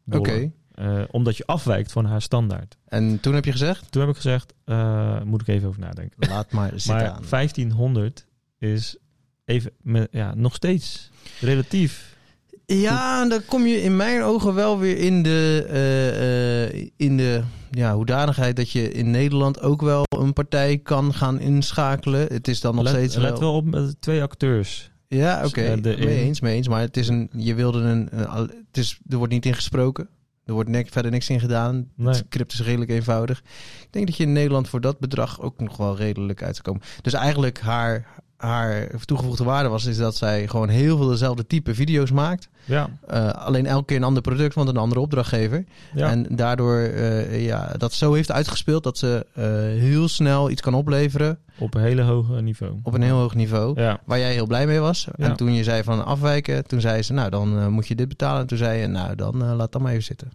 oké. 0.10 0.52
Eh, 0.72 1.02
omdat 1.12 1.38
je 1.38 1.46
afwijkt 1.46 1.92
van 1.92 2.06
haar 2.06 2.22
standaard. 2.22 2.78
En 2.86 3.20
toen 3.20 3.34
heb 3.34 3.46
je 3.46 3.52
gezegd, 3.52 3.92
Toen 3.92 4.02
heb 4.02 4.10
ik 4.10 4.16
gezegd, 4.16 4.54
moet 5.26 5.42
ik 5.42 5.48
even 5.48 5.68
over 5.68 5.80
nadenken. 5.82 6.30
laat 6.30 6.52
maar 6.52 6.70
zitten 6.70 6.94
maar 6.96 7.10
aan. 7.10 7.24
1500 7.30 8.26
is 8.58 8.98
even, 9.48 9.72
met, 9.82 10.08
ja, 10.12 10.36
nog 10.36 10.56
steeds 10.56 11.10
relatief. 11.40 12.16
Ja, 12.66 13.28
dan 13.28 13.46
kom 13.46 13.66
je 13.66 13.82
in 13.82 13.96
mijn 13.96 14.22
ogen 14.22 14.54
wel 14.54 14.80
weer 14.80 14.98
in 14.98 15.24
de, 15.24 15.66
eh, 15.70 16.64
eh, 16.64 16.90
in 16.98 17.18
de 17.18 17.44
ja, 17.72 17.96
hoedanigheid 17.96 18.56
dat 18.56 18.72
je 18.72 18.92
in 18.92 19.12
Nederland 19.12 19.62
ook 19.62 19.82
wel 19.82 20.04
een 20.18 20.34
partij 20.34 20.78
kan 20.78 21.14
gaan 21.14 21.40
inschakelen. 21.40 22.28
Het 22.28 22.48
is 22.48 22.62
dan 22.62 22.76
nog 22.76 22.84
let, 22.84 22.94
steeds 22.94 23.16
let 23.16 23.40
wel 23.40 23.56
op 23.56 23.66
met 23.66 23.96
twee 24.02 24.22
acteurs. 24.22 24.92
Ja, 25.08 25.46
oké. 25.46 25.62
Eh, 25.62 25.82
de- 25.82 25.96
mee 26.00 26.20
eens, 26.20 26.40
mee 26.42 26.56
eens. 26.56 26.68
Maar 26.68 26.82
het 26.82 26.98
is 26.98 27.08
een, 27.08 27.30
je 27.36 27.56
wilde 27.56 27.80
een, 27.80 28.10
het 28.12 28.78
is, 28.78 29.00
er 29.10 29.18
wordt 29.18 29.34
niet 29.34 29.46
in 29.46 29.54
gesproken. 29.54 30.10
Er 30.46 30.54
wordt 30.54 30.70
nek, 30.70 30.90
verder 30.92 31.12
niks 31.12 31.30
in 31.30 31.40
gedaan. 31.40 31.90
Nee. 31.96 32.08
Het 32.08 32.16
script 32.16 32.54
is 32.54 32.62
redelijk 32.62 32.92
eenvoudig. 32.92 33.40
Ik 33.82 33.88
denk 33.90 34.08
dat 34.08 34.18
je 34.18 34.24
in 34.24 34.34
Nederland 34.34 34.70
voor 34.70 34.82
dat 34.82 35.00
bedrag 35.00 35.42
ook 35.42 35.60
nog 35.60 35.78
wel 35.78 35.98
redelijk 35.98 36.44
uit 36.44 36.62
komen. 36.62 36.82
Dus 37.02 37.14
eigenlijk 37.14 37.60
haar, 37.60 38.08
haar 38.38 38.88
toegevoegde 39.06 39.44
waarde 39.44 39.70
was 39.70 39.86
is 39.86 39.98
dat 39.98 40.16
zij 40.16 40.48
gewoon 40.48 40.70
heel 40.70 40.98
veel 40.98 41.08
dezelfde 41.08 41.48
type 41.48 41.74
video's 41.76 42.12
maakt. 42.12 42.50
Ja, 42.66 42.90
Uh, 43.12 43.30
alleen 43.30 43.66
elke 43.66 43.86
keer 43.86 43.98
een 43.98 44.04
ander 44.04 44.22
product, 44.22 44.54
want 44.56 44.70
een 44.70 44.78
andere 44.78 45.02
opdrachtgever. 45.02 45.66
ja. 45.94 46.10
En 46.10 46.26
daardoor 46.36 46.78
uh, 46.80 47.46
ja, 47.46 47.74
dat 47.78 47.94
zo 47.94 48.14
heeft 48.14 48.32
uitgespeeld 48.32 48.84
dat 48.84 48.98
ze 48.98 49.26
uh, 49.38 49.44
heel 49.82 50.08
snel 50.08 50.50
iets 50.50 50.62
kan 50.62 50.74
opleveren. 50.74 51.40
op 51.60 51.74
een 51.74 51.82
hele 51.82 52.02
hoge 52.02 52.42
niveau. 52.42 52.74
Op 52.84 52.94
een 52.94 53.02
heel 53.02 53.18
hoog 53.18 53.36
niveau. 53.36 53.82
Ja, 53.82 54.00
Waar 54.06 54.20
jij 54.20 54.34
heel 54.34 54.48
blij 54.48 54.68
mee 54.68 54.80
was. 54.80 55.08
Ja. 55.16 55.26
En 55.26 55.36
toen 55.36 55.54
je 55.54 55.64
zei 55.64 55.84
van 55.84 56.06
afwijken, 56.06 56.68
toen 56.68 56.82
zei 56.82 57.02
ze, 57.02 57.14
nou 57.14 57.30
dan 57.30 57.72
moet 57.72 57.88
je 57.88 57.96
dit 57.96 58.08
betalen. 58.08 58.42
En 58.42 58.48
toen 58.48 58.58
zei 58.58 58.80
je, 58.80 58.88
nou 58.88 59.16
dan 59.16 59.56
laat 59.56 59.72
dat 59.72 59.82
maar 59.82 59.92
even 59.92 60.04
zitten. 60.04 60.32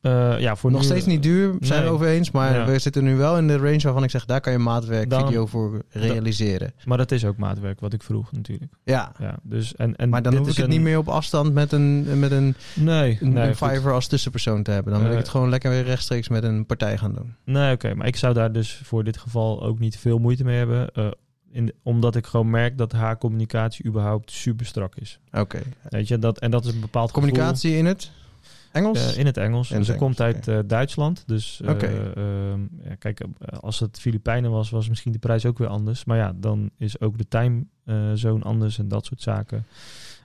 Eh, 0.00 0.38
ja 0.40 0.56
voor 0.56 0.70
Nog 0.70 0.80
nu, 0.80 0.86
steeds 0.86 1.06
niet 1.06 1.22
duur, 1.22 1.54
zijn 1.60 1.82
we 1.84 1.88
over 1.90 2.06
eens. 2.06 2.30
Maar 2.30 2.54
Ja. 2.54 2.64
we 2.66 2.78
zitten 2.78 3.04
nu 3.04 3.16
wel 3.16 3.38
in 3.38 3.46
de 3.46 3.56
range 3.56 3.78
waarvan 3.80 4.02
ik 4.04 4.10
zeg, 4.10 4.24
daar 4.24 4.40
kan 4.40 4.52
je 4.52 4.58
maatwerk 4.58 5.10
Dan- 5.10 5.26
video 5.26 5.46
voor 5.46 5.82
realiseren. 5.90 6.72
Maar 6.84 6.98
dat 6.98 7.12
is 7.12 7.24
ook 7.24 7.36
maatwerk 7.36 7.80
wat 7.80 7.92
ik 7.92 8.02
vroeg 8.02 8.32
natuurlijk. 8.32 8.72
Ja. 8.84 9.12
Ja, 9.18 9.36
dus, 9.42 9.74
en, 9.76 9.96
en 9.96 10.08
Maar 10.08 10.22
dan 10.22 10.36
hoef 10.36 10.48
ik 10.48 10.56
het 10.56 10.68
niet 10.68 10.80
meer 10.80 10.98
op 10.98 11.08
afstand 11.08 11.52
met 11.54 11.72
een, 11.72 12.18
met 12.18 12.30
een, 12.30 12.54
Nee, 12.74 13.18
een, 13.20 13.32
nee, 13.32 13.48
een. 13.48 13.56
Fiverr 13.56 13.92
als 13.92 14.06
tussenpersoon 14.06 14.62
te 14.62 14.70
hebben. 14.70 14.92
Dan 14.92 15.00
wil 15.02 15.10
ik 15.10 15.16
Eh, 15.16 15.22
het 15.22 15.30
gewoon 15.30 15.48
lekker 15.48 15.70
weer 15.70 15.84
rechtstreeks 15.84 16.28
met 16.28 16.42
een 16.44 16.66
partij 16.66 16.98
gaan 16.98 17.14
doen. 17.14 17.34
Nee, 17.44 17.72
oké. 17.74 17.94
maar 17.94 18.06
ik 18.06 18.16
zou 18.16 18.34
daar 18.34 18.52
dus 18.52 18.80
voor 18.84 19.04
dit 19.04 19.16
geval 19.16 19.62
ook 19.62 19.78
niet 19.78 19.98
veel 19.98 20.18
moeite 20.18 20.44
mee 20.44 20.56
hebben. 20.56 20.90
in, 21.52 21.72
omdat 21.82 22.16
ik 22.16 22.26
gewoon 22.26 22.50
merk 22.50 22.78
dat 22.78 22.92
haar 22.92 23.18
communicatie 23.18 23.84
überhaupt 23.86 24.30
super 24.30 24.66
strak 24.66 24.94
is. 24.96 25.18
Oké. 25.32 25.58
Weet 25.88 26.08
je, 26.08 26.18
dat, 26.18 26.38
en 26.38 26.50
dat 26.50 26.64
is 26.64 26.72
een 26.72 26.80
bepaald 26.80 27.10
Communicatie 27.12 27.76
in 27.76 27.86
het 27.86 28.10
Engels? 28.72 29.12
eh, 29.12 29.18
in 29.18 29.26
het 29.26 29.36
Engels. 29.36 29.70
In 29.70 29.76
het 29.76 29.86
Ze 29.86 29.92
Engels, 29.92 30.06
komt 30.06 30.20
uit 30.20 30.48
eh, 30.48 30.58
Duitsland. 30.66 31.22
Dus 31.26 31.60
eh, 31.64 31.70
ehm, 31.70 32.60
ja, 32.60 32.94
kijk, 32.98 33.20
als 33.60 33.80
het 33.80 33.98
Filipijnen 34.00 34.50
was, 34.50 34.70
was 34.70 34.88
misschien 34.88 35.12
de 35.12 35.18
prijs 35.18 35.46
ook 35.46 35.58
weer 35.58 35.68
anders. 35.68 36.04
Maar 36.04 36.16
ja, 36.16 36.32
dan 36.36 36.70
is 36.78 37.00
ook 37.00 37.18
de 37.18 37.28
time 37.28 37.64
eh, 37.84 38.10
zone 38.14 38.44
anders 38.44 38.78
en 38.78 38.88
dat 38.88 39.04
soort 39.04 39.22
zaken. 39.22 39.66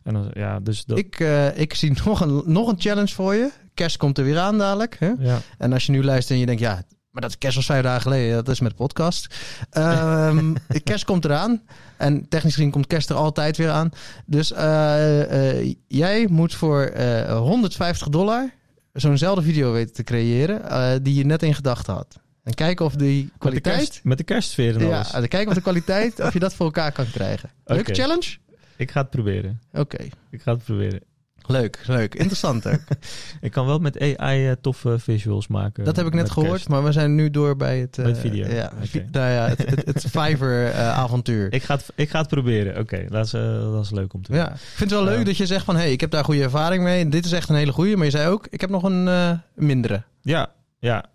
En 0.03 0.13
dan, 0.13 0.29
ja, 0.33 0.59
dus 0.59 0.85
dat... 0.85 0.97
ik, 0.97 1.19
ik 1.55 1.73
zie 1.73 1.91
nog 2.05 2.21
een, 2.21 2.41
nog 2.45 2.67
een 2.67 2.79
challenge 2.79 3.13
voor 3.13 3.33
je. 3.33 3.51
Kerst 3.73 3.97
komt 3.97 4.17
er 4.17 4.23
weer 4.23 4.39
aan 4.39 4.57
dadelijk. 4.57 4.95
Hè? 4.99 5.11
ja, 5.19 5.39
En 5.57 5.73
als 5.73 5.85
je 5.85 5.91
nu 5.91 6.03
luistert 6.03 6.33
en 6.33 6.39
je 6.39 6.45
denkt, 6.45 6.61
ja, 6.61 6.83
Maar 7.13 7.21
dat 7.21 7.31
is 7.31 7.37
kerst 7.37 7.55
was 7.55 7.65
vijf 7.65 7.83
dagen 7.83 8.01
geleden. 8.01 8.35
Dat 8.35 8.47
is 8.47 8.59
met 8.59 8.71
de 8.71 8.77
podcast. 8.77 9.35
Ehm, 9.69 10.53
kerst 10.83 11.05
komt 11.05 11.25
eraan. 11.25 11.61
En 11.97 12.27
technisch 12.29 12.53
gezien 12.53 12.71
komt 12.71 12.87
kerst 12.87 13.09
er 13.09 13.15
altijd 13.15 13.57
weer 13.57 13.69
aan. 13.69 13.89
Dus 14.25 14.51
eh, 14.51 15.59
eh, 15.59 15.75
jij 15.87 16.27
moet 16.29 16.53
voor 16.55 16.81
eh 16.81 17.37
150 17.37 18.09
dollar 18.09 18.53
zo'nzelfde 18.93 19.41
video 19.43 19.71
weten 19.71 19.93
te 19.93 20.03
creëren 20.03 20.69
eh, 20.69 20.91
die 21.01 21.13
je 21.13 21.25
net 21.25 21.43
in 21.43 21.55
gedachten 21.55 21.93
had. 21.93 22.19
En 22.43 22.53
kijken 22.53 22.85
of 22.85 22.95
die 22.95 23.21
Met 23.23 23.31
de, 23.31 23.37
kwaliteit... 23.39 23.75
kerst, 23.75 24.03
met 24.03 24.17
de 24.17 24.23
kerstsfeer 24.23 24.75
en 24.75 24.87
Ja, 24.87 24.95
alles. 24.95 25.11
en 25.11 25.27
kijken 25.27 25.47
of 25.47 25.53
de 25.53 25.61
kwaliteit, 25.61 26.19
of 26.25 26.33
je 26.33 26.39
dat 26.39 26.53
voor 26.53 26.65
elkaar 26.65 26.91
kan 26.91 27.11
krijgen. 27.11 27.49
Leuke 27.65 27.93
challenge? 27.93 28.37
Ik 28.77 28.91
ga 28.91 29.01
het 29.01 29.09
proberen. 29.09 29.61
Oké. 29.73 30.03
Ik 30.29 30.41
ga 30.41 30.53
het 30.53 30.63
proberen. 30.63 31.01
Leuk, 31.47 31.79
leuk. 31.87 32.15
Interessant 32.15 32.67
ook. 32.67 32.79
Ik 33.41 33.51
kan 33.51 33.65
wel 33.65 33.79
met 33.79 34.17
AI 34.17 34.47
eh, 34.47 34.55
toffe 34.61 34.99
visuals 34.99 35.47
maken. 35.47 35.83
Dat 35.83 35.95
heb 35.95 36.05
ik 36.05 36.13
net 36.13 36.29
gehoord, 36.29 36.51
kerst. 36.51 36.69
maar 36.69 36.83
we 36.83 36.91
zijn 36.91 37.15
nu 37.15 37.29
door 37.29 37.55
bij 37.55 37.79
het... 37.79 37.97
eh, 37.97 38.03
Bij 38.03 38.13
het 38.13 38.21
video. 38.21 38.47
Ja, 38.47 38.71
vi- 38.81 39.05
nou 39.11 39.31
ja 39.31 39.47
het, 39.47 39.57
het, 39.69 39.85
het 39.85 40.05
Fiverr-avontuur. 40.19 41.53
Ik 41.53 41.63
ga, 41.63 41.75
het, 41.75 41.89
ik 41.95 42.09
ga 42.09 42.19
het 42.19 42.27
proberen. 42.27 42.79
Oké, 42.79 43.05
dat, 43.09 43.25
is, 43.25 43.33
eh, 43.33 43.41
dat 43.71 43.83
is 43.83 43.91
leuk 43.91 44.13
om 44.13 44.21
te 44.21 44.31
doen. 44.31 44.39
ja. 44.41 44.51
Ik 44.51 44.57
vind 44.59 44.89
het 44.89 44.99
wel 44.99 45.09
leuk 45.15 45.25
dat 45.25 45.37
je 45.37 45.45
zegt 45.45 45.65
van... 45.65 45.75
hé, 45.75 45.81
hey, 45.81 45.91
ik 45.91 46.01
heb 46.01 46.11
daar 46.11 46.23
goede 46.23 46.43
ervaring 46.43 46.83
mee. 46.83 47.09
Dit 47.09 47.25
is 47.25 47.31
echt 47.31 47.49
een 47.49 47.55
hele 47.55 47.71
goede. 47.71 47.95
Maar 47.95 48.05
je 48.05 48.11
zei 48.11 48.27
ook, 48.27 48.47
ik 48.49 48.61
heb 48.61 48.69
nog 48.69 48.83
een 48.83 49.07
eh, 49.07 49.31
mindere. 49.55 50.03
Ja, 50.21 50.47
ja. 50.79 51.05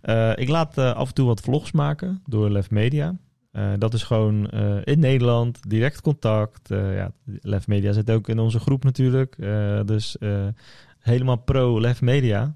Eh, 0.00 0.30
ik 0.34 0.48
laat 0.48 0.78
eh, 0.78 0.92
af 0.94 1.08
en 1.08 1.14
toe 1.14 1.26
wat 1.26 1.40
vlogs 1.40 1.72
maken 1.72 2.22
door 2.26 2.50
Lef 2.50 2.70
Media. 2.70 3.14
Eh, 3.54 3.72
dat 3.78 3.94
is 3.94 4.02
gewoon 4.02 4.50
eh, 4.50 4.76
in 4.84 4.98
Nederland, 4.98 5.60
direct 5.68 6.00
contact. 6.00 6.70
Eh, 6.70 6.96
ja, 6.96 7.12
Media 7.66 7.92
zit 7.92 8.10
ook 8.10 8.28
in 8.28 8.38
onze 8.38 8.58
groep 8.58 8.84
natuurlijk. 8.84 9.36
Dus 9.86 10.16
helemaal 10.98 11.36
pro 11.36 11.80
Lef 11.80 12.00
Media. 12.00 12.54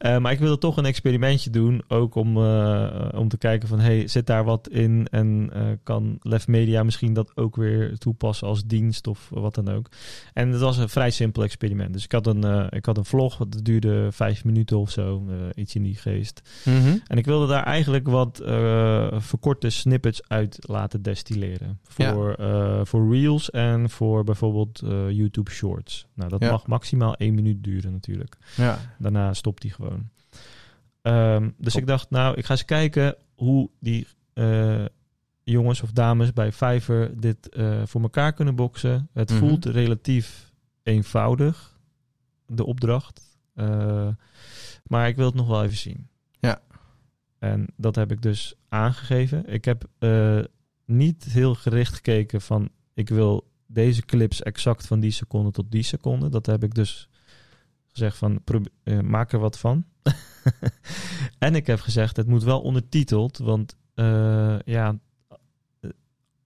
Eh, 0.00 0.18
maar 0.18 0.32
ik 0.32 0.38
wilde 0.38 0.58
toch 0.58 0.76
een 0.76 0.84
experimentje 0.84 1.50
doen, 1.50 1.82
ook 1.88 2.14
om, 2.14 2.36
eh, 2.36 3.08
om 3.14 3.28
te 3.28 3.38
kijken 3.38 3.68
van, 3.68 3.80
hey, 3.80 4.08
zit 4.08 4.26
daar 4.26 4.44
wat 4.44 4.68
in 4.68 5.06
en 5.10 5.50
eh, 5.52 5.62
kan 5.82 6.18
Lef 6.22 6.46
Media 6.48 6.82
misschien 6.82 7.12
dat 7.12 7.36
ook 7.36 7.56
weer 7.56 7.98
toepassen 7.98 8.46
als 8.48 8.64
dienst 8.64 9.06
of 9.06 9.28
wat 9.30 9.54
dan 9.54 9.68
ook. 9.68 9.88
En 10.32 10.48
het 10.48 10.60
was 10.60 10.76
een 10.76 10.88
vrij 10.88 11.10
simpel 11.10 11.42
experiment. 11.42 11.92
Dus 11.92 12.04
ik 12.04 12.12
had 12.12 12.26
een, 12.26 12.68
ik 12.70 12.84
had 12.84 12.96
een 12.96 13.04
vlog, 13.04 13.36
dat 13.36 13.64
duurde 13.64 14.12
vijf 14.12 14.44
minuten 14.44 14.78
of 14.78 14.90
zo, 14.90 15.22
iets 15.54 15.74
in 15.74 15.82
die 15.82 15.96
geest. 15.96 16.40
En 17.06 17.18
ik 17.18 17.24
wilde 17.26 17.46
daar 17.46 17.64
eigenlijk 17.64 18.08
wat 18.08 18.42
verkorte 19.18 19.70
snippets 19.70 20.28
uit 20.28 20.56
laten 20.60 21.02
destilleren. 21.02 21.78
Voor, 21.82 22.36
voor 22.82 23.12
Reels 23.12 23.50
en 23.50 23.90
voor 23.90 24.24
bijvoorbeeld 24.24 24.82
YouTube 25.10 25.50
Shorts. 25.50 26.06
Nou, 26.14 26.30
dat 26.30 26.40
Ja. 26.42 26.50
mag 26.50 26.66
maximaal 26.66 27.14
één 27.14 27.34
minuut 27.34 27.64
duren 27.64 27.92
natuurlijk. 27.92 28.36
Ja. 28.56 28.78
Daarna 28.98 29.34
stopt 29.34 29.62
die 29.62 29.70
gewoon. 29.70 29.89
Ehm, 31.02 31.50
dus 31.58 31.72
Top. 31.72 31.82
ik 31.82 31.88
dacht, 31.88 32.10
nou, 32.10 32.36
ik 32.36 32.44
ga 32.44 32.52
eens 32.52 32.64
kijken 32.64 33.16
hoe 33.34 33.70
die 33.80 34.06
eh, 34.32 34.84
jongens 35.42 35.82
of 35.82 35.90
dames 35.92 36.32
bij 36.32 36.52
Fiverr 36.52 37.20
dit 37.20 37.48
eh, 37.48 37.82
voor 37.86 38.00
elkaar 38.02 38.32
kunnen 38.32 38.54
boksen. 38.54 39.08
Het 39.12 39.30
Mhm. 39.30 39.38
voelt 39.38 39.64
relatief 39.64 40.52
eenvoudig, 40.82 41.78
de 42.46 42.64
opdracht. 42.64 43.38
Eh, 43.54 44.08
maar 44.84 45.08
ik 45.08 45.16
wil 45.16 45.26
het 45.26 45.34
nog 45.34 45.46
wel 45.46 45.64
even 45.64 45.76
zien. 45.76 46.08
Ja. 46.40 46.60
En 47.38 47.66
dat 47.76 47.94
heb 47.94 48.12
ik 48.12 48.22
dus 48.22 48.54
aangegeven. 48.68 49.46
Ik 49.48 49.64
heb 49.64 49.84
niet 50.84 51.24
heel 51.24 51.54
gericht 51.54 51.94
gekeken 51.94 52.40
van, 52.40 52.68
ik 52.94 53.08
wil 53.08 53.48
deze 53.66 54.02
clips 54.04 54.42
exact 54.42 54.86
van 54.86 55.00
die 55.00 55.10
seconde 55.10 55.50
tot 55.50 55.70
die 55.70 55.82
seconde. 55.82 56.28
Dat 56.28 56.46
heb 56.46 56.64
ik 56.64 56.74
dus 56.74 57.08
gezegd 57.92 58.16
van, 58.16 58.40
eh, 58.82 59.00
maak 59.00 59.32
er 59.32 59.38
wat 59.38 59.58
van. 59.58 59.84
en 61.38 61.54
ik 61.54 61.66
heb 61.66 61.80
gezegd, 61.80 62.16
het 62.16 62.26
moet 62.26 62.42
wel 62.42 62.60
ondertiteld, 62.60 63.38
want 63.38 63.76
eh, 63.94 64.58
ja, 64.64 64.98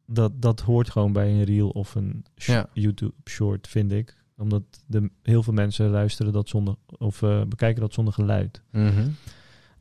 dat, 0.06 0.42
dat 0.42 0.60
hoort 0.60 0.90
gewoon 0.90 1.12
bij 1.12 1.30
een 1.30 1.44
reel 1.44 1.68
of 1.68 1.94
een 1.94 2.24
sh- 2.36 2.48
Ja. 2.48 2.68
YouTube 2.72 3.14
short, 3.24 3.68
vind 3.68 3.92
ik. 3.92 4.22
Omdat 4.36 4.62
de, 4.86 5.10
heel 5.22 5.42
veel 5.42 5.52
mensen 5.52 5.90
luisteren 5.90 6.32
dat 6.32 6.48
zonder, 6.48 6.74
of 6.86 7.22
eh, 7.22 7.42
bekijken 7.44 7.80
dat 7.80 7.92
zonder 7.92 8.14
geluid. 8.14 8.62
Mhm. 8.70 9.08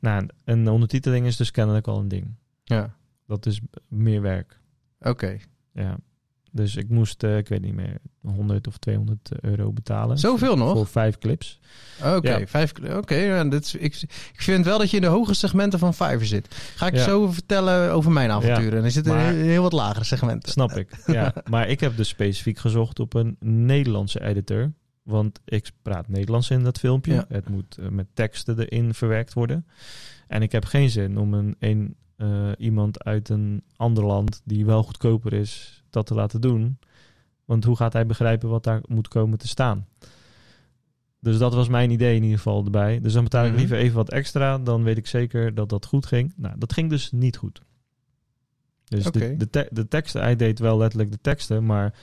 Nou, 0.00 0.28
een 0.44 0.68
ondertiteling 0.68 1.26
is 1.26 1.36
dus 1.36 1.50
kennelijk 1.50 1.86
al 1.86 1.98
een 1.98 2.08
ding. 2.08 2.34
Ja. 2.64 2.96
Dat 3.26 3.46
is 3.46 3.60
meer 3.88 4.20
werk. 4.22 4.60
Oké. 5.00 5.38
Ja. 5.72 5.98
Dus 6.56 6.76
ik 6.76 6.88
moest, 6.88 7.22
eh, 7.22 7.36
ik 7.36 7.48
weet 7.48 7.60
niet 7.60 7.74
meer, 7.74 7.96
100 8.22 8.66
of 8.66 8.76
200 8.78 9.30
euro 9.40 9.72
betalen. 9.72 10.18
Zoveel 10.18 10.56
nog? 10.56 10.72
Voor 10.72 10.86
vijf 10.86 11.18
clips. 11.18 11.60
Oké, 12.04 12.36
Ja. 12.36 12.46
vijf. 12.46 12.72
Oké, 12.90 13.14
ja, 13.14 13.44
dit 13.44 13.64
is- 13.64 13.74
ik, 13.74 14.02
ik 14.32 14.40
vind 14.42 14.64
wel 14.64 14.78
dat 14.78 14.90
je 14.90 14.96
in 14.96 15.02
de 15.02 15.08
hoge 15.08 15.34
segmenten 15.34 15.78
van 15.78 15.94
Fiverr 15.94 16.24
zit. 16.26 16.54
Ga 16.76 16.86
ik 16.86 16.94
Ja. 16.94 17.02
zo 17.04 17.30
vertellen 17.32 17.92
over 17.92 18.12
mijn 18.12 18.30
avonturen. 18.30 18.78
En 18.78 18.84
er 18.84 18.90
zitten 18.90 19.14
maar- 19.14 19.24
heel, 19.32 19.42
heel 19.44 19.62
wat 19.62 19.72
lagere 19.72 20.04
segmenten. 20.04 20.52
Snap 20.52 20.70
ik. 20.70 21.02
Ja. 21.06 21.34
Maar 21.50 21.68
ik 21.68 21.80
heb 21.80 21.96
dus 21.96 22.08
specifiek 22.08 22.58
gezocht 22.58 23.00
op 23.00 23.14
een 23.14 23.36
Nederlandse 23.40 24.24
editor. 24.24 24.72
Want 25.02 25.40
ik 25.44 25.70
praat 25.82 26.08
Nederlands 26.08 26.50
in 26.50 26.62
dat 26.64 26.78
filmpje. 26.78 27.24
Het 27.28 27.48
moet 27.48 27.78
eh, 27.78 27.88
met 27.88 28.06
teksten 28.14 28.58
erin 28.58 28.94
verwerkt 28.94 29.32
worden. 29.32 29.66
En 30.28 30.42
ik 30.42 30.52
heb 30.52 30.64
geen 30.64 30.90
zin 30.90 31.18
om 31.18 31.34
een, 31.34 31.56
een 31.58 31.96
eh, 32.16 32.48
iemand 32.58 33.04
uit 33.04 33.28
een 33.28 33.62
ander 33.76 34.04
land 34.04 34.40
die 34.44 34.64
wel 34.66 34.82
goedkoper 34.82 35.32
is, 35.32 35.83
dat 35.94 36.06
te 36.06 36.14
laten 36.14 36.40
doen. 36.40 36.78
Want 37.44 37.64
hoe 37.64 37.76
gaat 37.76 37.92
hij 37.92 38.06
begrijpen 38.06 38.48
wat 38.48 38.64
daar 38.64 38.80
moet 38.88 39.08
komen 39.08 39.38
te 39.38 39.48
staan? 39.48 39.86
Dus 41.20 41.38
dat 41.38 41.54
was 41.54 41.68
mijn 41.68 41.90
idee 41.90 42.16
in 42.16 42.22
ieder 42.22 42.36
geval 42.36 42.64
erbij. 42.64 43.00
Dus 43.00 43.12
dan 43.12 43.22
betaal 43.24 43.44
ik 43.44 43.50
Mhm. 43.50 43.58
liever 43.58 43.76
even 43.76 43.96
wat 43.96 44.10
extra. 44.10 44.58
Dan 44.58 44.82
weet 44.82 44.96
ik 44.96 45.06
zeker 45.06 45.54
dat 45.54 45.68
dat 45.68 45.86
goed 45.86 46.06
ging. 46.06 46.32
Nou, 46.36 46.54
dat 46.58 46.72
ging 46.72 46.90
dus 46.90 47.12
niet 47.12 47.36
goed. 47.36 47.60
Dus 48.84 49.04
de, 49.04 49.36
de, 49.36 49.50
te- 49.50 49.68
de 49.70 49.88
teksten, 49.88 50.20
hij 50.22 50.36
deed 50.36 50.58
wel 50.58 50.76
letterlijk 50.78 51.10
de 51.10 51.18
teksten, 51.20 51.66
maar 51.66 51.94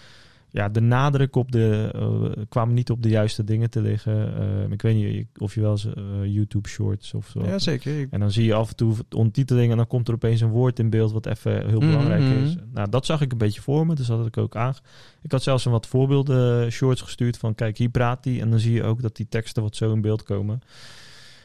ja, 0.51 0.69
de 0.69 0.79
nadruk 0.81 1.35
op 1.35 1.51
de, 1.51 1.89
eh, 1.93 2.43
kwam 2.49 2.73
niet 2.73 2.89
op 2.89 3.03
de 3.03 3.09
juiste 3.09 3.43
dingen 3.43 3.69
te 3.69 3.81
liggen. 3.81 4.35
Eh, 4.37 4.71
ik 4.71 4.81
weet 4.81 4.95
niet 4.95 5.27
of 5.37 5.55
je 5.55 5.61
wel 5.61 5.71
eens 5.71 5.85
eh, 5.85 6.03
YouTube 6.23 6.69
shorts 6.69 7.13
of 7.13 7.27
zo. 7.27 7.43
Ja, 7.45 7.59
zeker. 7.59 8.07
En 8.09 8.19
dan 8.19 8.31
zie 8.31 8.45
je 8.45 8.53
af 8.53 8.69
en 8.69 8.75
toe 8.75 8.95
de 9.09 9.17
ondertiteling 9.17 9.71
en 9.71 9.77
dan 9.77 9.87
komt 9.87 10.07
er 10.07 10.13
opeens 10.13 10.41
een 10.41 10.49
woord 10.49 10.79
in 10.79 10.89
beeld 10.89 11.11
wat 11.11 11.25
even 11.25 11.67
heel 11.67 11.79
Mhm. 11.79 11.89
belangrijk 11.89 12.43
is. 12.43 12.55
Nou, 12.73 12.89
dat 12.89 13.05
zag 13.05 13.21
ik 13.21 13.31
een 13.31 13.37
beetje 13.37 13.61
voor 13.61 13.85
me, 13.85 13.95
dus 13.95 14.07
dat 14.07 14.17
had 14.17 14.27
ik 14.27 14.37
ook 14.37 14.55
aan. 14.55 14.73
Ik 15.21 15.31
had 15.31 15.43
zelfs 15.43 15.65
een 15.65 15.71
wat 15.71 15.87
voorbeelden 15.87 16.71
shorts 16.71 17.01
gestuurd 17.01 17.37
van 17.37 17.55
kijk, 17.55 17.77
hier 17.77 17.89
praat 17.89 18.25
hij. 18.25 18.41
En 18.41 18.49
dan 18.49 18.59
zie 18.59 18.73
je 18.73 18.83
ook 18.83 19.01
dat 19.01 19.15
die 19.15 19.27
teksten 19.29 19.63
wat 19.63 19.75
zo 19.75 19.93
in 19.93 20.01
beeld 20.01 20.23
komen. 20.23 20.61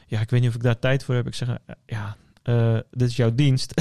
Ja, 0.07 0.21
ik 0.21 0.31
weet 0.31 0.41
niet 0.41 0.49
of 0.49 0.55
ik 0.57 0.63
daar 0.63 0.79
tijd 0.79 1.05
voor 1.05 1.15
heb. 1.15 1.27
Ik 1.27 1.35
zeg, 1.35 1.59
ja, 1.87 2.17
dit 2.91 3.09
is 3.09 3.17
jouw 3.17 3.35
dienst. 3.35 3.73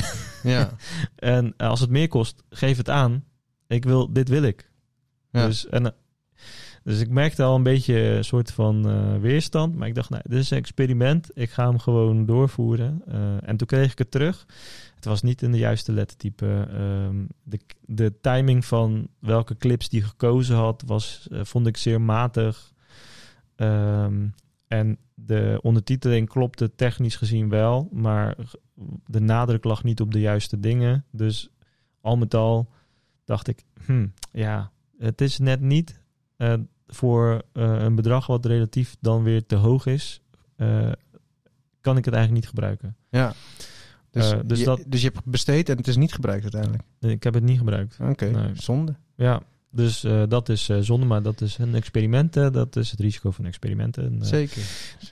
Ja. 0.43 0.69
en 1.15 1.53
als 1.57 1.79
het 1.79 1.89
meer 1.89 2.07
kost, 2.07 2.43
geef 2.49 2.77
het 2.77 2.89
aan. 2.89 3.23
Ik 3.67 3.83
wil, 3.83 4.13
dit 4.13 4.29
wil 4.29 4.43
ik. 4.43 4.69
Dus, 5.43 5.67
en, 5.67 5.85
eh, 5.85 5.91
dus 6.83 6.99
ik 6.99 7.09
merkte 7.09 7.43
al 7.43 7.55
een 7.55 7.63
beetje 7.63 7.99
een 7.99 8.23
soort 8.23 8.51
van 8.51 8.89
eh, 8.89 9.17
weerstand. 9.17 9.75
Maar 9.75 9.87
ik 9.87 9.95
dacht, 9.95 10.09
nou, 10.09 10.21
dit 10.25 10.39
is 10.39 10.51
een 10.51 10.57
experiment. 10.57 11.29
Ik 11.33 11.49
ga 11.49 11.67
hem 11.67 11.79
gewoon 11.79 12.25
doorvoeren. 12.25 13.01
Eh, 13.07 13.49
en 13.49 13.57
toen 13.57 13.67
kreeg 13.67 13.91
ik 13.91 13.97
het 13.97 14.11
terug. 14.11 14.45
Het 14.95 15.05
was 15.05 15.21
niet 15.21 15.41
in 15.41 15.51
de 15.51 15.57
juiste 15.57 15.91
lettertype. 15.91 16.67
Ehm, 16.69 17.25
de, 17.43 17.59
de 17.85 18.13
timing 18.21 18.65
van 18.65 19.07
welke 19.19 19.57
clips 19.57 19.89
die 19.89 20.01
gekozen 20.01 20.55
had, 20.55 20.83
was, 20.85 21.27
vond 21.31 21.67
ik 21.67 21.77
zeer 21.77 22.01
matig. 22.01 22.73
Ehm, 23.55 24.27
en 24.67 24.97
de 25.13 25.59
ondertiteling 25.61 26.29
klopte 26.29 26.75
technisch 26.75 27.15
gezien 27.15 27.49
wel. 27.49 27.89
Maar 27.91 28.35
de 29.05 29.19
nadruk 29.19 29.63
lag 29.63 29.83
niet 29.83 30.01
op 30.01 30.11
de 30.11 30.19
juiste 30.19 30.59
dingen. 30.59 31.05
Dus 31.11 31.49
al 32.01 32.17
met 32.17 32.33
al 32.33 32.69
dacht 33.23 33.47
ik, 33.47 33.63
hm, 33.85 34.07
ja, 34.31 34.71
het 34.99 35.21
is 35.21 35.39
net 35.39 35.61
niet 35.61 36.01
eh, 36.37 36.53
voor 36.87 37.41
eh, 37.53 37.75
een 37.83 37.95
bedrag 37.95 38.27
wat 38.27 38.45
relatief 38.45 38.95
dan 38.99 39.23
weer 39.23 39.45
te 39.45 39.55
hoog 39.55 39.85
is, 39.85 40.21
eh, 40.55 40.91
kan 41.81 41.97
ik 41.97 42.05
het 42.05 42.13
eigenlijk 42.13 42.31
niet 42.43 42.47
gebruiken. 42.49 42.95
ja. 43.09 43.33
Dus, 44.11 44.33
dus 44.45 44.59
je, 44.59 44.65
dat- 44.65 44.83
dus 44.87 45.01
je 45.01 45.07
hebt 45.13 45.25
besteed 45.25 45.69
en 45.69 45.77
het 45.77 45.87
is 45.87 45.95
niet 45.95 46.13
gebruikt 46.13 46.43
uiteindelijk. 46.43 46.83
Ik 46.99 47.23
heb 47.23 47.33
het 47.33 47.43
niet 47.43 47.57
gebruikt. 47.57 47.97
Oké, 48.01 48.25
Nee. 48.25 48.51
zonde. 48.53 48.95
Ja, 49.15 49.41
dus 49.71 50.05
dat 50.27 50.49
is 50.49 50.65
zonde, 50.79 51.05
maar 51.05 51.21
dat 51.21 51.41
is 51.41 51.57
een 51.57 51.75
experiment. 51.75 52.35
hè. 52.35 52.51
dat 52.51 52.75
is 52.75 52.91
het 52.91 52.99
risico 52.99 53.31
van 53.31 53.45
experimenten. 53.45 54.03
En, 54.19 54.25
Zeker. 54.25 54.61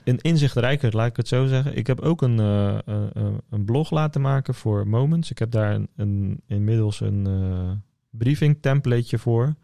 een 0.04 0.18
inzichtrijker, 0.18 0.96
laat 0.96 1.08
ik 1.08 1.16
het 1.16 1.28
zo 1.28 1.46
zeggen. 1.46 1.76
Ik 1.76 1.86
heb 1.86 2.00
ook 2.00 2.22
een, 2.22 2.38
een 3.50 3.64
blog 3.64 3.90
laten 3.90 4.20
maken 4.20 4.54
voor 4.54 4.88
Moments. 4.88 5.30
Ik 5.30 5.38
heb 5.38 5.50
daar 5.50 5.74
een, 5.74 5.88
een, 5.96 6.40
inmiddels 6.46 7.00
een 7.00 7.82
briefing 8.10 8.58
templateje 8.60 9.18
voor. 9.18 9.54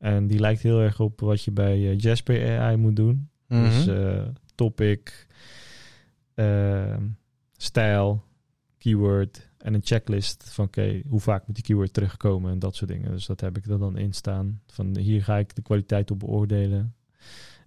En 0.00 0.26
die 0.26 0.38
lijkt 0.38 0.62
heel 0.62 0.80
erg 0.80 1.00
op 1.00 1.20
wat 1.20 1.42
je 1.44 1.50
bij 1.50 1.74
eh, 1.76 1.98
Jasper 1.98 2.58
AI 2.60 2.76
moet 2.76 2.96
doen. 2.96 3.28
Dus 3.48 3.86
Mhm. 3.86 3.96
eh, 3.96 4.22
topic, 4.54 5.26
eh, 6.34 6.96
stijl, 7.56 8.24
keyword 8.78 9.48
en 9.58 9.74
een 9.74 9.80
checklist 9.84 10.50
van 10.52 10.64
oké, 10.64 11.02
hoe 11.08 11.20
vaak 11.20 11.46
moet 11.46 11.54
die 11.56 11.64
keyword 11.64 11.92
terugkomen 11.92 12.52
en 12.52 12.58
dat 12.58 12.76
soort 12.76 12.90
dingen. 12.90 13.10
Dus 13.10 13.26
dat 13.26 13.40
heb 13.40 13.56
ik 13.56 13.66
er 13.66 13.78
dan 13.78 13.96
in 13.98 14.12
staan. 14.12 14.60
Van 14.66 14.96
hier 14.98 15.24
ga 15.24 15.36
ik 15.38 15.54
de 15.54 15.62
kwaliteit 15.62 16.10
op 16.10 16.18
beoordelen. 16.18 16.94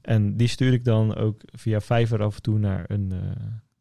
En 0.02 0.38
die 0.38 0.48
stuur 0.48 0.74
ik 0.74 0.86
dan 0.86 1.16
ook 1.16 1.42
via 1.46 1.82
Fiverr 1.82 2.24
af 2.24 2.36
en 2.36 2.42
toe 2.42 2.60
naar 2.60 2.86
een 2.88 3.12
eh, 3.12 3.20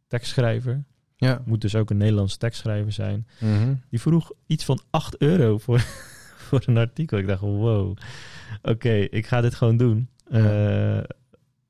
tekstschrijver. 0.06 0.84
Ja. 1.16 1.42
Moet 1.44 1.60
dus 1.60 1.74
ook 1.74 1.90
een 1.90 1.96
Nederlandse 1.96 2.38
tekstschrijver 2.38 2.92
zijn. 2.92 3.26
Mhm. 3.40 3.74
Die 3.90 4.00
vroeg 4.00 4.30
iets 4.46 4.64
van 4.64 4.80
8 4.90 5.16
euro 5.16 5.58
voor, 5.58 5.78
voor 6.46 6.62
een 6.66 6.76
artikel. 6.76 7.18
Ik 7.18 7.26
dacht, 7.26 7.40
wow, 7.40 7.96
oké, 8.72 8.92
ik 8.92 9.26
ga 9.26 9.40
dit 9.40 9.54
gewoon 9.54 9.76
doen. 9.76 10.08
Eh, 10.30 10.98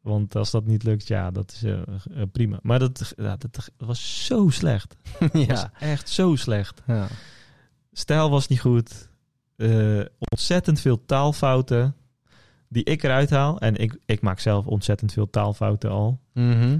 want 0.00 0.36
als 0.36 0.50
dat 0.50 0.66
niet 0.66 0.82
lukt, 0.82 1.08
ja, 1.08 1.30
dat 1.30 1.52
is 1.52 1.62
eh, 1.62 1.80
eh, 1.80 2.22
prima. 2.32 2.58
Maar 2.62 2.78
dat, 2.78 3.12
ja, 3.16 3.36
dat 3.36 3.70
was 3.76 4.26
zo 4.26 4.48
slecht. 4.48 4.96
Was 5.32 5.46
ja. 5.46 5.72
echt 5.78 6.08
zo 6.08 6.36
slecht. 6.36 6.82
ja. 6.86 7.06
Stijl 7.92 8.30
was 8.30 8.48
niet 8.48 8.60
goed. 8.60 9.10
Ontzettend 10.18 10.80
veel 10.80 11.04
taalfouten 11.04 11.94
die 12.68 12.84
ik 12.84 13.02
eruit 13.02 13.30
haal. 13.30 13.60
En 13.60 13.76
ik, 13.76 13.98
ik 14.06 14.20
maak 14.20 14.40
zelf 14.40 14.66
ontzettend 14.66 15.12
veel 15.12 15.30
taalfouten 15.30 15.90
al. 15.90 16.20
Mhm. 16.32 16.78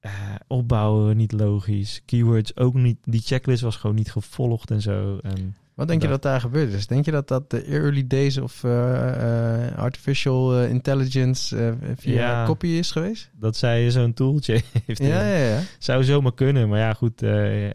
Eh, 0.00 0.12
opbouwen 0.46 1.16
niet 1.16 1.32
logisch. 1.32 2.02
Keywords 2.06 2.56
ook 2.56 2.74
niet. 2.74 2.98
Die 3.04 3.20
checklist 3.20 3.62
was 3.62 3.76
gewoon 3.76 3.96
niet 3.96 4.10
gevolgd 4.12 4.70
en 4.70 4.80
zo. 4.80 5.18
En 5.22 5.56
Wat 5.74 5.88
denk 5.88 6.02
je 6.02 6.08
Dat- 6.08 6.22
daar 6.22 6.40
gebeurd 6.40 6.72
is? 6.72 6.86
Denk 6.86 7.04
je 7.04 7.10
dat 7.10 7.28
dat 7.28 7.50
de 7.50 7.62
early 7.62 8.06
days 8.06 8.38
of 8.38 8.64
eh, 8.64 9.68
eh, 9.68 9.78
artificial 9.78 10.62
intelligence 10.64 11.74
via 11.96 12.12
Ja. 12.12 12.46
copy 12.46 12.66
is 12.66 12.90
geweest? 12.90 13.30
dat 13.38 13.56
zij 13.56 13.90
zo'n 13.90 14.12
tooltje 14.14 14.60
heeft. 14.86 15.02
Ja, 15.02 15.22
ja, 15.26 15.36
ja. 15.44 15.60
Zou 15.78 16.04
zomaar 16.04 16.34
kunnen. 16.34 16.68
Maar 16.68 16.78
ja, 16.78 16.92
goed. 16.92 17.22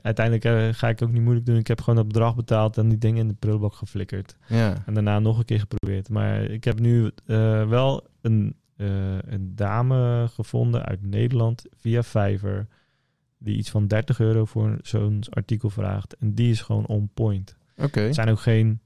uiteindelijk 0.02 0.76
ga 0.78 0.90
ik 0.90 1.02
ook 1.02 1.12
niet 1.12 1.22
moeilijk 1.22 1.46
doen. 1.46 1.58
Ik 1.58 1.68
heb 1.68 1.80
gewoon 1.80 1.96
dat 1.96 2.08
bedrag 2.08 2.36
betaald 2.36 2.78
en 2.78 2.90
die 2.90 2.98
dingen 2.98 3.22
in 3.22 3.28
de 3.28 3.34
prullenbak 3.40 3.74
geflikkerd. 3.74 4.36
ja. 4.48 4.74
En 4.86 4.94
daarna 4.94 5.20
nog 5.20 5.38
een 5.38 5.46
keer 5.46 5.60
geprobeerd. 5.60 6.10
Maar 6.10 6.42
ik 6.44 6.64
heb 6.64 6.80
nu 6.80 7.12
wel 7.68 8.08
een, 8.22 8.56
eh, 8.78 8.88
een 9.20 9.52
dame 9.56 10.28
gevonden 10.34 10.84
uit 10.86 11.02
Nederland 11.02 11.66
via 11.78 12.04
Fiverr. 12.04 12.68
Die 13.38 13.58
iets 13.58 13.70
van 13.70 13.88
30 13.88 14.20
euro 14.20 14.46
voor 14.46 14.78
zo'n 14.82 15.24
artikel 15.30 15.70
vraagt. 15.70 16.16
En 16.18 16.34
die 16.34 16.52
is 16.52 16.62
gewoon 16.62 16.86
on 16.86 17.10
point. 17.14 17.56
Oké. 17.78 18.00
Het 18.00 18.16
zijn 18.16 18.30
ook 18.30 18.40
geen, 18.40 18.80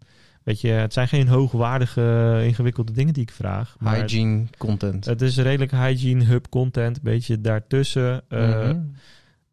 weet 0.43 0.61
je, 0.61 0.67
het 0.69 0.93
zijn 0.93 1.07
geen 1.07 1.27
hoogwaardige, 1.27 2.39
ingewikkelde 2.43 2.91
dingen 2.91 3.13
die 3.13 3.23
ik 3.23 3.31
vraag. 3.31 3.75
Maar 3.79 3.95
Hygiene 3.95 4.45
content. 4.57 5.05
het 5.05 5.21
is 5.21 5.37
redelijk 5.37 5.71
hygiene 5.71 6.23
hub 6.23 6.49
content, 6.49 6.95
een 6.97 7.03
beetje 7.03 7.41
daartussen. 7.41 8.21
eh, 8.27 8.49
Mhm. 8.69 8.79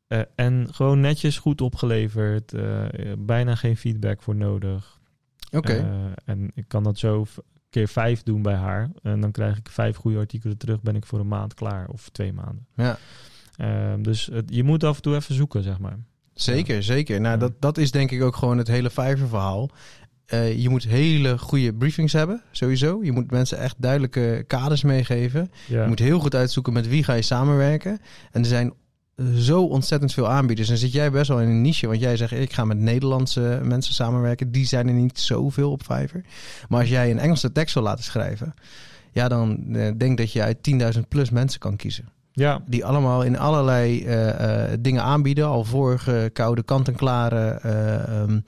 eh, 0.07 0.20
en 0.34 0.68
gewoon 0.74 1.01
netjes 1.01 1.39
goed 1.39 1.61
opgeleverd. 1.61 2.55
bijna 3.18 3.55
geen 3.55 3.76
feedback 3.76 4.22
voor 4.22 4.37
nodig. 4.37 4.99
Oké. 5.53 5.87
En 6.24 6.51
ik 6.55 6.64
kan 6.68 6.82
dat 6.82 6.99
zo 6.99 7.26
keer 7.77 7.89
vijf 7.89 8.22
doen 8.22 8.43
bij 8.43 8.55
haar. 8.55 8.91
En 9.03 9.20
dan 9.20 9.31
krijg 9.31 9.57
ik 9.57 9.68
vijf 9.70 9.97
goede 9.97 10.18
artikelen 10.18 10.57
terug. 10.57 10.83
Ben 10.83 10.97
ik 10.97 11.07
voor 11.07 11.20
een 11.20 11.29
maand 11.29 11.55
klaar. 11.55 11.89
Of 11.89 12.09
twee 12.09 12.33
maanden. 12.33 12.66
ja. 12.77 12.99
Eh, 13.57 13.95
dus 13.99 14.27
het, 14.33 14.45
je 14.47 14.62
moet 14.64 14.85
af 14.85 14.97
en 14.97 15.03
toe 15.03 15.14
even 15.14 15.35
zoeken, 15.35 15.62
zeg 15.62 15.79
maar. 15.79 15.99
Zeker, 16.35 16.83
zeker. 16.83 17.20
Nou, 17.20 17.33
Ja. 17.35 17.41
dat, 17.41 17.53
dat 17.61 17.79
is 17.79 17.91
denk 17.91 18.11
ik 18.11 18.22
ook 18.22 18.37
gewoon 18.37 18.59
het 18.59 18.68
hele 18.68 18.91
Fiverr 18.91 19.29
verhaal. 19.29 19.70
Eh, 20.27 20.59
je 20.62 20.68
moet 20.68 20.85
hele 20.85 21.39
goede 21.39 21.74
briefings 21.74 22.12
hebben, 22.12 22.43
sowieso. 22.51 23.05
Je 23.05 23.12
moet 23.12 23.31
mensen 23.31 23.59
echt 23.59 23.74
duidelijke 23.79 24.45
kaders 24.47 24.83
meegeven. 24.83 25.51
Ja. 25.66 25.83
Je 25.83 25.89
moet 25.89 25.99
heel 25.99 26.18
goed 26.20 26.35
uitzoeken 26.35 26.72
met 26.72 26.89
wie 26.89 27.05
ga 27.05 27.12
je 27.14 27.22
samenwerken. 27.22 27.99
En 28.31 28.41
er 28.41 28.47
zijn 28.47 28.72
zo 29.39 29.62
ontzettend 29.64 30.12
veel 30.12 30.29
aanbieders. 30.29 30.69
En 30.69 30.77
zit 30.79 30.93
jij 30.93 31.11
best 31.11 31.29
wel 31.29 31.41
in 31.41 31.49
een 31.49 31.61
niche. 31.62 31.87
Want 31.87 32.01
jij 32.01 32.17
zegt, 32.17 32.33
ik 32.33 32.53
ga 32.53 32.64
met 32.64 32.79
Nederlandse 32.79 33.61
mensen 33.62 33.95
samenwerken. 33.95 34.51
Die 34.53 34.67
zijn 34.67 34.89
er 34.89 34.95
niet 34.95 35.19
zoveel 35.21 35.71
op 35.71 35.83
Fiverr. 35.83 36.25
Maar 36.69 36.81
als 36.81 36.89
jij 36.89 37.11
een 37.11 37.19
Engelse 37.19 37.53
tekst 37.53 37.75
wil 37.75 37.83
laten 37.83 38.05
schrijven... 38.05 38.55
Ja, 39.12 39.29
dan 39.29 39.75
eh, 39.75 39.93
denk 39.97 40.19
dat 40.19 40.33
je 40.33 40.43
uit 40.43 40.57
10.000 40.95 41.01
plus 41.09 41.31
mensen 41.31 41.61
kan 41.61 41.77
kiezen. 41.77 42.09
ja, 42.33 42.62
Die 42.67 42.85
allemaal 42.85 43.23
in 43.23 43.39
allerlei 43.39 44.05
eh, 44.05 44.73
eh, 44.73 44.79
dingen 44.81 45.03
aanbieden. 45.03 45.47
Al 45.47 45.64
voorgekoude, 45.64 46.62
kant-en-klare 46.62 47.49
eh, 47.62 48.21
ehm, 48.21 48.41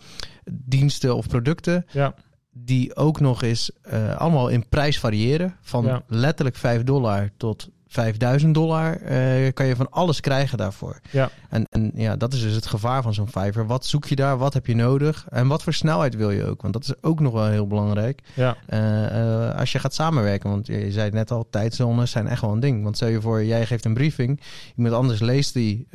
diensten 0.53 1.17
of 1.17 1.29
producten. 1.29 1.85
ja, 1.93 2.15
Die 2.51 2.97
ook 2.97 3.21
nog 3.21 3.43
eens 3.43 3.71
allemaal 4.17 4.49
in 4.49 4.69
prijs 4.69 4.99
variëren. 5.01 5.57
Van 5.61 5.85
Ja. 5.85 6.03
letterlijk 6.07 6.57
5 6.57 6.83
dollar 6.83 7.31
tot 7.37 7.69
5000 7.89 8.55
dollar 8.55 9.01
eh, 9.01 9.53
kan 9.53 9.67
je 9.67 9.77
van 9.77 9.91
alles 9.91 10.21
krijgen 10.21 10.59
daarvoor. 10.59 11.01
ja, 11.11 11.31
En, 11.49 11.65
en 11.71 11.91
ja, 11.95 12.17
dat 12.17 12.33
is 12.33 12.43
dus 12.43 12.55
het 12.55 12.67
gevaar 12.67 13.03
van 13.03 13.15
zo'n 13.15 13.29
Fiverr. 13.29 13.67
Wat 13.67 13.87
zoek 13.87 14.05
je 14.05 14.17
daar? 14.17 14.39
Wat 14.39 14.55
heb 14.55 14.67
je 14.67 14.75
nodig? 14.75 15.27
En 15.31 15.47
wat 15.47 15.63
voor 15.63 15.73
snelheid 15.73 16.17
wil 16.17 16.31
je 16.31 16.45
ook? 16.45 16.63
Want 16.63 16.73
dat 16.73 16.83
is 16.83 16.93
ook 17.01 17.21
nog 17.21 17.33
wel 17.33 17.47
heel 17.47 17.67
belangrijk. 17.67 18.21
ja, 18.35 18.57
Eh, 18.67 19.49
eh, 19.49 19.59
als 19.59 19.73
je 19.73 19.79
gaat 19.79 19.95
samenwerken, 19.95 20.51
want 20.51 20.67
je, 20.67 20.85
je 20.85 20.93
zei 20.93 21.05
het 21.05 21.15
net 21.15 21.31
al, 21.31 21.47
tijdzones 21.51 22.11
zijn 22.11 22.27
echt 22.27 22.41
wel 22.41 22.53
een 22.53 22.61
ding. 22.61 22.83
Want 22.83 22.97
stel 22.97 23.09
je 23.09 23.21
voor, 23.21 23.45
jij 23.45 23.67
geeft 23.67 23.85
een 23.85 23.95
briefing, 23.95 24.41
iemand 24.77 24.95
anders 24.95 25.21
leest 25.21 25.55
die 25.55 25.87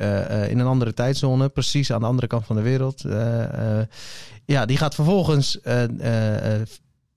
in 0.48 0.58
een 0.58 0.66
andere 0.66 0.94
tijdzone, 0.94 1.48
precies 1.48 1.92
aan 1.92 2.00
de 2.00 2.06
andere 2.06 2.26
kant 2.26 2.46
van 2.46 2.56
de 2.56 2.62
wereld. 2.62 3.04
Ja, 4.44 4.66
die 4.66 4.76
gaat 4.76 4.94
vervolgens 4.94 5.58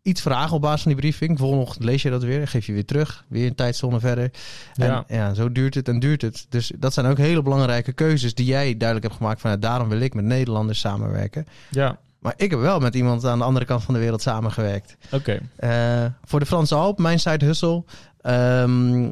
iets 0.08 0.22
vragen 0.22 0.56
op 0.56 0.62
basis 0.62 0.82
van 0.82 0.92
die 0.92 1.02
briefing. 1.02 1.38
Volgende 1.38 1.64
ochtend 1.64 1.86
lees 1.86 2.02
je 2.02 2.10
dat 2.10 2.24
weer, 2.24 2.48
geef 2.48 2.66
je 2.66 2.74
weer 2.74 2.86
terug, 2.86 3.26
weer 3.28 3.48
een 3.48 3.56
tijdzone 3.56 4.00
verder. 4.00 4.32
En 4.76 4.88
Ja. 4.88 5.04
ja. 5.08 5.34
zo 5.34 5.52
duurt 5.52 5.76
het 5.76 5.88
en 5.88 6.00
duurt 6.00 6.22
het. 6.22 6.46
Dus 6.50 6.72
dat 6.78 6.94
zijn 6.94 7.06
ook 7.06 7.18
hele 7.18 7.42
belangrijke 7.42 7.94
keuzes 7.94 8.34
die 8.34 8.46
jij 8.46 8.78
duidelijk 8.78 9.08
hebt 9.08 9.18
gemaakt 9.22 9.42
van, 9.42 9.50
nou, 9.50 9.62
daarom 9.62 9.90
wil 9.90 10.00
ik 10.00 10.14
met 10.14 10.26
Nederlanders 10.26 10.80
samenwerken. 10.80 11.46
ja. 11.70 11.98
Maar 12.20 12.34
ik 12.38 12.52
heb 12.52 12.60
wel 12.60 12.80
met 12.80 12.96
iemand 12.96 13.26
aan 13.26 13.38
de 13.38 13.44
andere 13.44 13.66
kant 13.66 13.84
van 13.84 13.94
de 13.94 14.00
wereld 14.00 14.22
samengewerkt. 14.22 14.98
Oké. 15.12 15.40
Eh, 15.56 16.06
voor 16.24 16.40
de 16.40 16.46
Franse 16.46 16.76
Alp, 16.76 17.00
mijn 17.00 17.20
side 17.20 17.46
hustle, 17.46 17.84
ehm, 18.22 19.12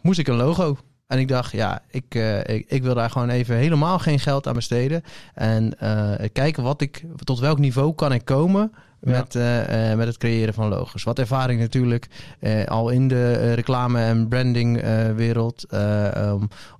moest 0.00 0.18
ik 0.18 0.28
een 0.28 0.36
logo. 0.36 0.76
En 1.06 1.18
ik 1.18 1.28
dacht, 1.28 1.52
ja, 1.52 1.82
ik, 1.90 2.14
eh, 2.14 2.38
ik, 2.38 2.64
ik 2.68 2.82
wil 2.82 2.94
daar 2.94 3.10
gewoon 3.10 3.28
even 3.28 3.56
helemaal 3.56 3.98
geen 3.98 4.20
geld 4.20 4.46
aan 4.46 4.54
besteden. 4.54 5.02
En 5.34 5.78
eh, 5.78 6.28
kijken 6.32 6.62
wat 6.62 6.80
ik, 6.80 7.04
tot 7.24 7.38
welk 7.38 7.58
niveau 7.58 7.94
kan 7.94 8.12
ik 8.12 8.24
komen. 8.24 8.72
Met, 9.00 9.34
eh, 9.34 9.90
eh, 9.90 9.98
met 9.98 10.06
het 10.06 10.18
creëren 10.18 10.54
van 10.54 10.68
logos. 10.68 11.02
Wat 11.02 11.18
ervaring 11.18 11.60
natuurlijk 11.60 12.06
eh, 12.40 12.64
al 12.64 12.90
in 12.90 13.08
de 13.08 13.52
reclame- 13.54 14.00
en 14.00 14.28
brandingwereld. 14.28 15.16
wereld 15.16 15.66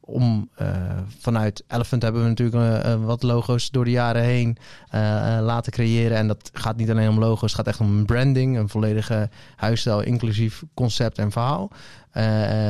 om 0.01 0.49
vanuit 1.19 1.65
Elephant 1.69 2.03
hebben 2.03 2.23
we 2.23 2.29
natuurlijk 2.29 2.85
wat 3.05 3.23
logo's 3.23 3.71
door 3.71 3.85
de 3.85 3.91
jaren 3.91 4.23
heen 4.23 4.57
laten 5.43 5.73
creëren. 5.73 6.17
En 6.17 6.27
dat 6.27 6.51
gaat 6.53 6.77
niet 6.77 6.91
alleen 6.91 7.09
om 7.09 7.19
logo's, 7.19 7.53
het 7.53 7.55
gaat 7.55 7.67
echt 7.67 7.81
om 7.81 8.07
branding. 8.07 8.57
Een 8.59 8.69
volledige 8.69 9.29
huisstijl, 9.57 10.01
inclusief 10.01 10.63
concept 10.75 11.19
en 11.19 11.31
verhaal. 11.31 11.71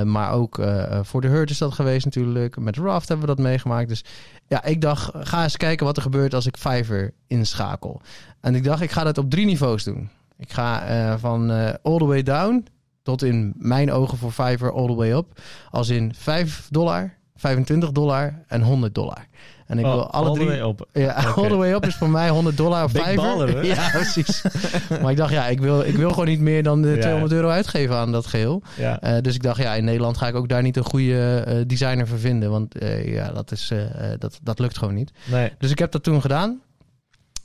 Maar 0.04 0.32
ook 0.32 0.60
voor 1.02 1.20
de 1.20 1.28
Hurt 1.28 1.50
is 1.50 1.58
dat 1.58 1.72
geweest 1.72 2.04
natuurlijk. 2.04 2.58
Met 2.58 2.76
Raft 2.76 3.08
hebben 3.08 3.26
we 3.28 3.34
dat 3.34 3.44
meegemaakt. 3.44 3.88
Dus 3.88 4.04
ja, 4.50 4.64
ik 4.64 4.80
dacht, 4.80 5.10
ga 5.14 5.42
eens 5.42 5.56
kijken 5.56 5.86
wat 5.86 5.96
er 5.96 6.02
gebeurt 6.02 6.34
als 6.34 6.46
ik 6.46 6.56
Fiverr 6.56 7.12
inschakel. 7.26 8.00
En 8.40 8.54
ik 8.54 8.64
dacht, 8.64 8.82
ik 8.82 8.90
ga 8.90 9.04
dat 9.04 9.18
op 9.18 9.30
drie 9.30 9.46
niveaus 9.46 9.84
doen. 9.84 10.08
Ik 10.36 10.52
ga 10.52 10.86
eh, 10.86 11.14
van 11.18 11.50
eh, 11.50 11.74
all 11.82 11.98
the 11.98 12.04
way 12.04 12.22
down 12.22 12.66
tot 13.02 13.22
in 13.22 13.54
mijn 13.56 13.92
ogen 13.92 14.18
voor 14.18 14.32
Fiverr 14.32 14.72
all 14.72 14.86
the 14.86 14.94
way 14.94 15.12
up. 15.12 15.40
Als 15.70 15.88
in 15.88 16.14
5 16.14 16.68
dollar, 16.70 17.14
25 17.36 17.92
dollar 17.92 18.44
en 18.46 18.62
100 18.62 18.94
dollar. 18.94 19.26
En 19.70 19.78
ik 19.78 19.84
Oh, 19.84 19.92
wil 19.92 20.10
alle 20.10 20.26
all 20.26 20.32
the 20.32 20.38
drie... 20.38 20.50
way 20.50 20.60
op. 20.60 20.86
Ja, 20.92 21.12
all 21.36 21.48
the 21.48 21.56
way 21.56 21.72
up 21.72 21.86
is 21.86 21.94
voor 21.94 22.10
mij 22.10 22.28
100 22.28 22.56
dollar 22.56 22.88
baller, 22.92 23.48
hè? 23.54 23.60
Ja, 23.74 23.88
precies. 23.92 24.42
maar 25.02 25.10
ik 25.10 25.16
dacht, 25.16 25.32
ja, 25.32 25.46
ik 25.46 25.60
wil, 25.60 25.80
ik 25.82 25.96
wil 25.96 26.10
gewoon 26.10 26.26
niet 26.26 26.40
meer 26.40 26.62
dan 26.62 26.82
de 26.82 26.88
Ja. 26.88 27.00
200 27.00 27.32
euro 27.32 27.48
uitgeven 27.48 27.96
aan 27.96 28.12
dat 28.12 28.26
geheel. 28.26 28.62
Ja. 28.76 29.00
Eh, 29.00 29.22
dus 29.22 29.34
ik 29.34 29.42
dacht, 29.42 29.62
ja, 29.62 29.74
in 29.74 29.84
Nederland 29.84 30.16
ga 30.18 30.28
ik 30.28 30.34
ook 30.34 30.48
daar 30.48 30.62
niet 30.62 30.76
een 30.76 30.84
goede 30.84 31.42
eh, 31.46 31.56
designer 31.66 32.06
voor 32.08 32.18
vinden. 32.18 32.50
Want 32.50 32.78
eh, 32.78 33.12
ja, 33.14 33.32
dat, 33.32 33.52
is, 33.52 33.70
eh, 33.70 34.12
eh, 34.12 34.18
dat, 34.18 34.38
dat 34.42 34.58
lukt 34.58 34.78
gewoon 34.78 34.94
niet. 34.94 35.10
Nee. 35.24 35.52
Dus 35.58 35.70
ik 35.70 35.78
heb 35.78 35.92
dat 35.92 36.02
toen 36.02 36.20
gedaan. 36.20 36.60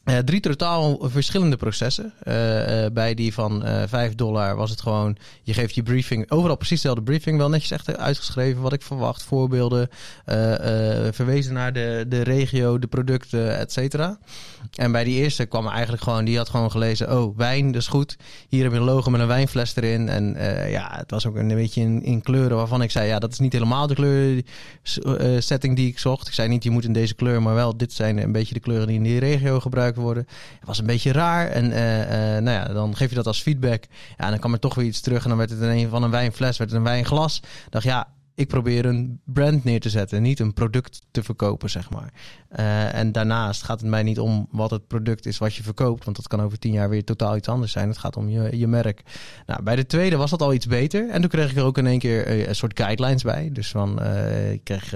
Eh, 0.06 0.18
drie 0.18 0.40
totaal 0.40 0.98
verschillende 1.02 1.58
processen. 1.58 2.14
Eh, 2.24 2.86
eh, 2.86 2.92
bij 2.94 3.14
die 3.14 3.34
van 3.34 3.64
eh 3.64 3.84
5 3.88 4.16
dollar 4.16 4.56
was 4.56 4.70
het 4.70 4.82
gewoon... 4.82 5.18
je 5.44 5.54
geeft 5.54 5.76
je 5.76 5.84
briefing, 5.84 6.32
overal 6.32 6.56
precies 6.56 6.82
dezelfde 6.82 7.04
briefing... 7.04 7.38
wel 7.38 7.50
netjes 7.50 7.72
echt 7.72 7.98
uitgeschreven 7.98 8.62
wat 8.62 8.74
ik 8.74 8.82
verwacht, 8.82 9.24
voorbeelden... 9.24 9.90
verwezen 11.12 11.54
naar 11.54 11.74
de, 11.74 12.06
de 12.08 12.22
regio, 12.22 12.80
de 12.80 12.88
producten, 12.88 13.58
et 13.58 13.72
cetera. 13.72 14.18
En 14.76 14.92
bij 14.92 15.04
die 15.04 15.22
eerste 15.22 15.46
kwam 15.46 15.68
eigenlijk 15.68 16.04
gewoon... 16.04 16.26
die 16.26 16.38
had 16.38 16.50
gewoon 16.50 16.72
gelezen, 16.72 17.18
oh, 17.18 17.38
wijn, 17.38 17.72
dat 17.72 17.82
is 17.82 17.88
goed. 17.88 18.18
Hier 18.50 18.64
heb 18.64 18.72
je 18.72 18.78
een 18.78 18.84
logo 18.84 19.10
met 19.10 19.22
een 19.22 19.28
wijnfles 19.28 19.76
erin. 19.76 20.10
En 20.10 20.36
ja, 20.70 20.90
het 20.92 21.12
was 21.12 21.26
ook 21.26 21.36
een 21.36 21.48
beetje 21.48 21.82
in, 21.82 22.04
in 22.04 22.22
kleuren 22.22 22.58
waarvan 22.58 22.82
ik 22.82 22.92
zei... 22.92 23.08
ja, 23.08 23.20
dat 23.20 23.32
is 23.32 23.40
niet 23.40 23.54
helemaal 23.54 23.88
de 23.88 23.96
kleur 23.96 24.44
eh, 24.84 25.40
setting 25.40 25.76
die 25.76 25.88
ik 25.88 26.00
zocht. 26.00 26.28
Ik 26.28 26.34
zei 26.34 26.48
niet, 26.48 26.64
je 26.64 26.70
moet 26.70 26.84
in 26.84 26.94
deze 26.94 27.16
kleur... 27.16 27.42
maar 27.42 27.56
wel, 27.56 27.78
dit 27.78 27.94
zijn 27.94 28.18
een 28.18 28.32
beetje 28.32 28.54
de 28.54 28.60
kleuren 28.60 28.88
die 28.88 28.96
in 28.96 29.04
die 29.04 29.20
regio 29.20 29.60
gebruikt 29.60 29.95
worden. 29.96 30.28
Het 30.60 30.68
was 30.68 30.80
een 30.80 30.86
beetje 30.86 31.12
raar. 31.12 31.48
En 31.48 31.72
eh, 31.72 32.36
eh, 32.36 32.44
nou 32.44 32.58
ja, 32.58 32.74
dan 32.74 32.96
geef 32.96 33.10
je 33.10 33.16
dat 33.16 33.28
als 33.28 33.42
feedback. 33.42 33.84
Ja, 34.18 34.24
en 34.24 34.30
dan 34.30 34.40
kwam 34.40 34.54
er 34.54 34.60
toch 34.60 34.76
weer 34.76 34.86
iets 34.86 35.02
terug. 35.02 35.24
En 35.24 35.30
dan 35.30 35.38
werd 35.38 35.50
het 35.50 35.62
in 35.62 35.70
een 35.70 35.90
van 35.90 36.04
een 36.04 36.12
wijnfles, 36.12 36.58
werd 36.58 36.72
een 36.72 36.84
wijnglas. 36.84 37.42
Dacht, 37.70 37.86
ja, 37.86 38.08
ik 38.36 38.48
probeer 38.48 38.86
een 38.86 39.20
brand 39.24 39.64
neer 39.64 39.80
te 39.80 39.90
zetten, 39.90 40.22
niet 40.22 40.40
een 40.40 40.54
product 40.54 41.02
te 41.12 41.24
verkopen, 41.24 41.70
zeg 41.70 41.90
maar. 41.90 42.14
Uh, 42.60 42.94
en 42.94 43.12
daarnaast 43.12 43.64
gaat 43.64 43.80
het 43.80 43.90
mij 43.90 44.04
niet 44.04 44.20
om 44.20 44.48
wat 44.52 44.72
het 44.72 44.88
product 44.88 45.26
is 45.26 45.38
wat 45.38 45.56
je 45.56 45.64
verkoopt, 45.64 46.04
want 46.04 46.16
dat 46.16 46.28
kan 46.28 46.42
over 46.42 46.60
tien 46.60 46.72
jaar 46.72 46.90
weer 46.90 47.04
totaal 47.04 47.36
iets 47.36 47.48
anders 47.48 47.72
zijn. 47.72 47.90
Het 47.90 47.98
gaat 47.98 48.18
om 48.18 48.30
je, 48.30 48.58
je 48.58 48.68
merk. 48.68 49.02
Nou, 49.46 49.64
bij 49.64 49.76
de 49.76 49.86
tweede 49.86 50.16
was 50.16 50.30
dat 50.30 50.42
al 50.42 50.54
iets 50.54 50.68
beter. 50.68 51.10
En 51.10 51.22
toen 51.22 51.30
kreeg 51.30 51.52
ik 51.52 51.58
er 51.58 51.64
ook 51.64 51.78
in 51.78 51.88
één 51.88 52.00
keer 52.00 52.28
uh, 52.28 52.48
een 52.48 52.56
soort 52.56 52.80
guidelines 52.80 53.24
bij. 53.24 53.50
Dus 53.54 53.70
van, 53.72 54.02
uh, 54.02 54.52
ik 54.52 54.64
kreeg, 54.64 54.90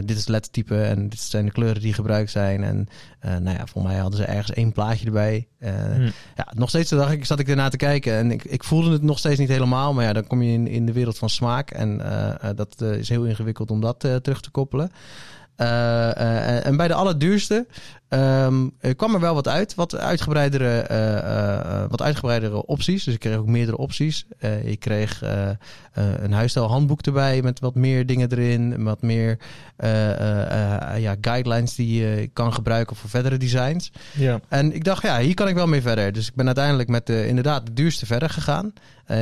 dit 0.00 0.10
is 0.10 0.18
het 0.18 0.28
lettertype 0.28 0.82
en 0.82 1.08
dit 1.08 1.20
zijn 1.20 1.44
de 1.44 1.52
kleuren 1.52 1.82
die 1.82 1.92
gebruikt 1.92 2.30
zijn. 2.30 2.62
En 2.64 2.88
nou 3.20 3.56
ja, 3.56 3.66
voor 3.66 3.82
mij 3.82 3.96
hadden 3.96 4.18
ze 4.18 4.24
ergens 4.24 4.56
één 4.56 4.72
plaatje 4.72 5.06
erbij. 5.06 5.48
Hmm. 5.64 6.12
Ja, 6.36 6.52
nog 6.54 6.68
steeds 6.68 6.90
dacht 6.90 7.12
ik, 7.12 7.24
zat 7.24 7.38
ik 7.38 7.48
ernaar 7.48 7.70
te 7.70 7.76
kijken 7.76 8.14
en 8.14 8.30
ik, 8.30 8.44
ik 8.44 8.64
voelde 8.64 8.90
het 8.90 9.02
nog 9.02 9.18
steeds 9.18 9.38
niet 9.38 9.48
helemaal. 9.48 9.94
Maar 9.94 10.04
ja, 10.04 10.12
dan 10.12 10.26
kom 10.26 10.42
je 10.42 10.52
in, 10.52 10.66
in 10.66 10.86
de 10.86 10.92
wereld 10.92 11.18
van 11.18 11.30
smaak 11.30 11.70
en 11.70 12.02
dat 12.56 12.80
is 12.80 13.08
heel 13.08 13.24
ingewikkeld 13.24 13.70
om 13.70 13.80
dat 13.80 14.00
terug 14.00 14.40
te 14.40 14.50
koppelen. 14.50 14.90
Uh, 15.56 15.66
uh, 15.66 16.66
en 16.66 16.76
bij 16.76 16.88
de 16.88 16.94
allerduurste 16.94 17.66
um, 18.14 18.72
kwam 18.96 19.14
er 19.14 19.20
wel 19.20 19.34
wat 19.34 19.48
uit. 19.48 19.74
Wat 19.74 19.96
uitgebreidere, 19.96 20.86
uh, 20.90 21.90
wat 21.90 22.02
uitgebreidere 22.02 22.66
opties. 22.66 23.04
Dus 23.04 23.14
ik 23.14 23.20
kreeg 23.20 23.36
ook 23.36 23.46
meerdere 23.46 23.76
opties. 23.76 24.26
ik 24.64 24.80
kreeg 24.80 25.22
een 25.92 26.32
huisstijlhandboek 26.32 27.00
erbij 27.00 27.42
met 27.42 27.60
wat 27.60 27.74
meer 27.74 28.06
dingen 28.06 28.32
erin. 28.32 28.84
Wat 28.84 29.02
meer 29.02 29.38
ja, 30.96 31.16
guidelines 31.20 31.74
die 31.74 32.00
je 32.00 32.30
kan 32.32 32.52
gebruiken 32.52 32.96
voor 32.96 33.10
verdere 33.10 33.36
designs. 33.36 33.92
Ja. 34.12 34.40
En 34.48 34.74
ik 34.74 34.84
dacht, 34.84 35.02
ja, 35.02 35.18
hier 35.18 35.34
kan 35.34 35.48
ik 35.48 35.54
wel 35.54 35.66
mee 35.66 35.82
verder. 35.82 36.12
Dus 36.12 36.28
ik 36.28 36.34
ben 36.34 36.46
uiteindelijk 36.46 36.88
met 36.88 37.06
de, 37.06 37.26
inderdaad 37.26 37.66
de 37.66 37.72
duurste 37.72 38.06
verder 38.06 38.30
gegaan. 38.30 38.72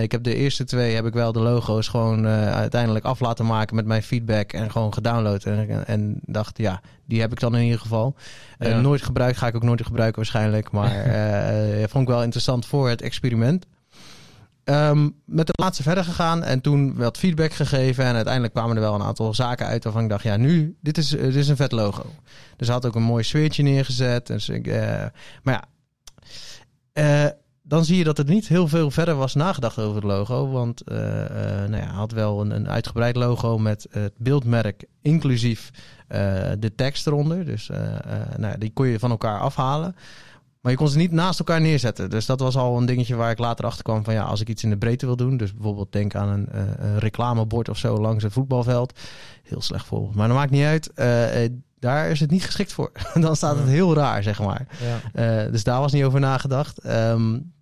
ik 0.01 0.13
heb 0.13 0.23
de 0.23 0.35
eerste 0.35 0.65
twee, 0.65 0.95
heb 0.95 1.07
ik 1.07 1.15
wel 1.15 1.33
de 1.33 1.41
logo's 1.41 1.89
gewoon 1.89 2.27
uiteindelijk 2.27 3.05
af 3.05 3.21
laten 3.21 3.47
maken 3.47 3.77
met 3.77 3.87
mijn 3.87 4.03
feedback. 4.03 4.53
En 4.53 4.71
gewoon 4.71 4.95
gedownload. 4.95 5.45
En, 5.45 5.87
en 5.87 6.21
dacht, 6.25 6.59
ja, 6.59 6.81
die 7.07 7.21
heb 7.21 7.33
ik 7.33 7.41
dan 7.41 7.57
in 7.57 7.65
ieder 7.65 7.81
geval. 7.81 8.15
Uh, 8.63 8.81
nooit 8.81 9.03
gebruikt, 9.03 9.39
ga 9.39 9.47
ik 9.47 9.55
ook 9.55 9.63
nooit 9.63 9.87
gebruiken 9.87 10.17
waarschijnlijk. 10.17 10.71
Maar 10.71 11.07
uh, 11.07 11.85
vond 11.91 12.03
ik 12.05 12.15
wel 12.15 12.23
interessant 12.23 12.67
voor 12.67 12.89
het 12.89 13.03
experiment. 13.03 13.67
Um, 14.65 15.15
met 15.25 15.47
de 15.47 15.63
laatste 15.63 15.83
verder 15.83 16.05
gegaan 16.05 16.43
en 16.43 16.61
toen 16.61 16.95
wat 16.95 17.19
feedback 17.19 17.53
gegeven. 17.53 18.05
En 18.05 18.15
uiteindelijk 18.15 18.55
kwamen 18.55 18.77
er 18.77 18.83
wel 18.83 18.95
een 18.95 19.03
aantal 19.03 19.35
zaken 19.35 19.67
uit 19.67 19.85
waarvan 19.85 20.03
ik 20.03 20.09
dacht: 20.09 20.23
ja, 20.23 20.37
nu, 20.37 20.77
dit 20.81 20.99
is, 20.99 21.09
dit 21.09 21.35
is 21.35 21.49
een 21.49 21.57
vet 21.57 21.73
logo. 21.73 22.07
Dus 22.57 22.69
had 22.69 22.87
ook 22.87 22.95
een 22.95 23.03
mooi 23.03 23.23
sfeertje 23.23 23.63
neergezet. 23.63 24.27
Dus 24.27 24.49
ik, 24.49 24.67
uh, 24.67 25.05
maar 25.43 25.65
ja, 26.93 27.35
dan 27.63 27.85
zie 27.85 27.97
je 27.97 28.05
dat 28.05 28.17
het 28.17 28.29
niet 28.29 28.49
heel 28.49 28.69
veel 28.69 28.91
verder 28.91 29.15
was 29.15 29.35
nagedacht 29.35 29.79
over 29.79 29.95
het 29.95 30.05
logo. 30.05 30.51
Want 30.51 30.83
uh, 30.89 30.97
nou 30.97 31.77
ja, 31.77 31.87
had 31.87 32.13
wel 32.13 32.41
een, 32.41 32.51
een, 32.51 32.69
uitgebreid 32.69 33.17
logo 33.17 33.59
met 33.59 33.87
het 33.91 34.13
beeldmerk 34.17 34.85
inclusief 35.01 35.71
de 36.59 36.73
tekst 36.77 37.07
eronder. 37.07 37.45
Dus 37.45 37.71
nou, 38.37 38.59
die 38.59 38.73
kon 38.73 38.87
je 38.87 38.99
van 38.99 39.11
elkaar 39.11 39.41
afhalen. 39.41 39.97
Maar 40.61 40.73
je 40.73 40.79
kon 40.79 40.89
ze 40.89 40.99
niet 40.99 41.13
naast 41.13 41.39
elkaar 41.39 41.61
neerzetten. 41.61 42.11
Dus 42.11 42.27
dat 42.27 42.41
was 42.41 42.57
al 42.57 42.79
een 42.79 42.87
dingetje 42.87 43.15
waar 43.15 43.31
ik 43.31 43.39
later 43.39 43.65
achter 43.65 43.85
kwam 43.85 44.05
van 44.05 44.15
ja, 44.15 44.23
als 44.23 44.41
ik 44.41 44.49
iets 44.49 44.63
in 44.63 44.71
de 44.71 44.77
breedte 44.77 45.07
wil 45.07 45.17
doen. 45.17 45.37
Dus 45.37 45.55
bijvoorbeeld 45.55 45.93
denk 45.93 46.15
aan 46.15 46.29
een, 46.29 46.49
een 46.85 46.99
reclamebord 46.99 47.69
of 47.69 47.79
zo 47.79 48.01
langs 48.01 48.23
het 48.23 48.33
voetbalveld. 48.33 48.99
Heel 49.43 49.63
slecht 49.63 49.87
voorbeeld. 49.87 50.15
Maar 50.15 50.29
dat 50.29 50.37
maakt 50.37 50.51
niet 50.51 50.65
uit 50.65 50.91
daar 51.83 52.11
is 52.11 52.21
het 52.21 52.31
niet 52.31 52.45
geschikt 52.45 52.73
voor. 52.73 52.93
Dan 53.21 53.37
staat 53.37 53.57
het 53.57 53.69
heel 53.69 53.95
raar, 53.95 54.23
zeg 54.23 54.41
maar. 54.41 54.67
Ja. 54.81 55.45
Uh, 55.45 55.53
dus 55.53 55.65
daar 55.65 55.81
was 55.81 55.93
niet 55.93 56.05
over 56.05 56.21
nagedacht. 56.21 56.87
Um, 56.87 57.53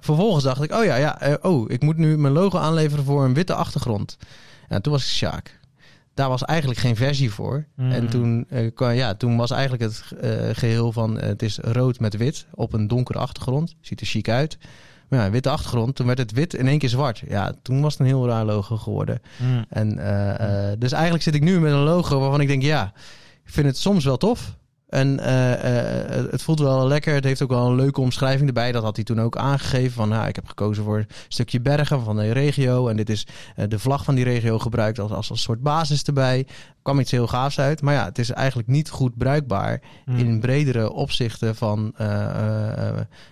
vervolgens 0.00 0.44
dacht 0.44 0.62
ik, 0.62 0.72
oh 0.72 0.84
ja, 0.84 0.96
ja, 0.96 1.38
oh, 1.42 1.70
ik 1.70 1.82
moet 1.82 1.96
nu 1.96 2.18
mijn 2.18 2.32
logo 2.32 2.58
aanleveren 2.58 3.04
voor 3.04 3.24
een 3.24 3.34
witte 3.34 3.54
achtergrond. 3.54 4.16
En 4.68 4.82
toen 4.82 4.92
was 4.92 5.02
ik 5.02 5.08
Sjaak. 5.08 5.60
Daar 6.14 6.28
was 6.28 6.44
eigenlijk 6.44 6.80
geen 6.80 6.96
versie 6.96 7.30
voor. 7.30 7.66
Mm. 7.76 7.90
En 7.90 8.08
toen, 8.08 8.46
uh, 8.50 8.96
ja, 8.96 9.14
toen 9.14 9.36
was 9.36 9.50
eigenlijk 9.50 9.82
het 9.82 10.02
geheel 10.56 10.92
van 10.92 11.18
het 11.18 11.42
is 11.42 11.58
rood 11.58 12.00
met 12.00 12.16
wit 12.16 12.46
op 12.54 12.72
een 12.72 12.88
donkere 12.88 13.18
achtergrond. 13.18 13.74
Ziet 13.80 14.00
er 14.00 14.06
chic 14.06 14.28
uit. 14.28 14.58
Maar 15.08 15.24
ja, 15.24 15.30
witte 15.30 15.50
achtergrond. 15.50 15.94
Toen 15.94 16.06
werd 16.06 16.18
het 16.18 16.32
wit 16.32 16.54
in 16.54 16.68
één 16.68 16.78
keer 16.78 16.88
zwart. 16.88 17.22
Ja, 17.28 17.52
toen 17.62 17.80
was 17.80 17.92
het 17.92 18.00
een 18.00 18.06
heel 18.06 18.26
raar 18.26 18.44
logo 18.44 18.76
geworden. 18.76 19.20
Mm. 19.36 19.64
En, 19.68 19.88
dus 20.78 20.92
eigenlijk 20.92 21.22
zit 21.22 21.34
ik 21.34 21.42
nu 21.42 21.60
met 21.60 21.72
een 21.72 21.78
logo 21.78 22.20
waarvan 22.20 22.40
ik 22.40 22.48
denk, 22.48 22.62
ja, 22.62 22.92
ik 23.44 23.52
vind 23.52 23.66
het 23.66 23.76
soms 23.76 24.04
wel 24.04 24.16
tof. 24.16 24.56
En 24.92 25.18
uh, 25.20 25.50
uh, 25.50 26.30
het 26.30 26.42
voelt 26.42 26.58
wel 26.58 26.86
lekker. 26.86 27.14
Het 27.14 27.24
heeft 27.24 27.42
ook 27.42 27.48
wel 27.48 27.66
een 27.66 27.74
leuke 27.74 28.00
omschrijving 28.00 28.48
erbij. 28.48 28.72
Dat 28.72 28.82
had 28.82 28.96
hij 28.96 29.04
toen 29.04 29.20
ook 29.20 29.36
aangegeven. 29.36 29.92
Van 29.92 30.08
nou, 30.08 30.28
ik 30.28 30.36
heb 30.36 30.46
gekozen 30.46 30.84
voor 30.84 30.98
een 30.98 31.06
stukje 31.28 31.60
bergen 31.60 32.04
van 32.04 32.16
de 32.16 32.32
regio. 32.32 32.88
En 32.88 32.96
dit 32.96 33.10
is 33.10 33.26
de 33.68 33.78
vlag 33.78 34.04
van 34.04 34.14
die 34.14 34.24
regio 34.24 34.58
gebruikt 34.58 34.98
als, 34.98 35.10
als 35.10 35.30
een 35.30 35.36
soort 35.36 35.62
basis 35.62 36.02
erbij. 36.02 36.38
Er 36.38 36.82
kwam 36.82 37.00
iets 37.00 37.10
heel 37.10 37.26
gaafs 37.26 37.58
uit. 37.58 37.82
Maar 37.82 37.94
ja, 37.94 38.04
het 38.04 38.18
is 38.18 38.30
eigenlijk 38.30 38.68
niet 38.68 38.90
goed 38.90 39.16
bruikbaar 39.16 39.80
mm. 40.04 40.16
in 40.16 40.40
bredere 40.40 40.92
opzichten 40.92 41.56
van, 41.56 41.94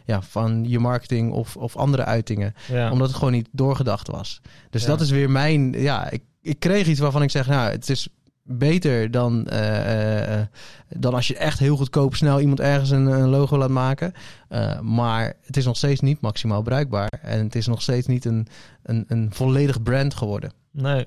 ja, 0.04 0.22
van 0.22 0.64
je 0.68 0.78
marketing 0.78 1.32
of, 1.32 1.56
of 1.56 1.76
andere 1.76 2.04
uitingen. 2.04 2.54
Ja. 2.68 2.90
Omdat 2.90 3.08
het 3.08 3.16
gewoon 3.16 3.32
niet 3.32 3.48
doorgedacht 3.52 4.08
was. 4.08 4.40
Dus 4.70 4.82
ja. 4.82 4.88
dat 4.88 5.00
is 5.00 5.10
weer 5.10 5.30
mijn. 5.30 5.72
Ja, 5.72 6.10
ik, 6.10 6.22
ik 6.42 6.58
kreeg 6.58 6.86
iets 6.86 7.00
waarvan 7.00 7.22
ik 7.22 7.30
zeg, 7.30 7.46
nou, 7.46 7.70
het 7.70 7.90
is 7.90 8.08
beter 8.52 9.10
dan, 9.10 9.46
uh, 9.52 10.38
uh, 10.38 10.42
dan 10.88 11.14
als 11.14 11.28
je 11.28 11.36
echt 11.36 11.58
heel 11.58 11.76
goedkoop 11.76 12.14
snel 12.14 12.40
iemand 12.40 12.60
ergens 12.60 12.90
een, 12.90 13.06
een 13.06 13.28
logo 13.28 13.58
laat 13.58 13.70
maken. 13.70 14.12
Uh, 14.48 14.80
maar 14.80 15.34
het 15.42 15.56
is 15.56 15.64
nog 15.64 15.76
steeds 15.76 16.00
niet 16.00 16.20
maximaal 16.20 16.62
bruikbaar. 16.62 17.12
En 17.22 17.44
het 17.44 17.54
is 17.54 17.66
nog 17.66 17.82
steeds 17.82 18.06
niet 18.06 18.24
een, 18.24 18.46
een, 18.82 19.04
een 19.08 19.28
volledig 19.32 19.82
brand 19.82 20.14
geworden. 20.14 20.52
Nee, 20.70 21.06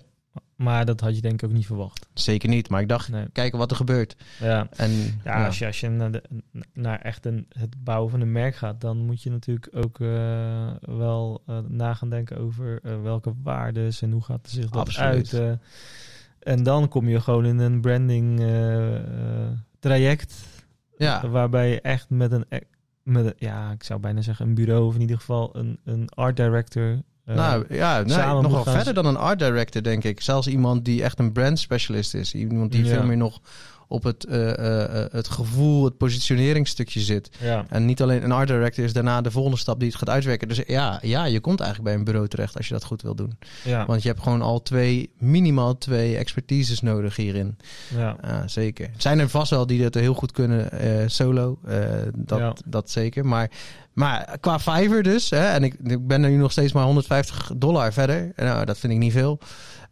maar 0.55 0.85
dat 0.85 0.99
had 0.99 1.15
je 1.15 1.21
denk 1.21 1.41
ik 1.41 1.49
ook 1.49 1.55
niet 1.55 1.65
verwacht. 1.65 2.07
Zeker 2.13 2.49
niet, 2.49 2.69
maar 2.69 2.81
ik 2.81 2.87
dacht, 2.87 3.09
nee. 3.09 3.25
kijken 3.31 3.59
wat 3.59 3.71
er 3.71 3.77
gebeurt. 3.77 4.15
Ja, 4.39 4.67
en, 4.75 4.91
ja, 4.91 5.13
ja. 5.23 5.45
als 5.45 5.59
je, 5.59 5.65
als 5.65 5.79
je 5.79 5.89
naar, 5.89 6.11
de, 6.11 6.23
naar 6.73 7.01
echt 7.01 7.25
een, 7.25 7.45
het 7.49 7.83
bouwen 7.83 8.11
van 8.11 8.21
een 8.21 8.31
merk 8.31 8.55
gaat, 8.55 8.81
dan 8.81 8.97
moet 8.97 9.21
je 9.21 9.29
natuurlijk 9.29 9.69
ook 9.71 9.99
uh, 9.99 10.71
wel 10.81 11.43
uh, 11.49 11.57
na 11.67 11.93
gaan 11.93 12.09
denken 12.09 12.37
over 12.37 12.79
uh, 12.83 13.01
welke 13.01 13.33
waarden 13.43 13.91
en 14.01 14.11
hoe 14.11 14.23
gaat 14.23 14.39
het 14.41 14.51
zich 14.51 14.69
dat 14.69 14.87
Absoluut. 14.87 15.33
uit. 15.33 15.59
En 16.43 16.63
dan 16.63 16.87
kom 16.87 17.09
je 17.09 17.21
gewoon 17.21 17.45
in 17.45 17.59
een 17.59 17.81
branding 17.81 18.39
uh, 18.39 18.97
traject. 19.79 20.35
Ja. 20.97 21.29
Waarbij 21.29 21.69
je 21.69 21.81
echt 21.81 22.09
met 22.09 22.31
een, 22.31 22.45
e-, 22.49 22.59
met 23.03 23.25
een, 23.25 23.33
ja, 23.37 23.71
ik 23.71 23.83
zou 23.83 23.99
bijna 23.99 24.21
zeggen 24.21 24.47
een 24.47 24.55
bureau 24.55 24.85
of 24.85 24.95
in 24.95 25.01
ieder 25.01 25.17
geval 25.17 25.49
een, 25.53 25.79
een 25.83 26.09
art 26.09 26.35
director. 26.35 27.01
Uh, 27.25 27.35
nou 27.35 27.65
ja, 27.69 28.01
nee, 28.01 28.41
nog 28.41 28.51
wel 28.51 28.73
verder 28.73 28.93
dan 28.93 29.05
een 29.05 29.17
art 29.17 29.39
director, 29.39 29.83
denk 29.83 30.03
ik. 30.03 30.21
Zelfs 30.21 30.47
iemand 30.47 30.85
die 30.85 31.03
echt 31.03 31.19
een 31.19 31.31
brand 31.31 31.59
specialist 31.59 32.13
is. 32.13 32.33
Iemand 32.33 32.71
die 32.71 32.83
ja. 32.83 32.89
veel 32.89 33.05
meer 33.05 33.17
nog 33.17 33.41
op 33.93 34.03
het, 34.03 34.25
uh, 34.29 34.47
uh, 34.47 35.05
het 35.11 35.27
gevoel, 35.27 35.85
het 35.85 35.97
positioneringsstukje 35.97 36.99
zit. 36.99 37.29
Ja. 37.39 37.65
En 37.69 37.85
niet 37.85 38.01
alleen 38.01 38.23
een 38.23 38.31
art 38.31 38.47
director 38.47 38.83
is 38.83 38.93
daarna 38.93 39.21
de 39.21 39.31
volgende 39.31 39.57
stap 39.57 39.79
die 39.79 39.87
het 39.87 39.97
gaat 39.97 40.09
uitwerken. 40.09 40.47
Dus 40.47 40.61
ja, 40.67 40.99
ja, 41.01 41.25
je 41.25 41.39
komt 41.39 41.59
eigenlijk 41.59 41.89
bij 41.89 41.99
een 41.99 42.05
bureau 42.05 42.27
terecht 42.27 42.57
als 42.57 42.67
je 42.67 42.73
dat 42.73 42.83
goed 42.83 43.01
wil 43.01 43.15
doen. 43.15 43.37
Ja. 43.63 43.85
Want 43.85 44.01
je 44.01 44.09
hebt 44.09 44.21
gewoon 44.21 44.41
al 44.41 44.61
twee, 44.61 45.09
minimaal 45.17 45.77
twee 45.77 46.17
expertises 46.17 46.81
nodig 46.81 47.15
hierin. 47.15 47.57
Ja. 47.95 48.17
Uh, 48.25 48.37
zeker. 48.45 48.89
Zijn 48.97 49.19
er 49.19 49.29
vast 49.29 49.49
wel 49.49 49.67
die 49.67 49.81
dat 49.81 49.93
heel 49.93 50.13
goed 50.13 50.31
kunnen 50.31 50.69
solo. 51.11 51.59
dat, 52.15 52.39
ja. 52.39 52.53
dat 52.65 52.89
zeker. 52.89 53.25
Maar 53.25 53.49
maar 53.93 54.37
qua 54.39 54.59
Fiverr 54.59 55.03
dus, 55.03 55.29
hè, 55.29 55.47
en 55.47 55.63
ik, 55.63 55.75
ik 55.83 56.07
ben 56.07 56.23
er 56.23 56.29
nu 56.29 56.35
nog 56.35 56.51
steeds 56.51 56.73
maar 56.73 56.83
150 56.83 57.51
dollar 57.55 57.93
verder. 57.93 58.31
Nou, 58.35 58.65
dat 58.65 58.77
vind 58.77 58.93
ik 58.93 58.99
niet 58.99 59.11
veel. 59.11 59.39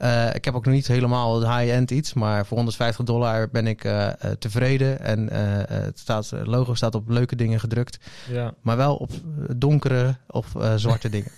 Uh, 0.02 0.34
ik 0.34 0.45
heb 0.45 0.56
ook 0.56 0.66
nog 0.66 0.74
niet 0.74 0.88
helemaal 0.88 1.39
het 1.39 1.49
high-end 1.49 1.91
iets, 1.91 2.14
maar 2.14 2.45
voor 2.45 2.58
150 2.58 3.06
dollar 3.06 3.49
ben 3.49 3.68
ik 3.68 3.84
uh, 3.84 4.08
tevreden. 4.39 4.99
En 4.99 5.30
het, 5.70 5.99
staat, 5.99 6.30
het 6.30 6.47
logo 6.47 6.74
staat 6.74 6.95
op 6.95 7.10
leuke 7.10 7.36
dingen 7.36 7.60
gedrukt, 7.60 7.99
ja. 8.30 8.54
maar 8.62 8.78
wel 8.78 8.95
op 8.95 9.12
donkere 9.56 10.16
of 10.28 10.47
zwarte 10.76 11.10
dingen. 11.18 11.32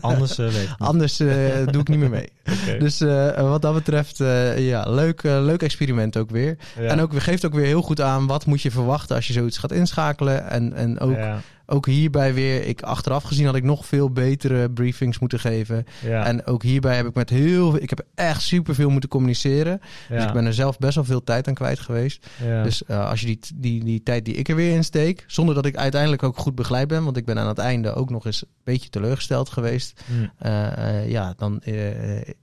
Anders 0.00 0.36
weet 0.36 0.68
Anders 0.78 1.16
doe 1.16 1.80
ik 1.80 1.88
niet 1.88 1.98
meer 1.98 2.10
mee. 2.10 2.32
okay. 2.62 2.78
Dus 2.78 2.98
wat 3.36 3.62
dat 3.62 3.74
betreft, 3.74 4.16
ja, 4.56 4.90
leuk, 4.90 5.22
leuk 5.22 5.62
experiment 5.62 6.16
ook 6.16 6.30
weer. 6.30 6.56
Ja. 6.78 6.82
En 6.82 7.00
ook, 7.00 7.20
geeft 7.20 7.46
ook 7.46 7.54
weer 7.54 7.66
heel 7.66 7.82
goed 7.82 8.00
aan 8.00 8.26
wat 8.26 8.46
moet 8.46 8.62
je 8.62 8.70
verwachten 8.70 9.16
als 9.16 9.26
je 9.26 9.32
zoiets 9.32 9.58
gaat 9.58 9.72
inschakelen. 9.72 10.50
En, 10.50 10.72
en 10.72 11.00
ook 11.00 11.16
ja 11.16 11.40
ook 11.70 11.86
hierbij 11.86 12.34
weer, 12.34 12.66
ik 12.66 12.82
achteraf 12.82 13.22
gezien 13.22 13.46
had 13.46 13.54
ik 13.54 13.62
nog 13.62 13.86
veel 13.86 14.10
betere 14.10 14.70
briefings 14.70 15.18
moeten 15.18 15.40
geven. 15.40 15.84
Ja. 16.04 16.24
En 16.24 16.46
ook 16.46 16.62
hierbij 16.62 16.96
heb 16.96 17.06
ik 17.06 17.14
met 17.14 17.30
heel 17.30 17.76
ik 17.76 17.90
heb 17.90 18.06
echt 18.14 18.42
superveel 18.42 18.90
moeten 18.90 19.08
communiceren. 19.08 19.80
Ja. 20.08 20.16
Dus 20.16 20.24
ik 20.24 20.32
ben 20.32 20.46
er 20.46 20.54
zelf 20.54 20.78
best 20.78 20.94
wel 20.94 21.04
veel 21.04 21.24
tijd 21.24 21.48
aan 21.48 21.54
kwijt 21.54 21.80
geweest. 21.80 22.26
Ja. 22.44 22.62
Dus 22.62 22.82
uh, 22.88 23.08
als 23.08 23.20
je 23.20 23.26
die, 23.26 23.38
die, 23.54 23.84
die 23.84 24.02
tijd 24.02 24.24
die 24.24 24.34
ik 24.34 24.48
er 24.48 24.56
weer 24.56 24.74
in 24.74 24.84
steek, 24.84 25.24
zonder 25.26 25.54
dat 25.54 25.66
ik 25.66 25.76
uiteindelijk 25.76 26.22
ook 26.22 26.36
goed 26.36 26.54
begeleid 26.54 26.88
ben, 26.88 27.04
want 27.04 27.16
ik 27.16 27.24
ben 27.24 27.38
aan 27.38 27.48
het 27.48 27.58
einde 27.58 27.94
ook 27.94 28.10
nog 28.10 28.26
eens 28.26 28.42
een 28.42 28.48
beetje 28.64 28.88
teleurgesteld 28.88 29.50
geweest. 29.50 30.00
Mm. 30.06 30.30
Uh, 30.46 30.72
uh, 30.78 31.10
ja, 31.10 31.34
dan 31.36 31.62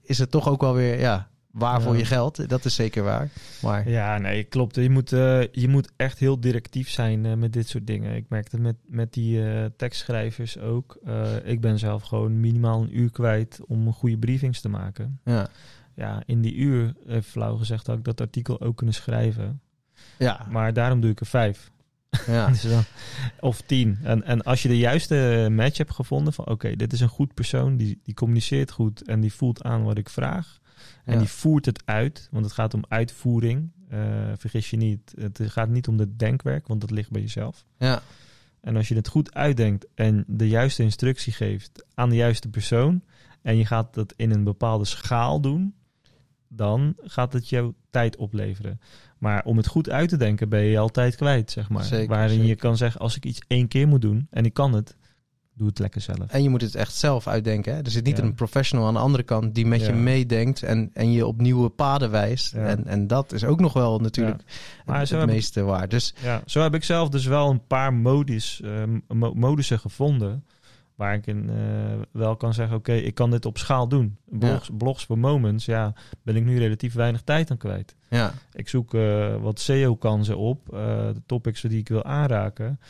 is 0.02 0.18
het 0.18 0.30
toch 0.30 0.48
ook 0.48 0.60
wel 0.60 0.74
weer, 0.74 1.00
ja, 1.00 1.28
waar 1.58 1.82
voor 1.82 1.96
je 1.96 2.04
geld. 2.04 2.48
Dat 2.48 2.64
is 2.64 2.74
zeker 2.74 3.02
waar. 3.02 3.28
Maar... 3.62 3.88
Ja, 3.88 4.18
nee, 4.18 4.44
klopt. 4.44 4.74
Je 4.74 4.90
moet, 4.90 5.12
uh, 5.12 5.42
je 5.52 5.68
moet 5.68 5.90
echt 5.96 6.18
heel 6.18 6.40
directief 6.40 6.90
zijn 6.90 7.24
uh, 7.24 7.34
met 7.34 7.52
dit 7.52 7.68
soort 7.68 7.86
dingen. 7.86 8.16
Ik 8.16 8.24
merkte 8.28 8.60
met, 8.60 8.76
met 8.86 9.12
die 9.12 9.38
uh, 9.38 9.64
tekstschrijvers 9.76 10.58
ook. 10.58 10.98
ik 11.44 11.60
ben 11.60 11.78
zelf 11.78 12.02
gewoon 12.02 12.40
minimaal 12.40 12.82
een 12.82 12.98
uur 12.98 13.10
kwijt 13.10 13.60
om 13.66 13.86
een 13.86 13.92
goede 13.92 14.18
briefings 14.18 14.60
te 14.60 14.68
maken. 14.68 15.20
Ja. 15.24 15.48
ja, 15.94 16.22
in 16.26 16.40
die 16.40 16.54
uur, 16.54 16.94
even 17.06 17.22
flauw 17.22 17.56
gezegd, 17.56 17.86
had 17.86 17.98
ik 17.98 18.04
dat 18.04 18.20
artikel 18.20 18.60
ook 18.60 18.76
kunnen 18.76 18.94
schrijven. 18.94 19.60
Ja, 20.18 20.46
Maar 20.50 20.72
daarom 20.72 21.00
doe 21.00 21.10
ik 21.10 21.20
er 21.20 21.26
vijf. 21.26 21.70
ja. 22.26 22.46
Dus 22.50 22.62
dan- 22.62 22.84
of 23.40 23.60
tien. 23.60 23.98
En, 24.02 24.22
en 24.24 24.42
als 24.42 24.62
je 24.62 24.68
de 24.68 24.78
juiste 24.78 25.48
match 25.50 25.78
hebt 25.78 25.94
gevonden 25.94 26.32
van 26.32 26.46
oké, 26.46 26.76
dit 26.76 26.92
is 26.92 27.00
een 27.00 27.08
goed 27.08 27.34
persoon, 27.34 27.76
die, 27.76 28.00
die 28.02 28.14
communiceert 28.14 28.70
goed 28.70 29.02
en 29.08 29.20
die 29.20 29.32
voelt 29.32 29.62
aan 29.62 29.82
wat 29.82 29.98
ik 29.98 30.08
vraag. 30.08 30.57
En 31.08 31.14
Ja. 31.14 31.18
die 31.20 31.28
voert 31.28 31.66
het 31.66 31.82
uit, 31.84 32.28
want 32.30 32.44
het 32.44 32.54
gaat 32.54 32.74
om 32.74 32.84
uitvoering. 32.88 33.70
Eh, 33.88 33.98
vergis 34.36 34.70
je 34.70 34.76
niet, 34.76 35.14
het 35.20 35.40
gaat 35.44 35.68
niet 35.68 35.88
om 35.88 35.98
het 35.98 36.18
denkwerk, 36.18 36.66
want 36.66 36.80
dat 36.80 36.90
ligt 36.90 37.10
bij 37.10 37.20
jezelf. 37.20 37.64
ja. 37.78 38.02
En 38.60 38.76
als 38.76 38.88
je 38.88 38.94
het 38.94 39.08
goed 39.08 39.34
uitdenkt 39.34 39.86
en 39.94 40.24
de 40.26 40.48
juiste 40.48 40.82
instructie 40.82 41.32
geeft 41.32 41.84
aan 41.94 42.08
de 42.08 42.16
juiste 42.16 42.48
persoon 42.48 43.02
en 43.42 43.56
je 43.56 43.66
gaat 43.66 43.94
dat 43.94 44.14
in 44.16 44.30
een 44.30 44.44
bepaalde 44.44 44.84
schaal 44.84 45.40
doen, 45.40 45.74
dan 46.48 46.94
gaat 46.96 47.32
het 47.32 47.48
jouw 47.48 47.74
tijd 47.90 48.16
opleveren. 48.16 48.80
Maar 49.18 49.44
om 49.44 49.56
het 49.56 49.66
goed 49.66 49.90
uit 49.90 50.08
te 50.08 50.16
denken 50.16 50.48
ben 50.48 50.60
je 50.62 50.78
altijd 50.78 51.16
kwijt, 51.16 51.50
zeg 51.50 51.68
maar. 51.68 51.84
Zeker, 51.84 52.08
Waarin 52.08 52.46
je 52.46 52.54
kan 52.56 52.76
zeggen, 52.76 53.00
als 53.00 53.16
ik 53.16 53.24
iets 53.24 53.40
één 53.46 53.68
keer 53.68 53.88
moet 53.88 54.02
doen 54.02 54.26
en 54.30 54.44
ik 54.44 54.52
kan 54.54 54.72
het, 54.72 54.96
doe 55.58 55.68
het 55.68 55.78
lekker 55.78 56.00
zelf. 56.00 56.18
En 56.28 56.42
je 56.42 56.48
moet 56.48 56.60
het 56.60 56.74
echt 56.74 56.94
zelf 56.94 57.26
uitdenken. 57.26 57.74
Hè? 57.74 57.82
Er 57.82 57.90
zit 57.90 58.04
niet 58.04 58.16
Ja. 58.16 58.22
een 58.22 58.34
professional 58.34 58.86
aan 58.86 58.94
de 58.94 59.00
andere 59.00 59.22
kant 59.22 59.54
die 59.54 59.66
met 59.66 59.86
je 59.86 59.92
meedenkt 59.92 60.62
en, 60.62 60.90
en 60.92 61.12
je 61.12 61.26
op 61.26 61.40
nieuwe 61.40 61.68
paden 61.68 62.10
wijst. 62.10 62.52
Ja. 62.52 62.58
En, 62.58 62.86
en 62.86 63.06
dat 63.06 63.32
is 63.32 63.44
ook 63.44 63.60
nog 63.60 63.72
wel 63.72 63.98
natuurlijk 63.98 64.42
Maar 64.86 64.98
het, 65.00 65.10
heb 65.10 65.20
ik- 65.20 65.26
meeste 65.26 65.62
waar. 65.62 65.88
Dus 65.88 66.14
Ja, 66.22 66.42
zo 66.46 66.60
heb 66.60 66.74
ik 66.74 66.84
zelf 66.84 67.08
dus 67.08 67.26
wel 67.26 67.50
een 67.50 67.66
paar 67.66 67.94
modus, 67.94 68.60
eh, 68.60 68.70
mo- 69.08 69.34
modussen 69.34 69.78
gevonden. 69.78 70.44
Waar 70.94 71.14
ik 71.14 71.26
in, 71.26 71.50
eh, 71.50 71.56
wel 72.12 72.36
kan 72.36 72.54
zeggen, 72.54 72.76
oké, 72.76 72.92
ik 72.92 73.14
kan 73.14 73.30
dit 73.30 73.46
op 73.46 73.58
schaal 73.58 73.88
doen. 73.88 74.16
Blogs, 74.30 74.70
blogs 74.78 75.04
voor 75.04 75.18
moments, 75.18 75.64
ja, 75.64 75.92
ben 76.22 76.36
ik 76.36 76.44
nu 76.44 76.58
relatief 76.58 76.94
weinig 76.94 77.22
tijd 77.22 77.50
aan 77.50 77.56
kwijt. 77.56 77.94
ja, 78.08 78.32
Ik 78.52 78.68
zoek 78.68 78.94
eh, 78.94 79.36
wat 79.40 79.60
SEO-kansen 79.60 80.36
op, 80.38 80.72
eh, 80.74 80.78
de 81.06 81.22
topics 81.26 81.60
die 81.60 81.78
ik 81.78 81.88
wil 81.88 82.04
aanraken. 82.04 82.80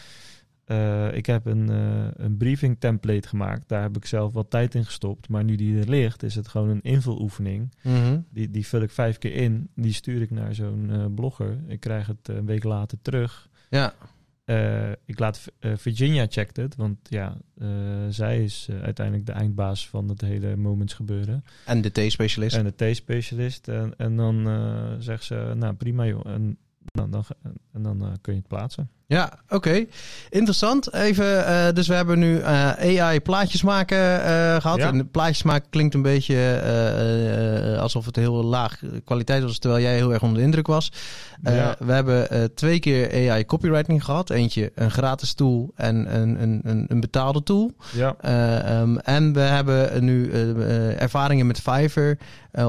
Eh, 0.69 1.15
ik 1.15 1.27
heb 1.27 1.47
een, 1.47 1.71
eh, 1.71 2.25
een 2.25 2.37
briefing 2.37 2.81
template 2.81 3.29
gemaakt. 3.29 3.69
Daar 3.69 3.83
heb 3.83 3.97
ik 3.97 4.07
zelf 4.07 4.33
wat 4.33 4.51
tijd 4.51 4.75
in 4.75 4.85
gestopt. 4.85 5.29
Maar 5.29 5.45
nu 5.45 5.57
die 5.57 5.79
er 5.79 5.89
ligt, 5.89 6.23
is 6.23 6.35
het 6.35 6.49
gewoon 6.49 6.69
een 6.69 6.83
invuloefening. 6.83 7.75
Mhm. 7.83 8.21
Die, 8.31 8.51
die 8.51 8.67
vul 8.67 8.81
ik 8.81 8.91
vijf 8.91 9.19
keer 9.19 9.35
in. 9.35 9.69
Die 9.75 9.93
stuur 9.93 10.23
ik 10.23 10.31
naar 10.31 10.55
zo'n 10.55 10.91
eh, 10.91 11.05
blogger. 11.15 11.59
Ik 11.67 11.81
krijg 11.81 12.07
het 12.07 12.29
een 12.29 12.47
week 12.47 12.65
later 12.65 12.99
terug. 13.03 13.49
ja, 13.71 13.95
ik 15.05 15.19
laat 15.19 15.45
Virginia 15.61 16.27
checkt 16.29 16.57
het, 16.57 16.77
want 16.77 16.99
ja, 17.03 17.37
zij 18.09 18.45
is 18.45 18.69
uiteindelijk 18.83 19.27
de 19.27 19.33
eindbaas 19.33 19.89
van 19.89 20.09
het 20.09 20.21
hele 20.21 20.57
moments 20.57 20.95
gebeuren. 20.95 21.45
en 21.65 21.81
de 21.81 21.91
T-specialist. 21.91 22.57
En 22.57 22.65
de 22.65 22.91
T-specialist. 22.93 23.69
En, 23.69 23.95
en 23.97 24.17
dan 24.17 24.47
zegt 24.99 25.25
ze, 25.25 25.53
nou 25.57 25.75
prima 25.75 26.07
joh. 26.07 26.27
En 26.27 26.59
dan, 26.85 27.11
dan, 27.11 27.25
en 27.73 27.83
dan 27.83 28.17
kun 28.21 28.33
je 28.33 28.39
het 28.39 28.49
plaatsen. 28.49 28.91
Ja, 29.09 29.33
oké. 29.49 29.85
Interessant. 30.31 30.93
Even, 30.95 31.47
eh, 31.47 31.73
dus 31.75 31.87
we 31.89 31.95
hebben 31.95 32.19
nu 32.19 32.39
eh, 32.39 33.01
AI 33.01 33.21
plaatjes 33.21 33.63
maken 33.63 34.23
eh, 34.25 34.61
gehad. 34.61 34.77
Ja. 34.79 34.87
En 34.89 35.11
plaatjes 35.11 35.43
maken 35.43 35.71
klinkt 35.71 35.95
een 35.95 36.03
beetje 36.03 37.77
alsof 37.81 38.07
het 38.07 38.17
heel 38.17 38.45
laag 38.45 38.79
kwaliteit 39.05 39.43
was, 39.43 39.59
terwijl 39.59 39.83
jij 39.83 39.95
heel 39.95 40.13
erg 40.13 40.23
onder 40.23 40.39
de 40.39 40.45
indruk 40.45 40.67
was. 40.67 40.93
Ja. 41.43 41.77
We 41.79 41.93
hebben 41.93 42.51
twee 42.55 42.79
keer 42.79 43.31
AI 43.31 43.45
copywriting 43.47 44.05
gehad. 44.05 44.31
Eentje 44.31 44.73
een 44.75 44.91
gratis 44.91 45.33
tool 45.35 45.73
en 45.75 46.15
een, 46.21 46.43
een, 46.43 46.61
een, 46.65 46.85
een 46.89 47.01
betaalde 47.01 47.43
tool. 47.43 47.73
Ja, 47.93 48.15
Eh, 48.21 48.81
ehm, 48.81 48.97
en 48.97 49.33
we 49.33 49.41
hebben 49.41 50.05
nu 50.05 50.31
ervaringen 50.99 51.47
met 51.47 51.61
Fiverr 51.61 52.19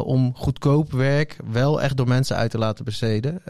om 0.04 0.34
goedkoop 0.36 0.92
werk 0.92 1.38
wel 1.52 1.82
echt 1.82 1.98
door 1.98 2.08
mensen 2.08 2.36
uit 2.36 2.52
te 2.52 2.58
laten 2.58 2.86
besteden. 2.86 3.46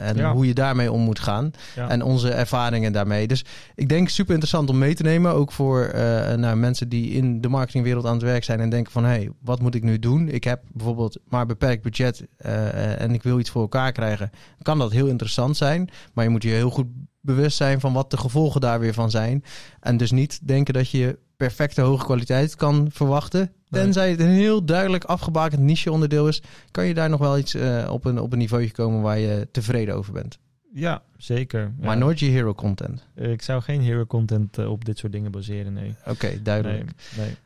En 0.00 0.16
Ja. 0.16 0.32
hoe 0.32 0.46
je 0.46 0.54
daarmee 0.54 0.92
om 0.92 1.00
moet 1.00 1.18
gaan. 1.18 1.50
ja. 1.74 1.88
En 1.88 2.02
onze 2.04 2.30
ervaringen 2.30 2.92
daarmee. 2.92 3.26
Dus 3.26 3.44
ik 3.74 3.88
denk 3.88 4.08
super 4.08 4.32
interessant 4.32 4.70
om 4.70 4.78
mee 4.78 4.94
te 4.94 5.02
nemen. 5.02 5.32
Ook 5.32 5.52
voor 5.52 5.82
eh, 5.82 6.34
nou, 6.34 6.56
mensen 6.56 6.88
die 6.88 7.10
in 7.10 7.40
de 7.40 7.48
marketingwereld 7.48 8.06
aan 8.06 8.12
het 8.12 8.22
werk 8.22 8.44
zijn 8.44 8.60
en 8.60 8.70
denken 8.70 8.92
van 8.92 9.04
hé, 9.04 9.10
hey, 9.10 9.30
wat 9.40 9.60
moet 9.60 9.74
ik 9.74 9.82
nu 9.82 9.98
doen? 9.98 10.28
Ik 10.28 10.44
heb 10.44 10.62
bijvoorbeeld 10.72 11.18
maar 11.28 11.46
beperkt 11.46 11.82
budget 11.82 12.26
eh, 12.36 12.68
eh, 12.68 13.00
en 13.00 13.14
ik 13.14 13.22
wil 13.22 13.38
iets 13.38 13.50
voor 13.50 13.62
elkaar 13.62 13.92
krijgen. 13.92 14.30
Kan 14.62 14.78
dat 14.78 14.92
heel 14.92 15.06
interessant 15.06 15.56
zijn. 15.56 15.88
Maar 16.12 16.24
je 16.24 16.30
moet 16.30 16.42
je 16.42 16.48
heel 16.48 16.70
goed 16.70 16.86
bewust 17.20 17.56
zijn 17.56 17.80
van 17.80 17.92
wat 17.92 18.10
de 18.10 18.16
gevolgen 18.16 18.60
daar 18.60 18.80
weer 18.80 18.94
van 18.94 19.10
zijn. 19.10 19.44
En 19.80 19.96
dus 19.96 20.10
niet 20.10 20.46
denken 20.46 20.74
dat 20.74 20.90
je 20.90 21.18
perfecte 21.36 21.80
hoge 21.80 22.04
kwaliteit 22.04 22.56
kan 22.56 22.88
verwachten. 22.92 23.52
Tenzij 23.68 24.10
het 24.10 24.20
een 24.20 24.28
heel 24.28 24.64
duidelijk 24.64 25.04
afgebakend 25.04 25.60
niche 25.60 25.92
onderdeel 25.92 26.28
is, 26.28 26.42
kan 26.70 26.86
je 26.86 26.94
daar 26.94 27.08
nog 27.08 27.20
wel 27.20 27.38
iets 27.38 27.56
op, 27.88 28.04
een, 28.04 28.20
op 28.20 28.32
een 28.32 28.38
niveau 28.38 28.70
komen 28.70 29.02
waar 29.02 29.18
je 29.18 29.48
tevreden 29.50 29.94
over 29.94 30.12
bent. 30.12 30.38
Ja 30.74 31.02
zeker. 31.16 31.60
Ja. 31.60 31.86
Maar 31.86 31.96
nooit 31.96 32.18
je 32.18 32.26
hero 32.26 32.54
content. 32.54 33.06
Ik 33.14 33.42
zou 33.42 33.62
geen 33.62 33.80
hero 33.80 34.06
content 34.06 34.58
eh, 34.58 34.70
op 34.70 34.84
dit 34.84 34.98
soort 34.98 35.12
dingen 35.12 35.30
baseren, 35.30 35.72
nee. 35.72 35.94
Oké, 36.06 36.42
duidelijk. 36.42 36.90
Nee, 37.16 37.26
nee. 37.26 37.36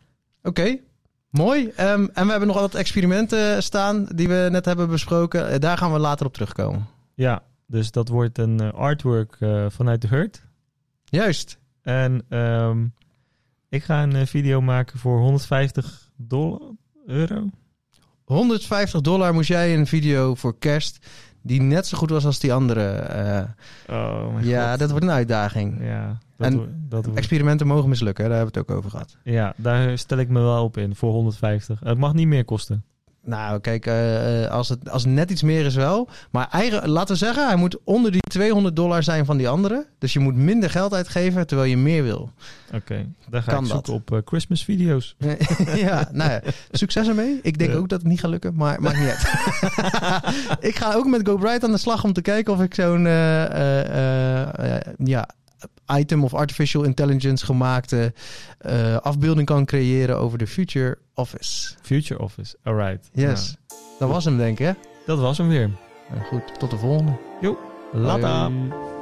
Oké, 0.42 0.78
mooi. 1.30 1.72
Ehm, 1.76 2.06
en 2.12 2.24
we 2.24 2.30
hebben 2.30 2.48
nog 2.48 2.60
wat 2.60 2.74
experimenten 2.74 3.62
staan 3.62 4.04
die 4.14 4.28
we 4.28 4.48
net 4.50 4.64
hebben 4.64 4.88
besproken. 4.88 5.48
Eh, 5.48 5.58
daar 5.58 5.78
gaan 5.78 5.92
we 5.92 5.98
later 5.98 6.26
op 6.26 6.32
terugkomen. 6.32 6.86
Ja, 7.14 7.42
dus 7.66 7.90
dat 7.90 8.08
wordt 8.08 8.38
een 8.38 8.60
eh, 8.60 8.72
artwork 8.72 9.36
vanuit 9.68 10.02
de 10.02 10.08
hurt. 10.08 10.42
Juist. 11.04 11.58
En 11.82 12.24
ehm, 12.28 12.86
ik 13.68 13.84
ga 13.84 14.02
een 14.02 14.26
video 14.26 14.60
maken 14.60 14.98
voor 14.98 15.18
150 15.18 16.10
dollar, 16.16 16.60
euro. 17.06 17.50
150 18.24 19.00
dollar 19.00 19.34
moest 19.34 19.48
jij 19.48 19.74
een 19.74 19.86
video 19.86 20.34
voor 20.34 20.58
kerst 20.58 21.06
die 21.42 21.60
net 21.62 21.86
zo 21.86 21.98
goed 21.98 22.10
was 22.10 22.24
als 22.26 22.38
die 22.38 22.52
andere. 22.52 22.84
eh, 22.90 23.42
Oh 23.96 24.32
mijn 24.32 24.46
ja, 24.46 24.70
god. 24.70 24.78
dat 24.78 24.90
wordt 24.90 25.04
een 25.04 25.10
uitdaging. 25.10 25.78
Ja, 25.84 26.18
dat, 26.36 26.46
En 26.52 26.86
dat 26.88 27.08
Experimenten 27.14 27.66
mogen 27.66 27.88
mislukken, 27.88 28.24
daar 28.28 28.36
hebben 28.36 28.52
we 28.54 28.60
het 28.60 28.70
ook 28.70 28.76
over 28.78 28.90
gehad. 28.90 29.16
ja, 29.22 29.52
daar 29.56 29.98
stel 29.98 30.18
ik 30.18 30.28
me 30.28 30.40
wel 30.40 30.64
op 30.64 30.76
in 30.76 30.94
voor 30.94 31.12
150. 31.12 31.80
Het 31.84 31.98
mag 31.98 32.14
niet 32.14 32.26
meer 32.26 32.44
kosten. 32.44 32.84
Nou, 33.24 33.60
kijk, 33.60 33.86
eh, 33.86 34.44
eh, 34.44 34.50
als, 34.50 34.68
het, 34.68 34.90
als 34.90 35.02
het 35.02 35.12
net 35.12 35.30
iets 35.30 35.42
meer 35.42 35.64
is 35.66 35.74
wel. 35.74 36.08
Maar 36.30 36.48
eigen, 36.50 36.88
laten 36.88 37.12
we 37.12 37.18
zeggen, 37.24 37.46
hij 37.46 37.56
moet 37.56 37.76
onder 37.84 38.10
die 38.12 38.20
200 38.20 38.76
dollar 38.76 39.02
zijn 39.02 39.24
van 39.24 39.36
die 39.36 39.48
andere. 39.48 39.86
Dus 39.98 40.12
je 40.12 40.18
moet 40.18 40.34
minder 40.34 40.70
geld 40.70 40.94
uitgeven 40.94 41.46
terwijl 41.46 41.70
je 41.70 41.76
meer 41.76 42.02
wil. 42.02 42.30
Oké, 42.74 43.06
dan 43.28 43.42
ga 43.42 43.52
Kan 43.52 43.62
ik 43.64 43.70
dat? 43.70 43.86
zoeken 43.86 43.94
op 43.94 44.12
eh, 44.12 44.18
Christmas 44.24 44.64
video's. 44.64 45.16
ja, 45.74 46.08
nou 46.12 46.30
ja, 46.30 46.40
succes 46.70 47.08
ermee. 47.08 47.38
Ik 47.42 47.58
denk 47.58 47.70
Ja. 47.70 47.76
ook 47.76 47.88
dat 47.88 47.98
het 48.00 48.08
niet 48.08 48.20
gaat 48.20 48.30
lukken, 48.30 48.54
maar 48.54 48.80
maakt 48.82 48.98
niet 48.98 49.08
uit. 49.08 49.26
ik 50.70 50.76
ga 50.76 50.94
ook 50.94 51.06
met 51.06 51.28
GoBright 51.28 51.64
aan 51.64 51.72
de 51.72 51.78
slag 51.78 52.04
om 52.04 52.12
te 52.12 52.22
kijken 52.22 52.52
of 52.52 52.60
ik 52.62 52.74
zo'n 52.74 53.04
ja, 55.04 55.28
item 55.98 56.24
of 56.24 56.34
artificial 56.34 56.84
intelligence 56.84 57.44
gemaakte 57.44 58.12
eh, 58.58 58.96
afbeelding 58.96 59.46
kan 59.46 59.64
creëren 59.64 60.16
over 60.16 60.38
de 60.38 60.46
future 60.46 60.98
office. 61.14 61.74
Future 61.82 62.20
Office, 62.20 62.56
alright. 62.62 63.10
Yes, 63.12 63.56
dat 63.98 64.08
was 64.08 64.24
hem 64.24 64.36
denk 64.36 64.58
ik 64.58 64.66
hè? 64.66 64.72
Nou, 64.72 64.82
dat 65.04 65.18
was 65.18 65.38
hem 65.38 65.48
weer. 65.48 65.70
Nou, 66.10 66.24
goed, 66.24 66.58
tot 66.58 66.70
de 66.70 66.78
volgende. 66.78 67.18
Later. 67.92 68.28
Hoi. 68.28 68.96